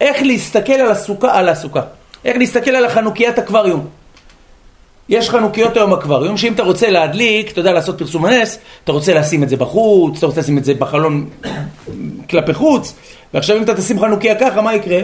איך 0.00 0.22
להסתכל 0.22 0.72
על 0.72 0.90
הסוכה, 0.90 1.38
על 1.38 1.48
הסוכה. 1.48 1.80
איך 2.24 2.36
להסתכל 2.36 2.70
על 2.70 2.84
החנוכיית 2.84 3.38
אקווריום. 3.38 3.99
יש 5.10 5.30
חנוכיות 5.30 5.76
היום 5.76 5.92
אקווריום, 5.92 6.36
שאם 6.36 6.52
אתה 6.52 6.62
רוצה 6.62 6.90
להדליק, 6.90 7.52
אתה 7.52 7.60
יודע 7.60 7.72
לעשות 7.72 7.98
פרסום 7.98 8.24
הנס, 8.24 8.58
אתה 8.84 8.92
רוצה 8.92 9.14
לשים 9.14 9.42
את 9.42 9.48
זה 9.48 9.56
בחוץ, 9.56 10.18
אתה 10.18 10.26
רוצה 10.26 10.40
לשים 10.40 10.58
את 10.58 10.64
זה 10.64 10.74
בחלון 10.74 11.28
כלפי 12.30 12.54
חוץ, 12.54 12.94
ועכשיו 13.34 13.56
אם 13.56 13.62
אתה 13.62 13.74
תשים 13.74 14.00
חנוכיה 14.00 14.34
ככה, 14.34 14.60
מה 14.60 14.74
יקרה? 14.74 15.00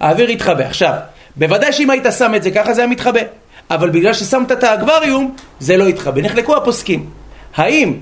האוויר 0.00 0.30
יתחבא. 0.30 0.64
עכשיו, 0.64 0.94
בוודאי 1.36 1.72
שאם 1.72 1.90
היית 1.90 2.06
שם 2.18 2.32
את 2.36 2.42
זה 2.42 2.50
ככה, 2.50 2.74
זה 2.74 2.80
היה 2.80 2.90
מתחבא. 2.90 3.20
אבל 3.70 3.90
בגלל 3.90 4.12
ששמת 4.12 4.52
את 4.52 4.64
האקווריום, 4.64 5.34
זה 5.60 5.76
לא 5.76 5.84
יתחבא. 5.84 6.22
נחלקו 6.22 6.56
הפוסקים. 6.56 7.10
האם 7.56 7.94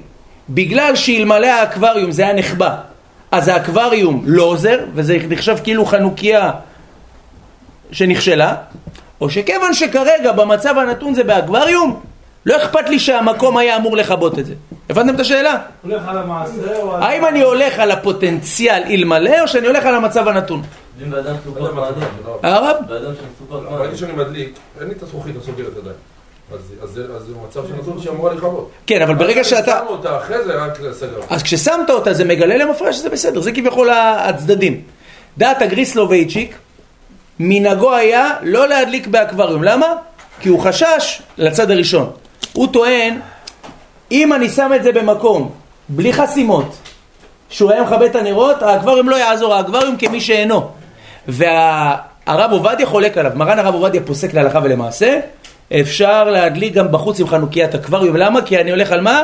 בגלל 0.49 0.97
שאלמלא 0.97 1.47
האקווריום 1.47 2.13
זה 2.13 2.23
היה 2.23 2.33
נחבא, 2.33 2.77
אז 3.31 3.49
האקווריום 3.49 4.23
לא 4.27 4.43
עוזר, 4.43 4.79
וזה 4.95 5.19
נחשב 5.29 5.57
כאילו 5.65 5.87
חנוכיה 5.87 6.51
שנכשלה, 7.93 8.55
או 9.23 9.31
שכיוון 9.31 9.75
שכרגע 9.75 10.33
במצב 10.33 10.79
הנתון 10.79 11.15
זה 11.15 11.25
באקווריום, 11.25 12.01
לא 12.47 12.57
אכפת 12.57 12.89
לי 12.89 12.99
שהמקום 12.99 13.57
היה 13.57 13.77
אמור 13.77 13.97
לכבות 13.97 14.39
את 14.39 14.47
זה. 14.47 14.55
הבנתם 14.91 15.15
את 15.15 15.21
השאלה? 15.21 15.59
הולך 15.83 16.03
על 16.09 16.19
המעשה 16.19 16.77
או 16.83 16.95
על... 16.97 17.03
האם 17.03 17.27
אני 17.27 17.43
הולך 17.43 17.79
על 17.79 17.91
הפוטנציאל 17.91 18.83
אלמלא, 18.87 19.41
או 19.41 19.49
שאני 19.49 19.67
הולך 19.67 19.87
על 19.87 19.95
המצב 19.95 20.29
הנתון? 20.29 20.63
אם 21.05 21.11
באדם 21.11 21.35
סוכות 21.45 21.75
מעדיף. 21.75 22.05
הרב? 22.43 22.77
באדם 22.89 23.13
סוכות 23.39 23.63
ברגע 23.63 23.97
שאני 23.97 24.13
מדליק, 24.13 24.59
אין 24.81 24.89
לי 24.89 24.95
את 24.95 25.03
הזכוכית 25.03 25.37
הסוגרת 25.37 25.77
עדיין. 25.77 25.97
אז 26.53 26.61
אז 26.83 26.91
זה 27.27 27.33
מצב 27.49 27.69
של 27.69 27.75
נתון 27.75 28.01
שאמורה 28.03 28.35
לכבות. 28.35 28.71
כן, 28.87 29.03
אבל 29.03 29.15
ברגע 29.15 29.45
שאתה... 29.45 29.81
שם 29.81 29.87
אותה 29.87 30.19
אחרי 30.19 30.45
זה 30.45 30.55
רק 30.55 30.81
לסגר. 30.81 31.21
אז 31.31 31.43
כששמת 31.43 31.91
אותה 31.91 32.13
זה 32.13 32.25
מגלה 32.25 32.57
למפרש 32.57 32.97
שזה 32.97 33.11
בסדר, 33.11 33.41
זה 33.41 33.53
כביכול 33.53 33.91
הצדדים. 33.91 34.81
דעת 35.39 35.63
הגריס 35.63 35.95
לובייצ'יק, 35.95 36.57
מנהגו 37.45 37.95
היה 37.95 38.31
לא 38.43 38.69
להדליק 38.69 39.07
באקווריום. 39.07 39.65
למה? 39.65 39.87
כי 40.41 40.49
הוא 40.49 40.61
חשש 40.61 41.23
לצד 41.39 41.71
הראשון. 41.71 42.11
הוא 42.53 42.69
טוען, 42.73 43.21
אם 44.13 44.33
אני 44.33 44.49
שם 44.49 44.73
את 44.77 44.83
זה 44.83 44.93
במקום, 44.93 45.51
בלי 45.89 46.13
חסימות, 46.13 46.77
שהוא 47.49 47.71
היה 47.71 47.83
מכבה 47.83 48.07
את 48.07 48.17
הנרות, 48.17 48.63
האקווריום 48.63 49.09
לא 49.09 49.17
יעזור, 49.17 49.55
האקווריום 49.55 49.97
כמי 49.97 50.21
שאינו. 50.21 50.69
והרב 51.29 52.53
עובדיה 52.53 52.87
חולק 52.87 53.19
עליו, 53.19 53.33
מרן 53.35 53.59
הרב 53.59 53.75
עובדיה 53.75 54.01
פוסק 54.05 54.35
להלכה 54.35 54.61
ולמעשה, 54.63 55.21
אפשר 55.81 56.25
להדליק 56.25 56.75
גם 56.75 56.93
בחוץ 56.93 57.21
עם 57.21 57.29
חנוקיית 57.29 57.75
אקווריום, 57.75 58.17
למה? 58.17 58.43
כי 58.43 58.61
אני 58.61 58.71
הולך 58.71 58.93
על 58.93 59.01
מה? 59.01 59.23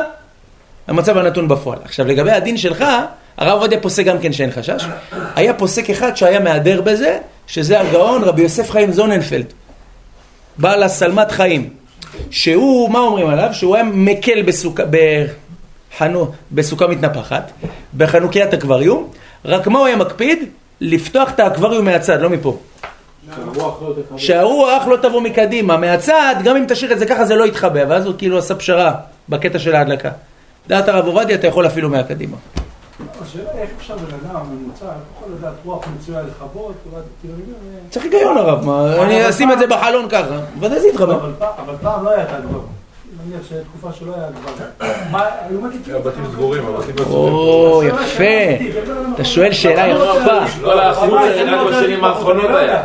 המצב 0.87 1.17
הנתון 1.17 1.47
בפועל. 1.47 1.79
עכשיו 1.83 2.07
לגבי 2.07 2.31
הדין 2.31 2.57
שלך, 2.57 2.85
הרב 3.37 3.51
עובדיה 3.61 3.79
פוסק 3.79 4.05
גם 4.05 4.19
כן 4.19 4.33
שאין 4.33 4.51
חשש. 4.51 4.85
היה 5.35 5.53
פוסק 5.53 5.89
אחד 5.89 6.17
שהיה 6.17 6.39
מהדר 6.39 6.81
בזה, 6.81 7.17
שזה 7.49 7.79
הגאון 7.79 8.23
רבי 8.23 8.41
יוסף 8.41 8.71
חיים 8.71 8.91
זוננפלד, 8.91 9.45
בעל 10.57 10.83
הסלמת 10.83 11.31
חיים. 11.31 11.69
שהוא, 12.31 12.89
מה 12.89 12.99
אומרים 12.99 13.27
עליו? 13.27 13.49
שהוא 13.53 13.75
היה 13.75 13.83
מקל 13.83 14.41
בסוכה, 14.41 14.83
בחנו, 14.89 16.31
בסוכה 16.51 16.87
מתנפחת, 16.87 17.51
בחנוקיית 17.97 18.53
אקווריום, 18.53 19.07
רק 19.45 19.67
מה 19.67 19.79
הוא 19.79 19.87
היה 19.87 19.95
מקפיד? 19.95 20.43
לפתוח 20.81 21.29
את 21.29 21.39
האקווריום 21.39 21.85
מהצד, 21.85 22.21
לא 22.21 22.29
מפה. 22.29 22.57
שהרוח 24.17 24.87
לא 24.87 24.97
תבוא 25.01 25.21
מקדימה, 25.21 25.77
מהצד, 25.77 26.35
גם 26.43 26.55
אם 26.55 26.65
תשאיר 26.67 26.93
את 26.93 26.99
זה 26.99 27.05
ככה 27.05 27.25
זה 27.25 27.35
לא 27.35 27.47
יתחבא, 27.47 27.83
ואז 27.89 28.05
הוא 28.05 28.13
כאילו 28.17 28.37
עשה 28.37 28.55
פשרה 28.55 28.95
בקטע 29.29 29.59
של 29.59 29.75
ההדלקה. 29.75 30.11
דעת 30.67 30.87
הרב 30.87 31.05
עובדיה 31.05 31.35
אתה 31.35 31.47
יכול 31.47 31.67
אפילו 31.67 31.89
מהקדימה. 31.89 32.37
השאלה 33.29 33.51
איך 33.51 33.69
אפשר 33.77 33.97
בן 33.97 34.15
אדם 34.15 34.41
ממוצע, 34.51 34.85
יכול 34.85 35.33
לדעת 35.37 35.53
רוח 35.65 35.85
מצויה 35.97 36.21
לכבות, 36.21 36.73
צריך 37.89 38.05
היגיון 38.05 38.37
הרב, 38.37 38.69
אני 38.99 39.29
אשים 39.29 39.51
את 39.51 39.59
זה 39.59 39.67
בחלון 39.67 40.09
ככה, 40.09 40.39
ודאי 40.59 40.79
זה 40.79 40.87
יתחבר. 40.87 41.31
אבל 41.39 41.75
פעם 41.81 42.05
לא 42.05 42.09
היה 42.09 42.23
את 42.23 42.29
הדבר. 42.31 42.59
נניח 43.25 43.41
שהיה 43.49 43.61
תקופה 43.63 43.93
שלא 43.99 44.13
היה 44.15 44.27
דבר. 44.29 44.85
מה, 45.11 45.25
היו 45.49 45.61
מדליקים? 45.61 45.95
הבתים 45.95 46.23
סגורים, 46.31 46.65
הבתים 46.65 46.95
לא 46.99 47.03
או, 47.05 47.81
יפה. 47.83 48.23
אתה 49.15 49.25
שואל 49.25 49.51
שאלה 49.51 49.87
יפה. 49.87 50.61
כל 50.95 51.19
זה 51.33 51.51
רק 51.51 51.67
בשנים 51.67 52.03
האחרונות 52.03 52.49
היה. 52.49 52.83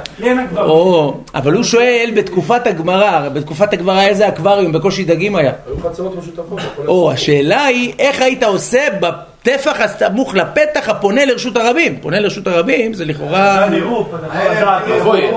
או, 0.57 1.14
אבל 1.35 1.53
הוא 1.53 1.62
שואל 1.64 2.11
בתקופת 2.16 2.66
הגמרא, 2.66 3.28
בתקופת 3.28 3.72
הגמרא 3.72 4.03
איזה 4.03 4.28
אקווריום, 4.28 4.72
בקושי 4.72 5.05
דגים 5.05 5.37
היה. 5.37 5.53
היו 5.66 5.76
חצרות 5.80 6.18
משותפות. 6.18 6.61
או, 6.87 7.11
השאלה 7.12 7.64
היא, 7.64 7.93
איך 7.99 8.22
היית 8.22 8.43
עושה 8.43 8.87
בטפח 9.01 9.80
הסמוך 9.80 10.35
לפתח 10.35 10.89
הפונה 10.89 11.24
לרשות 11.24 11.57
הרבים? 11.57 11.97
פונה 12.01 12.20
לרשות 12.20 12.47
הרבים 12.47 12.95
זה 12.95 13.05
לכאורה... 13.05 13.66
מבוי, 13.70 15.30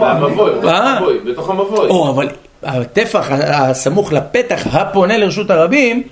אה? 0.67 0.97
המבוי, 0.97 1.19
בתוך 1.25 1.49
המבוי. 1.49 1.89
או, 1.89 2.09
אבל 2.09 2.27
הטפח 2.67 3.27
הסמוך 3.31 4.13
לפתח 4.13 4.67
הפונה 4.71 5.17
לרשות 5.17 5.49
הרבים, 5.49 6.03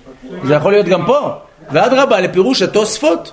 זה 0.43 0.53
יכול 0.53 0.72
להיות 0.72 0.86
גם 0.86 1.06
פה. 1.06 1.30
ואדרבה, 1.72 2.20
לפירוש 2.20 2.62
התוספות, 2.62 3.32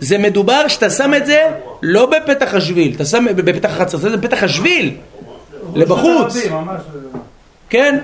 זה 0.00 0.18
מדובר 0.18 0.68
שאתה 0.68 0.90
שם 0.90 1.14
את 1.14 1.26
זה 1.26 1.40
לא 1.82 2.06
בפתח 2.06 2.54
השביל, 2.54 2.92
אתה 2.96 3.04
שם 3.04 3.24
בפתח 3.36 3.70
החצר, 3.70 3.98
זה 3.98 4.16
בפתח 4.16 4.42
השביל, 4.42 4.94
לבחוץ. 5.74 6.36
כן? 7.70 7.98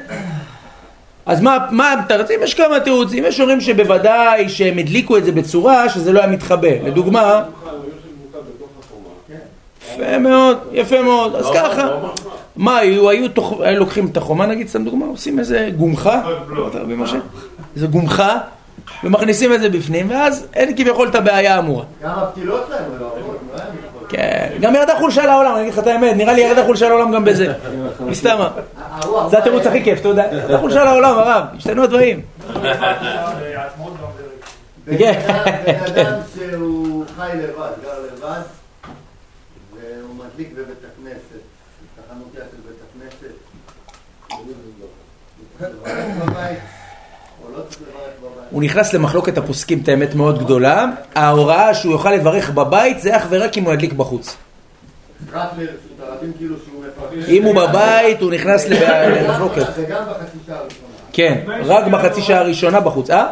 אז 1.26 1.40
מה, 1.40 1.58
מה 1.70 1.92
המתרצים? 1.92 2.40
יש 2.42 2.54
כמה 2.54 2.80
תירוצים, 2.80 3.24
יש 3.26 3.40
אומרים 3.40 3.60
שבוודאי 3.60 4.48
שהם 4.48 4.78
הדליקו 4.78 5.16
את 5.16 5.24
זה 5.24 5.32
בצורה 5.32 5.88
שזה 5.88 6.12
לא 6.12 6.20
היה 6.20 6.28
מתחבא. 6.28 6.68
לדוגמה, 6.84 7.42
יפה 9.98 10.18
מאוד, 10.18 10.58
יפה 10.72 11.02
מאוד, 11.02 11.34
אז 11.36 11.46
ככה. 11.54 11.88
מה, 12.56 12.76
היו, 12.78 13.10
היו 13.10 13.28
תוך, 13.28 13.60
היו 13.60 13.78
לוקחים 13.78 14.06
את 14.06 14.16
החומה 14.16 14.46
נגיד, 14.46 14.68
סתם 14.68 14.84
דוגמה, 14.84 15.06
עושים 15.06 15.38
איזה 15.38 15.70
גומחה, 15.76 16.22
משה, 16.86 17.16
איזה 17.76 17.86
גומחה, 17.86 18.38
ומכניסים 19.04 19.52
את 19.52 19.60
זה 19.60 19.68
בפנים, 19.68 20.10
ואז 20.10 20.46
אין 20.54 20.76
כביכול 20.76 21.08
את 21.08 21.14
הבעיה 21.14 21.54
האמורה. 21.56 21.84
גם 22.02 22.10
הפתילות 22.10 22.66
לא, 22.70 22.76
לא, 23.00 23.06
לא 23.06 23.34
מתחבר. 23.54 24.06
כן, 24.08 24.48
גם 24.60 24.74
ירדה 24.74 24.94
חולשה 24.98 25.26
לעולם, 25.26 25.52
אני 25.54 25.62
אגיד 25.62 25.72
לך 25.72 25.78
את 25.78 25.86
האמת, 25.86 26.16
נראה 26.16 26.32
לי 26.32 26.40
ירדה 26.40 26.64
חולשה 26.64 26.88
לעולם 26.88 27.12
גם 27.12 27.24
בזה. 27.24 27.52
מסתמה. 28.00 28.48
זה 29.30 29.38
התירוץ 29.38 29.66
הכי 29.66 29.84
כיף, 29.84 30.00
אתה 30.00 30.08
יודע. 30.08 30.24
ירדה 30.32 30.58
חולשה 30.58 30.84
לעולם, 30.84 31.18
הרב, 31.18 31.44
השתנו 31.56 31.82
הדברים. 31.82 32.20
בן 34.86 34.98
כן. 34.98 35.20
אדם- 35.28 35.44
בן 35.66 36.00
אדם 36.02 36.12
שהוא 36.34 37.04
חי 37.16 37.28
לבד, 37.34 37.50
גר 37.84 37.90
לבד, 38.16 38.40
מדליק 40.36 40.52
בבית 40.52 40.78
הכנסת, 40.92 41.40
בחנוכיה 41.98 42.40
של 42.50 42.56
בית 42.68 42.76
הכנסת. 42.90 43.32
הוא 48.50 48.62
נכנס 48.62 48.94
למחלוקת 48.94 49.38
הפוסקים, 49.38 49.80
את 49.82 49.88
האמת 49.88 50.14
מאוד 50.14 50.44
גדולה. 50.44 50.86
ההוראה 51.14 51.74
שהוא 51.74 51.92
יוכל 51.92 52.10
לברך 52.10 52.50
בבית 52.50 53.00
זה 53.00 53.16
אך 53.16 53.26
ורק 53.28 53.58
אם 53.58 53.64
הוא 53.64 53.72
ידליק 53.72 53.92
בחוץ. 53.92 54.36
כאילו. 57.10 57.26
אם 57.28 57.44
הוא 57.44 57.54
בבית, 57.54 58.20
הוא 58.20 58.30
נכנס 58.30 58.66
למחלוקת. 58.68 59.66
זה 59.76 59.84
גם 59.84 60.02
בחצי 60.10 60.38
שעה 60.46 60.58
הראשונה. 60.58 60.88
כן, 61.12 61.44
רק 61.64 61.86
בחצי 61.86 62.22
שעה 62.22 62.38
הראשונה 62.38 62.80
בחוץ. 62.80 63.10
אה? 63.10 63.26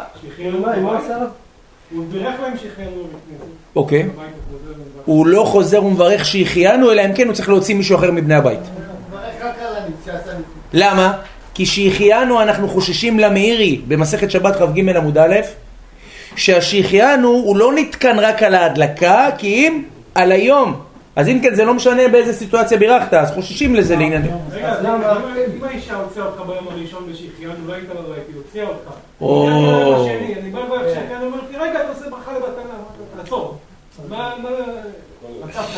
הוא 1.95 2.05
בירך 2.11 2.39
להם 2.41 2.57
שהחיינו 2.57 3.03
זה. 3.29 3.35
אוקיי. 3.75 4.05
הוא 5.05 5.27
לא 5.27 5.43
חוזר 5.43 5.83
ומברך 5.83 6.25
שהחיינו, 6.25 6.91
אלא 6.91 7.05
אם 7.05 7.13
כן 7.13 7.27
הוא 7.27 7.33
צריך 7.33 7.49
להוציא 7.49 7.75
מישהו 7.75 7.95
אחר 7.97 8.11
מבני 8.11 8.35
הבית. 8.35 8.59
למה? 10.73 11.13
כי 11.53 11.65
שהחיינו 11.65 12.41
אנחנו 12.41 12.67
חוששים 12.67 13.19
למאירי 13.19 13.81
במסכת 13.87 14.31
שבת 14.31 14.55
כ"ג 14.55 14.89
עמוד 14.95 15.17
א', 15.17 15.35
שהשהחיינו 16.35 17.29
הוא 17.29 17.57
לא 17.57 17.73
נתקן 17.73 18.19
רק 18.19 18.43
על 18.43 18.55
ההדלקה, 18.55 19.29
כי 19.37 19.47
אם 19.47 19.83
על 20.15 20.31
היום. 20.31 20.79
אז 21.15 21.29
אם 21.29 21.39
כן 21.43 21.55
זה 21.55 21.65
לא 21.65 21.73
משנה 21.73 22.07
באיזה 22.07 22.33
סיטואציה 22.33 22.77
בירכת, 22.77 23.13
אז 23.13 23.31
חוששים 23.31 23.75
לזה 23.75 23.95
לעניינים. 23.95 24.31
רגע, 24.51 24.69
אז 24.69 24.85
למה? 24.85 25.13
אם 25.57 25.63
האישה 25.63 25.95
הוציאה 25.95 26.25
אותך 26.25 26.41
ביום 26.47 26.67
הראשון 26.71 27.07
בשהחיינו, 27.11 27.67
לא 27.67 27.73
היית 27.73 27.89
בבית, 27.89 28.23
היא 28.27 28.35
הוציאה 28.35 28.67
אותך. 28.67 28.91
או. 29.21 29.49
אני 30.41 30.49
בא 30.51 30.59
לברך 30.59 30.93
שהחיינו, 30.93 31.25
אומרת 31.25 31.41
לי, 31.51 31.57
רגע, 31.57 31.81
אתה 31.81 31.89
עושה 31.89 32.09
ברכה 32.09 32.31
לבתנה, 32.31 32.73
תעצור. 33.17 33.57
מה, 34.09 34.33
מה... 34.43 34.49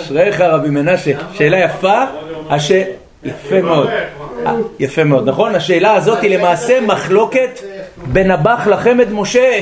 אשריך 0.01 0.41
רבי 0.41 0.69
מנשה, 0.69 1.11
שאלה 1.33 1.57
יפה, 1.57 2.03
הש... 2.49 2.71
יפה 3.23 3.61
מאוד, 3.61 3.89
אה, 4.45 4.53
יפה 4.79 5.03
מאוד, 5.03 5.29
נכון? 5.29 5.55
השאלה 5.55 5.93
הזאת 5.93 6.21
היא 6.21 6.37
למעשה 6.37 6.81
מחלוקת 6.81 7.59
בין 8.07 8.31
הבח 8.31 8.67
לחמד 8.67 9.11
משה. 9.11 9.61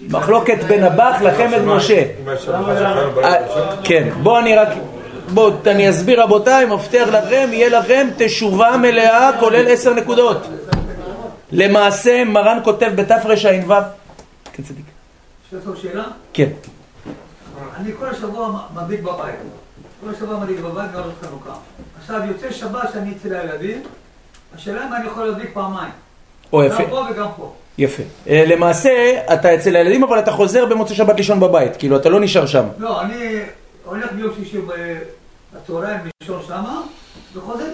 מחלוקת 0.00 0.64
בין 0.68 0.84
הבח 0.84 1.16
לחמד 1.20 1.62
משה. 1.64 2.02
אה, 3.24 3.34
כן, 3.84 4.08
בואו 4.22 4.38
אני 4.38 4.56
רק, 4.56 4.68
בואו 5.28 5.52
אני 5.66 5.90
אסביר 5.90 6.22
רבותיי, 6.22 6.66
מבטיח 6.66 7.08
לכם, 7.08 7.48
יהיה 7.52 7.80
לכם 7.80 8.08
תשובה 8.16 8.76
מלאה 8.76 9.30
כולל 9.40 9.68
עשר 9.68 9.94
נקודות. 9.94 10.46
למעשה 11.52 12.24
מרן 12.24 12.58
כותב 12.64 12.90
בתרע"ו, 12.94 13.74
כן 14.52 14.62
צדיק, 14.62 14.84
אפשר 15.46 15.56
לשאול 15.56 15.76
שאלה? 15.76 16.04
כן, 16.32 16.48
אני 17.76 17.92
כל 17.98 18.08
השבוע 18.08 18.60
מדליק 18.74 19.00
בבית. 19.00 19.34
כל 20.04 20.10
השבוע 20.10 20.38
מדליק 20.38 20.60
בבית 20.60 20.92
גם 20.92 21.02
חנוכה. 21.22 21.54
עכשיו 22.00 22.20
יוצא 22.28 22.50
שבת 22.50 22.92
שאני 22.92 23.12
אצל 23.16 23.34
הילדים, 23.34 23.82
השאלה 24.54 24.86
אם 24.88 24.94
אני 24.94 25.06
יכול 25.06 25.24
להדליק 25.24 25.50
פעמיים. 25.54 25.92
או 26.52 26.64
יפה. 26.64 26.82
גם 26.82 26.90
פה 26.90 27.04
וגם 27.10 27.26
פה. 27.36 27.52
יפה. 27.78 28.02
אה, 28.28 28.44
למעשה, 28.46 28.90
אתה 29.32 29.54
אצל 29.54 29.76
הילדים, 29.76 30.04
אבל 30.04 30.18
אתה 30.18 30.32
חוזר 30.32 30.66
במוצאי 30.66 30.96
שבת 30.96 31.16
לישון 31.16 31.40
בבית. 31.40 31.76
כאילו, 31.76 31.96
אתה 31.96 32.08
לא 32.08 32.20
נשאר 32.20 32.46
שם. 32.46 32.64
לא, 32.78 33.02
אני 33.02 33.40
הולך 33.84 34.12
ביום 34.12 34.30
שישי 34.36 34.58
בצהריים 35.54 35.98
לישון 36.20 36.40
שמה, 36.46 36.80
וחוזר 37.36 37.64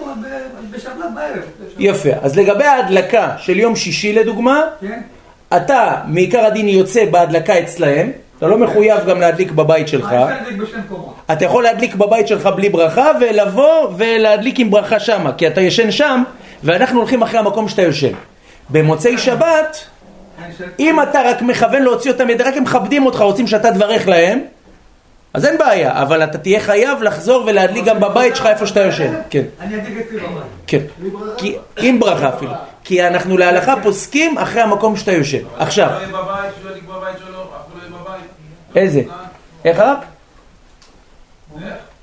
בשבת 0.71 1.05
בערב. 1.15 1.43
יפה. 1.79 2.09
אז 2.21 2.37
לגבי 2.37 2.63
ההדלקה 2.63 3.29
של 3.37 3.59
יום 3.59 3.75
שישי, 3.75 4.13
לדוגמה, 4.13 4.61
כן? 4.81 5.01
אתה, 5.57 6.01
מעיקר 6.07 6.45
הדין, 6.45 6.67
יוצא 6.67 7.05
בהדלקה 7.05 7.59
אצלהם. 7.59 8.11
אתה 8.37 8.47
לא 8.47 8.57
מחויב 8.57 9.05
גם 9.07 9.21
להדליק 9.21 9.51
בבית 9.51 9.87
שלך. 9.87 10.11
אני 10.11 10.21
רוצה 10.21 10.33
להדליק 10.33 10.57
בשני 10.57 10.79
מקומות. 10.79 11.15
אתה 11.31 11.45
יכול 11.45 11.63
להדליק 11.63 11.95
בבית 11.95 12.27
שלך 12.27 12.49
בלי 12.55 12.69
ברכה, 12.69 13.11
ולבוא 13.21 13.89
ולהדליק 13.97 14.59
עם 14.59 14.71
ברכה 14.71 14.99
שמה. 14.99 15.33
כי 15.33 15.47
אתה 15.47 15.61
ישן 15.61 15.91
שם, 15.91 16.23
ואנחנו 16.63 16.99
הולכים 16.99 17.21
אחרי 17.21 17.39
המקום 17.39 17.67
שאתה 17.67 17.81
יושן. 17.81 18.13
במוצאי 18.69 19.17
שבת, 19.17 19.85
אם 20.79 21.01
אתה 21.01 21.21
רק 21.25 21.41
מכוון 21.41 21.81
להוציא 21.81 22.11
אותם 22.11 22.29
ידי, 22.29 22.43
רק 22.43 22.57
הם 22.57 22.63
מכבדים 22.63 23.05
אותך, 23.05 23.21
רוצים 23.21 23.47
שאתה 23.47 23.73
תברך 23.73 24.07
להם, 24.07 24.39
אז 25.33 25.45
אין 25.45 25.57
בעיה, 25.57 26.01
אבל 26.01 26.23
אתה 26.23 26.37
תהיה 26.37 26.59
חייב 26.59 27.03
לחזור 27.03 27.43
ולהדליק 27.45 27.85
גם 27.85 27.99
בבית 27.99 28.35
שלך 28.35 28.45
איפה 28.45 28.67
שאתה 28.67 28.79
יושן. 28.79 29.13
כן, 29.29 29.43
אני 29.59 29.75
אדליק 29.75 30.05
אצלי 30.07 30.19
בבית. 30.19 30.43
כן. 30.67 30.79
עם 31.77 31.99
ברכה 31.99 32.29
אפילו. 32.29 32.51
כי 32.83 33.07
אנחנו 33.07 33.37
להלכה 33.37 33.73
פוסקים 33.83 34.37
אחרי 34.37 34.61
המקום 34.61 34.97
שאתה 34.97 35.11
יושן. 35.11 35.45
עכשיו, 35.57 35.89
לא 36.11 36.25
לא. 37.31 37.45
איזה? 38.75 39.01
איך 39.65 39.79
רק? 39.79 40.05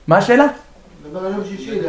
מה 0.06 0.16
השאלה? 0.16 0.46
דבר 1.10 1.26
על 1.26 1.32
יום 1.32 1.44
שישי, 1.48 1.80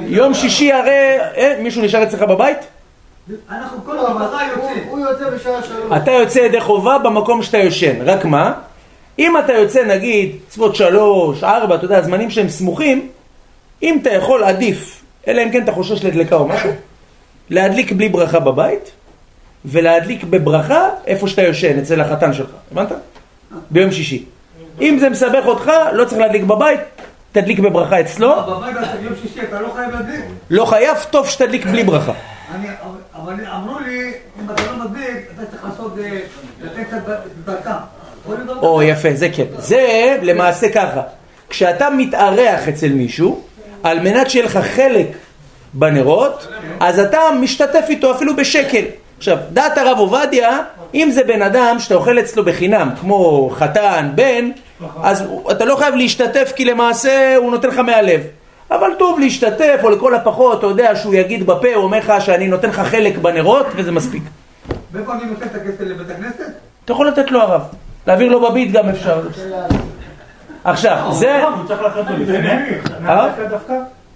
יום 0.00 0.34
שישי. 0.34 0.72
הרי, 0.72 1.16
אה, 1.36 1.56
מישהו 1.60 1.82
נשאר 1.82 2.02
אצלך 2.02 2.22
בבית? 2.22 2.58
אנחנו 3.50 3.78
כל 3.84 3.98
הרווחה 3.98 4.38
יוצאים. 4.48 4.84
הוא 4.88 4.98
יוצא 4.98 5.30
בשעה 5.30 5.62
שלוש. 5.62 5.92
אתה 5.96 6.10
יוצא 6.10 6.38
ידי 6.38 6.60
חובה 6.60 6.98
במקום 6.98 7.42
שאתה 7.42 7.58
יושן, 7.58 8.02
רק 8.04 8.24
מה? 8.24 8.52
אם 9.18 9.38
אתה 9.38 9.52
יוצא 9.52 9.84
נגיד 9.84 10.36
צוות 10.48 10.76
שלוש, 10.76 11.44
ארבע, 11.44 11.74
אתה 11.74 11.84
יודע, 11.84 12.02
זמנים 12.02 12.30
שהם 12.30 12.48
סמוכים, 12.48 13.08
אם 13.82 13.98
אתה 14.02 14.12
יכול 14.12 14.44
עדיף, 14.44 15.02
אלא 15.28 15.42
אם 15.42 15.50
כן 15.50 15.62
אתה 15.62 15.72
חושש 15.72 16.04
לדלקה 16.04 16.36
או 16.36 16.48
משהו, 16.48 16.70
להדליק 17.50 17.92
בלי 17.92 18.08
ברכה 18.08 18.40
בבית, 18.40 18.90
ולהדליק 19.64 20.24
בברכה 20.24 20.88
איפה 21.06 21.28
שאתה 21.28 21.42
יושן, 21.42 21.78
אצל 21.78 22.00
החתן 22.00 22.32
שלך, 22.32 22.50
הבנת? 22.72 22.92
ביום 23.70 23.92
שישי. 23.92 24.24
אם 24.80 24.96
זה 25.00 25.10
מסבך 25.10 25.46
אותך, 25.46 25.70
לא 25.92 26.04
צריך 26.04 26.20
להדליק 26.20 26.42
בבית, 26.42 26.80
תדליק 27.34 27.58
בברכה 27.58 28.00
אצלו, 28.00 28.28
לא, 28.28 28.42
בבית 28.42 28.76
הזה 28.76 28.98
ביום 29.00 29.14
שישי 29.22 29.42
אתה 29.42 29.60
לא 29.60 29.68
חייב 29.76 29.90
להדליק. 29.90 30.20
לא 30.50 30.64
חייב, 30.64 30.96
טוב 31.10 31.28
שתדליק 31.28 31.66
בלי 31.66 31.84
ברכה. 31.84 32.12
אבל 33.14 33.34
אמרו 33.54 33.78
לי, 33.78 34.12
אם 34.40 34.50
אתה 34.50 34.62
לא 34.66 34.84
מדליק, 34.84 35.16
אתה 35.34 35.46
צריך 35.46 35.64
לעשות, 35.64 35.98
אה, 35.98 36.20
לתת 36.62 36.86
קצת 36.86 37.20
דקה. 37.44 37.78
או 38.62 38.82
יפה, 38.82 39.08
זה 39.14 39.28
כן. 39.32 39.44
זה 39.58 40.16
למעשה 40.22 40.68
ככה, 40.68 41.02
כשאתה 41.48 41.90
מתארח 41.90 42.68
אצל 42.68 42.88
מישהו, 42.88 43.42
על 43.82 44.00
מנת 44.00 44.30
שיהיה 44.30 44.44
לך 44.44 44.58
חלק 44.58 45.06
בנרות, 45.72 46.48
אז 46.80 46.98
אתה 46.98 47.18
משתתף 47.40 47.84
איתו 47.88 48.14
אפילו 48.14 48.36
בשקל. 48.36 48.84
עכשיו, 49.18 49.38
דעת 49.52 49.78
הרב 49.78 49.98
עובדיה, 49.98 50.58
אם 50.94 51.10
זה 51.10 51.24
בן 51.24 51.42
אדם 51.42 51.76
שאתה 51.78 51.94
אוכל 51.94 52.18
אצלו 52.18 52.44
בחינם, 52.44 52.90
כמו 53.00 53.50
חתן, 53.54 54.10
בן, 54.14 54.50
אז 55.02 55.20
הוא- 55.22 55.50
אתה 55.50 55.64
לא 55.64 55.76
חייב 55.76 55.94
להשתתף 55.94 56.52
כי 56.56 56.64
למעשה 56.64 57.36
הוא 57.36 57.50
נותן 57.50 57.68
לך 57.68 57.78
מהלב. 57.78 58.20
אבל 58.70 58.90
טוב 58.98 59.20
להשתתף, 59.20 59.80
או 59.82 59.90
לכל 59.90 60.14
הפחות, 60.14 60.58
אתה 60.58 60.66
יודע 60.66 60.96
שהוא 60.96 61.14
יגיד 61.14 61.46
בפה, 61.46 61.74
הוא 61.74 61.84
אומר 61.84 61.98
לך 61.98 62.12
שאני 62.20 62.48
נותן 62.48 62.68
לך 62.68 62.80
חלק 62.80 63.18
בנרות, 63.18 63.66
וזה 63.76 63.92
מספיק. 63.92 64.22
ואיפה 64.92 65.12
אני 65.14 65.24
נותן 65.24 65.46
את 65.46 65.54
הכסף 65.54 65.80
לבית 65.80 66.10
הכנסת? 66.10 66.50
אתה 66.84 66.92
יכול 66.92 67.08
לתת 67.08 67.30
לו 67.30 67.40
הרב. 67.42 67.62
להעביר 68.06 68.28
לו 68.32 68.50
בביט 68.50 68.72
גם 68.72 68.88
אפשר. 68.88 69.20
עכשיו, 70.64 71.08
זה... 71.12 71.44
הוא 71.44 71.66
צריך 71.68 71.80
לקחת 71.82 71.96
אותו 71.98 72.12
לפני? 72.18 72.48
אה? 72.50 72.58
מהדקה 73.00 73.44
דווקא? 73.44 73.72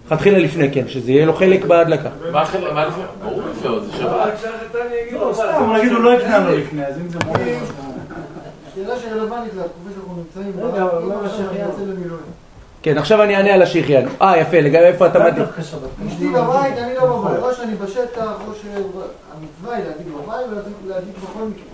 לכתחילה 0.06 0.38
לפני, 0.38 0.70
כן, 0.72 0.88
שזה 0.88 1.10
יהיה 1.12 1.26
לו 1.26 1.34
חלק 1.34 1.64
בהדלקה. 1.64 2.08
מה 2.32 2.42
החלק? 2.42 2.72
מה 2.72 2.84
לפני? 2.86 3.02
ברור 3.24 3.42
לפני, 3.50 3.70
זה 3.80 3.96
שבת. 3.98 4.32
לא, 5.12 5.30
סתם, 5.34 5.72
נגיד 5.76 5.92
הוא 5.92 6.00
לא 6.02 6.10
יקנה 6.14 6.38
לו 6.38 6.56
לפני, 6.58 6.86
אז 6.86 6.94
אם 6.98 7.08
זה. 7.08 7.18
שאלה 8.78 8.94
שרלוונטית 8.98 9.52
לתקופה 9.54 9.90
שאנחנו 9.94 10.14
נמצאים 10.16 10.52
בה, 10.56 10.68
רגע, 10.68 10.82
אבל 10.82 11.02
אם 11.02 11.08
מה 11.08 11.14
השכן 11.14 11.42
השכיין? 11.44 11.66
יוצא 11.66 11.82
למילואים. 11.82 12.24
כן, 12.82 12.98
עכשיו 12.98 13.22
אני 13.22 13.36
אענה 13.36 13.54
על 13.54 13.62
השחיין. 13.62 14.08
אה, 14.22 14.38
יפה, 14.38 14.60
לגבי 14.60 14.84
איפה 14.84 15.06
אתה 15.06 15.18
מדליק. 15.18 15.48
אשתי 15.60 16.28
בבית, 16.28 16.78
אני 16.78 16.94
לא 16.94 17.06
בבית, 17.06 17.42
או 17.42 17.54
שאני 17.54 17.74
בשטח, 17.74 18.32
או 18.48 18.52
שהמצווה 18.62 19.76
היא 19.76 19.84
להדליק 19.84 20.06
בבית 20.06 20.46
ולהדליק 20.84 21.14
בכל 21.16 21.44
מקרה. 21.44 21.64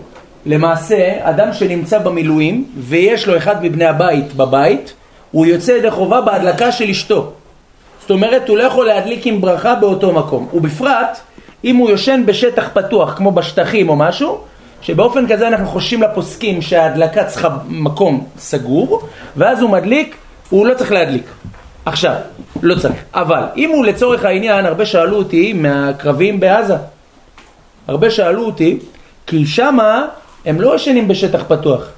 למעשה, 0.45 1.29
אדם 1.29 1.53
שנמצא 1.53 1.99
במילואים 1.99 2.71
ויש 2.77 3.27
לו 3.27 3.37
אחד 3.37 3.63
מבני 3.63 3.85
הבית 3.85 4.33
בבית, 4.33 4.93
הוא 5.31 5.45
יוצא 5.45 5.71
ידי 5.71 5.91
חובה 5.91 6.21
בהדלקה 6.21 6.71
של 6.71 6.89
אשתו. 6.89 7.31
זאת 8.01 8.11
אומרת, 8.11 8.49
הוא 8.49 8.57
לא 8.57 8.63
יכול 8.63 8.85
להדליק 8.85 9.27
עם 9.27 9.41
ברכה 9.41 9.75
באותו 9.75 10.13
מקום. 10.13 10.47
ובפרט, 10.53 11.19
אם 11.63 11.75
הוא 11.75 11.89
יושן 11.89 12.23
בשטח 12.25 12.69
פתוח, 12.73 13.17
כמו 13.17 13.31
בשטחים 13.31 13.89
או 13.89 13.95
משהו, 13.95 14.39
שבאופן 14.85 15.27
כזה 15.27 15.47
אנחנו 15.47 15.67
חוששים 15.67 16.01
לפוסקים 16.01 16.61
שההדלקה 16.61 17.23
צריכה 17.23 17.57
מקום 17.67 18.27
סגור, 18.37 19.07
ואז 19.37 19.61
הוא 19.61 19.69
מדליק, 19.69 20.15
הוא 20.49 20.65
לא 20.65 20.73
צריך 20.73 20.91
להדליק. 20.91 21.25
עכשיו, 21.85 22.15
לא 22.61 22.75
צריך. 22.75 22.95
אבל, 23.13 23.43
אם 23.57 23.69
הוא 23.69 23.85
לצורך 23.85 24.25
העניין, 24.25 24.65
הרבה 24.65 24.85
שאלו 24.85 25.17
אותי 25.17 25.53
מהקרבים 25.53 26.39
בעזה. 26.39 26.75
הרבה 27.87 28.09
שאלו 28.09 28.45
אותי, 28.45 28.79
כי 29.27 29.45
שמה 29.45 30.05
הם 30.45 30.61
לא 30.61 30.75
ישנים 30.75 31.07
בשטח 31.07 31.43
פתוח. 31.47 31.91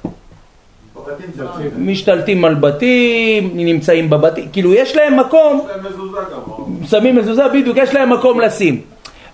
משתלטים 1.78 2.44
על 2.44 2.54
בתים, 2.54 3.50
נמצאים 3.54 4.10
בבתים, 4.10 4.48
כאילו 4.52 4.74
יש 4.74 4.96
להם 4.96 5.20
מקום, 5.20 5.66
שמים 6.90 7.16
מזוזה 7.16 7.48
בדיוק, 7.48 7.76
יש 7.76 7.94
להם 7.94 8.12
מקום 8.12 8.40
לשים. 8.40 8.80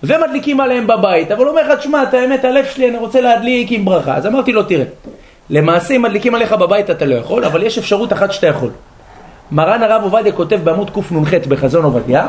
ומדליקים 0.07 0.59
עליהם 0.59 0.87
בבית, 0.87 1.31
אבל 1.31 1.41
הוא 1.41 1.49
אומר 1.49 1.61
לך, 1.73 1.79
תשמע, 1.79 2.03
את 2.03 2.13
האמת, 2.13 2.45
הלב 2.45 2.65
שלי, 2.65 2.89
אני 2.89 2.97
רוצה 2.97 3.21
להדליק 3.21 3.71
עם 3.71 3.85
ברכה. 3.85 4.15
אז 4.15 4.27
אמרתי 4.27 4.51
לו, 4.51 4.63
תראה, 4.63 4.85
למעשה 5.49 5.93
אם 5.93 6.01
מדליקים 6.01 6.35
עליך 6.35 6.53
בבית 6.53 6.89
אתה 6.89 7.05
לא 7.05 7.15
יכול, 7.15 7.45
אבל 7.45 7.63
יש 7.63 7.77
אפשרות 7.77 8.13
אחת 8.13 8.31
שאתה 8.31 8.47
יכול. 8.47 8.69
מרן 9.51 9.83
הרב 9.83 10.03
עובדיה 10.03 10.31
כותב 10.31 10.59
בעמוד 10.63 10.89
קנ"ח 10.89 11.47
בחזון 11.47 11.83
עובדיה, 11.83 12.27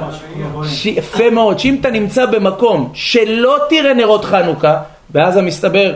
יפה 0.85 1.31
מאוד, 1.31 1.59
שאם 1.59 1.77
אתה 1.81 1.91
נמצא 1.91 2.27
במקום 2.27 2.91
שלא 2.95 3.59
תראה 3.69 3.95
נרות 3.95 4.25
חנוכה, 4.25 4.77
בעזה 5.09 5.43
מסתבר 5.43 5.95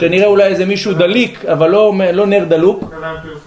שנראה 0.00 0.26
אולי 0.26 0.44
איזה 0.44 0.64
מישהו 0.66 0.94
דליק, 0.94 1.44
אבל 1.44 1.70
לא, 1.70 1.92
לא 2.12 2.26
נר 2.26 2.44
דלוק, 2.44 2.84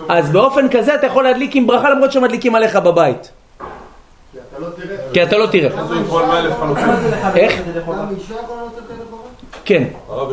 אז 0.09 0.31
באופן 0.31 0.69
כזה 0.69 0.95
אתה 0.95 1.07
יכול 1.07 1.23
להדליק 1.23 1.55
עם 1.55 1.67
ברכה 1.67 1.89
למרות 1.89 2.11
שמדליקים 2.11 2.55
עליך 2.55 2.75
בבית. 2.75 3.31
כי 5.13 5.23
אתה 5.23 5.37
לא 5.37 5.45
תראה. 5.45 5.69
איך? 7.35 7.53
יכולה 7.77 8.03
לתת 8.65 8.87
כאלה 8.87 8.99
חובות? 9.09 9.25
כן. 9.65 9.83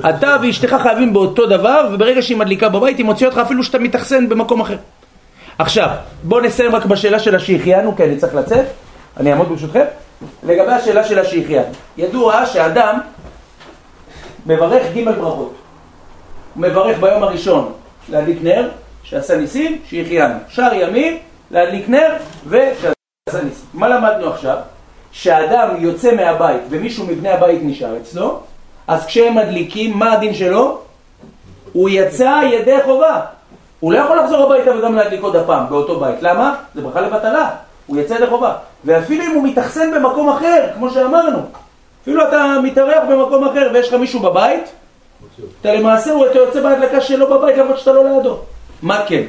אתה 0.08 0.36
ואשתך 0.42 0.76
חייבים 0.82 1.12
באותו 1.12 1.46
דבר, 1.46 1.88
וברגע 1.92 2.22
שהיא 2.22 2.36
מדליקה 2.36 2.68
בבית, 2.68 2.98
היא 2.98 3.06
מוציאה 3.06 3.30
אותך 3.30 3.38
אפילו 3.38 3.64
שאתה 3.64 3.78
מתאכסן 3.78 4.28
במקום 4.28 4.60
אחר. 4.60 4.76
עכשיו, 5.58 5.88
בואו 6.22 6.40
נסיים 6.40 6.74
רק 6.74 6.84
בשאלה 6.84 7.18
של 7.18 7.34
השהחיינו, 7.34 7.96
כי 7.96 8.04
אני 8.04 8.16
צריך 8.16 8.34
לצאת, 8.34 8.64
אני 9.16 9.30
אעמוד 9.30 9.48
ברשותכם. 9.48 9.84
לגבי 10.42 10.72
השאלה 10.72 11.04
של 11.04 11.18
השהחיינו, 11.18 11.66
ידוע 11.96 12.46
שאדם 12.46 12.98
מברך 14.46 14.82
ג' 14.96 15.04
ברכות. 15.04 15.54
הוא 16.54 16.62
מברך 16.62 16.98
ביום 17.00 17.22
הראשון 17.22 17.72
להדליק 18.08 18.38
נר, 18.42 18.68
שעשה 19.02 19.36
ניסים, 19.36 19.78
שהחיינו. 19.86 20.34
שאר 20.48 20.74
ימים, 20.74 21.18
להדליק 21.50 21.88
נר, 21.88 22.16
ושעשה. 22.48 23.01
מה 23.74 23.88
למדנו 23.88 24.30
עכשיו? 24.30 24.56
שאדם 25.12 25.68
יוצא 25.78 26.14
מהבית 26.14 26.62
ומישהו 26.70 27.06
מבני 27.06 27.28
הבית 27.28 27.60
נשאר 27.62 27.96
אצלו, 27.96 28.40
אז 28.86 29.06
כשהם 29.06 29.34
מדליקים, 29.34 29.98
מה 29.98 30.12
הדין 30.12 30.34
שלו? 30.34 30.78
הוא 31.72 31.88
יצא 31.92 32.40
ידי 32.52 32.76
חובה. 32.84 33.20
הוא 33.80 33.92
לא 33.92 33.98
יכול 33.98 34.18
לחזור 34.18 34.52
הביתה 34.52 34.76
וגם 34.76 34.94
להדליק 34.94 35.22
עוד 35.22 35.36
הפעם 35.36 35.68
באותו 35.68 36.00
בית. 36.00 36.22
למה? 36.22 36.54
זה 36.74 36.80
ברכה 36.82 37.00
לבטלה. 37.00 37.50
הוא 37.86 37.96
יצא 38.00 38.14
ידי 38.14 38.26
חובה. 38.26 38.54
ואפילו 38.84 39.24
אם 39.24 39.30
הוא 39.30 39.48
מתאכסן 39.48 39.94
במקום 39.94 40.28
אחר, 40.28 40.68
כמו 40.74 40.90
שאמרנו, 40.90 41.38
אפילו 42.02 42.28
אתה 42.28 42.56
מתארח 42.62 43.02
במקום 43.08 43.48
אחר 43.48 43.70
ויש 43.74 43.88
לך 43.88 43.94
מישהו 43.94 44.20
בבית, 44.20 44.64
אתה 45.60 45.74
למעשה 45.74 46.12
הוא 46.12 46.26
אתה 46.26 46.38
יוצא 46.38 46.62
בהדלקה 46.62 47.00
שלו 47.00 47.30
בבית 47.30 47.56
למרות 47.56 47.78
שאתה 47.78 47.92
לא 47.92 48.04
לידו. 48.04 48.38
מה 48.82 49.02
כן? 49.06 49.22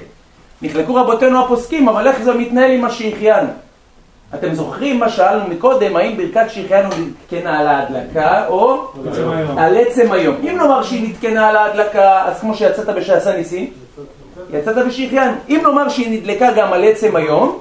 נחלקו 0.61 0.95
רבותינו 0.95 1.45
הפוסקים, 1.45 1.89
אבל 1.89 2.07
איך 2.07 2.23
זה 2.23 2.33
מתנהל 2.33 2.71
עם 2.71 2.85
השהחיינו? 2.85 3.49
אתם 4.36 4.53
זוכרים 4.53 4.99
מה 4.99 5.09
שאלנו 5.09 5.47
מקודם, 5.47 5.95
האם 5.95 6.17
ברכת 6.17 6.49
שהחיינו 6.49 6.89
נתקנה 6.89 7.59
על 7.59 7.67
ההדלקה 7.67 8.47
או. 8.47 8.88
על 9.57 9.77
עצם 9.77 10.11
היום? 10.11 10.36
אם 10.43 10.57
נאמר 10.57 10.84
שהיא 10.84 11.09
נתקנה 11.09 11.49
על 11.49 11.55
ההדלקה, 11.55 12.23
אז 12.25 12.39
כמו 12.39 12.55
שיצאת 12.55 12.89
בשעשה 12.89 13.38
ניסים, 13.38 13.71
יצאת 14.53 14.88
בשהחיינו. 14.88 15.34
אם 15.49 15.59
נאמר 15.63 15.89
שהיא 15.89 16.21
נדלקה 16.21 16.51
גם 16.55 16.73
על 16.73 16.84
עצם 16.84 17.15
היום, 17.15 17.59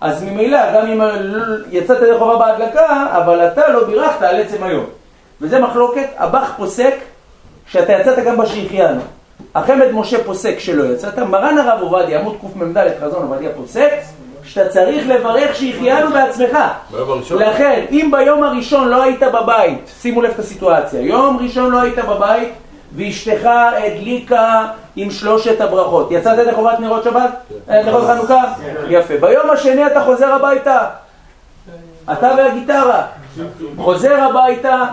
אז 0.00 0.22
ממילא, 0.22 0.72
גם 0.74 0.86
אם 0.86 1.00
יצאת 1.70 2.02
ידי 2.02 2.18
חובה 2.18 2.36
בהדלקה, 2.36 3.06
אבל 3.10 3.46
אתה 3.46 3.68
לא 3.68 3.86
בירכת 3.86 4.22
על 4.22 4.40
עצם 4.40 4.62
היום. 4.62 4.84
וזה 5.40 5.60
מחלוקת, 5.60 6.08
הבח 6.16 6.52
פוסק 6.56 6.94
שאתה 7.66 7.92
יצאת 7.92 8.18
גם 8.24 8.36
בשהחיינו. 8.36 9.00
החמד 9.54 9.90
משה 9.92 10.24
פוסק 10.24 10.58
שלא 10.58 10.84
יצאת, 10.84 11.18
מרן 11.18 11.58
הרב 11.58 11.82
עובדיה, 11.82 12.20
עמוד 12.20 12.36
קמ"ד 12.40 12.76
חזון 13.00 13.22
עובדיה 13.22 13.50
פוסק, 13.56 13.90
שאתה 14.46 14.68
צריך 14.68 15.08
לברך 15.08 15.56
שהחיינו 15.56 16.10
בעצמך. 16.10 16.58
לכן, 17.30 17.84
אם 17.90 18.10
ביום 18.12 18.42
הראשון 18.42 18.88
לא 18.88 19.02
היית 19.02 19.22
בבית, 19.22 19.90
שימו 20.00 20.22
לב 20.22 20.30
את 20.30 20.38
הסיטואציה, 20.38 21.00
יום 21.00 21.38
ראשון 21.42 21.70
לא 21.70 21.80
היית 21.80 21.98
בבית 21.98 22.52
ואשתך 22.96 23.50
הדליקה 23.86 24.66
עם 24.96 25.10
שלושת 25.10 25.60
הברכות. 25.60 26.08
יצאת 26.10 26.38
ידי 26.38 26.52
חובת 26.52 26.80
נרות 26.80 27.04
שבת? 27.04 27.30
אה, 27.70 27.82
נרות 27.82 28.04
חנוכה? 28.06 28.42
יפה. 28.88 29.14
ביום 29.20 29.50
השני 29.50 29.86
אתה 29.86 30.00
חוזר 30.00 30.32
הביתה. 30.32 30.78
אתה 32.12 32.30
והגיטרה. 32.36 33.02
חוזר 33.76 34.20
הביתה, 34.20 34.84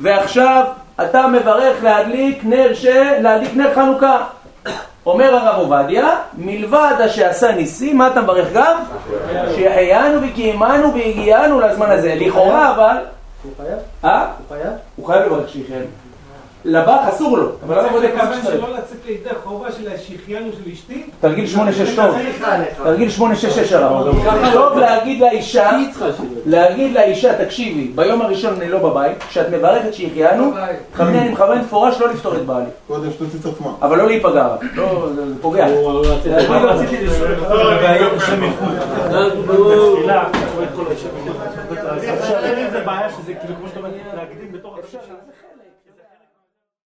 ועכשיו 0.00 0.64
אתה 1.04 1.26
מברך 1.26 1.84
להדליק 1.84 2.44
נר 2.44 2.74
ש... 2.74 2.86
להדליק 3.20 3.54
נר 3.54 3.74
חנוכה. 3.74 4.24
אומר 5.06 5.34
הרב 5.34 5.58
עובדיה, 5.58 6.16
מלבד 6.38 7.06
שעשה 7.08 7.52
ניסים, 7.52 7.98
מה 7.98 8.06
אתה 8.06 8.20
מברך 8.20 8.52
גם? 8.52 8.76
שהחיינו 9.56 10.20
וקיימנו 10.22 10.94
והגיענו 10.94 11.60
לזמן 11.60 11.90
הזה. 11.90 12.14
לכאורה 12.20 12.74
אבל... 12.74 12.96
הוא 13.42 13.52
חייב? 13.56 13.78
אה? 14.04 14.26
הוא 14.38 14.56
חייב? 14.56 14.72
הוא 14.96 15.06
חייב 15.06 15.26
לברך 15.26 15.48
שהחיינו. 15.48 15.86
לבח 16.66 17.00
אסור 17.08 17.38
לו, 17.38 17.48
אבל 17.66 17.78
עובדיה 17.78 18.10
לכוון 18.10 18.26
קבע 18.26 18.36
שצריך. 18.40 18.60
שלא 18.60 18.74
לצאת 18.74 18.98
לידי 19.06 19.30
חובה 19.44 19.72
של 19.72 19.88
השהחיינו 19.94 20.50
של 20.52 20.70
אשתי. 20.72 21.02
תרגיל 21.20 21.46
8-6 21.54 21.58
טוב. 21.96 22.16
תרגיל 22.84 23.08
8-6 23.18 23.74
הרב. 23.74 24.14
טוב 24.52 24.78
להגיד 24.78 25.20
לאישה, 25.20 25.70
להגיד 26.46 26.92
לאישה, 26.92 27.44
תקשיבי, 27.44 27.90
ביום 27.94 28.22
הראשון 28.22 28.54
אני 28.60 28.68
לא 28.68 28.78
בבית, 28.78 29.18
כשאת 29.28 29.46
מברכת 29.50 29.94
שהחיינו, 29.94 30.52
תכווני, 30.92 31.18
אני 31.18 31.28
מכוון 31.28 31.58
מפורש 31.58 32.00
לא 32.00 32.08
לפתור 32.08 32.34
את 32.34 32.46
בעלי. 32.46 32.66
קודם 32.86 33.10
שתוציא 33.10 33.38
את 33.40 33.46
עצמה. 33.46 33.70
אבל 33.82 33.98
לא 33.98 34.06
להיפגע, 34.06 34.46
רק. 34.46 34.60
לא, 34.74 35.08
זה 35.16 35.22
פוגע. 35.40 35.66
רציתי 36.46 37.06
לשאול 37.06 37.28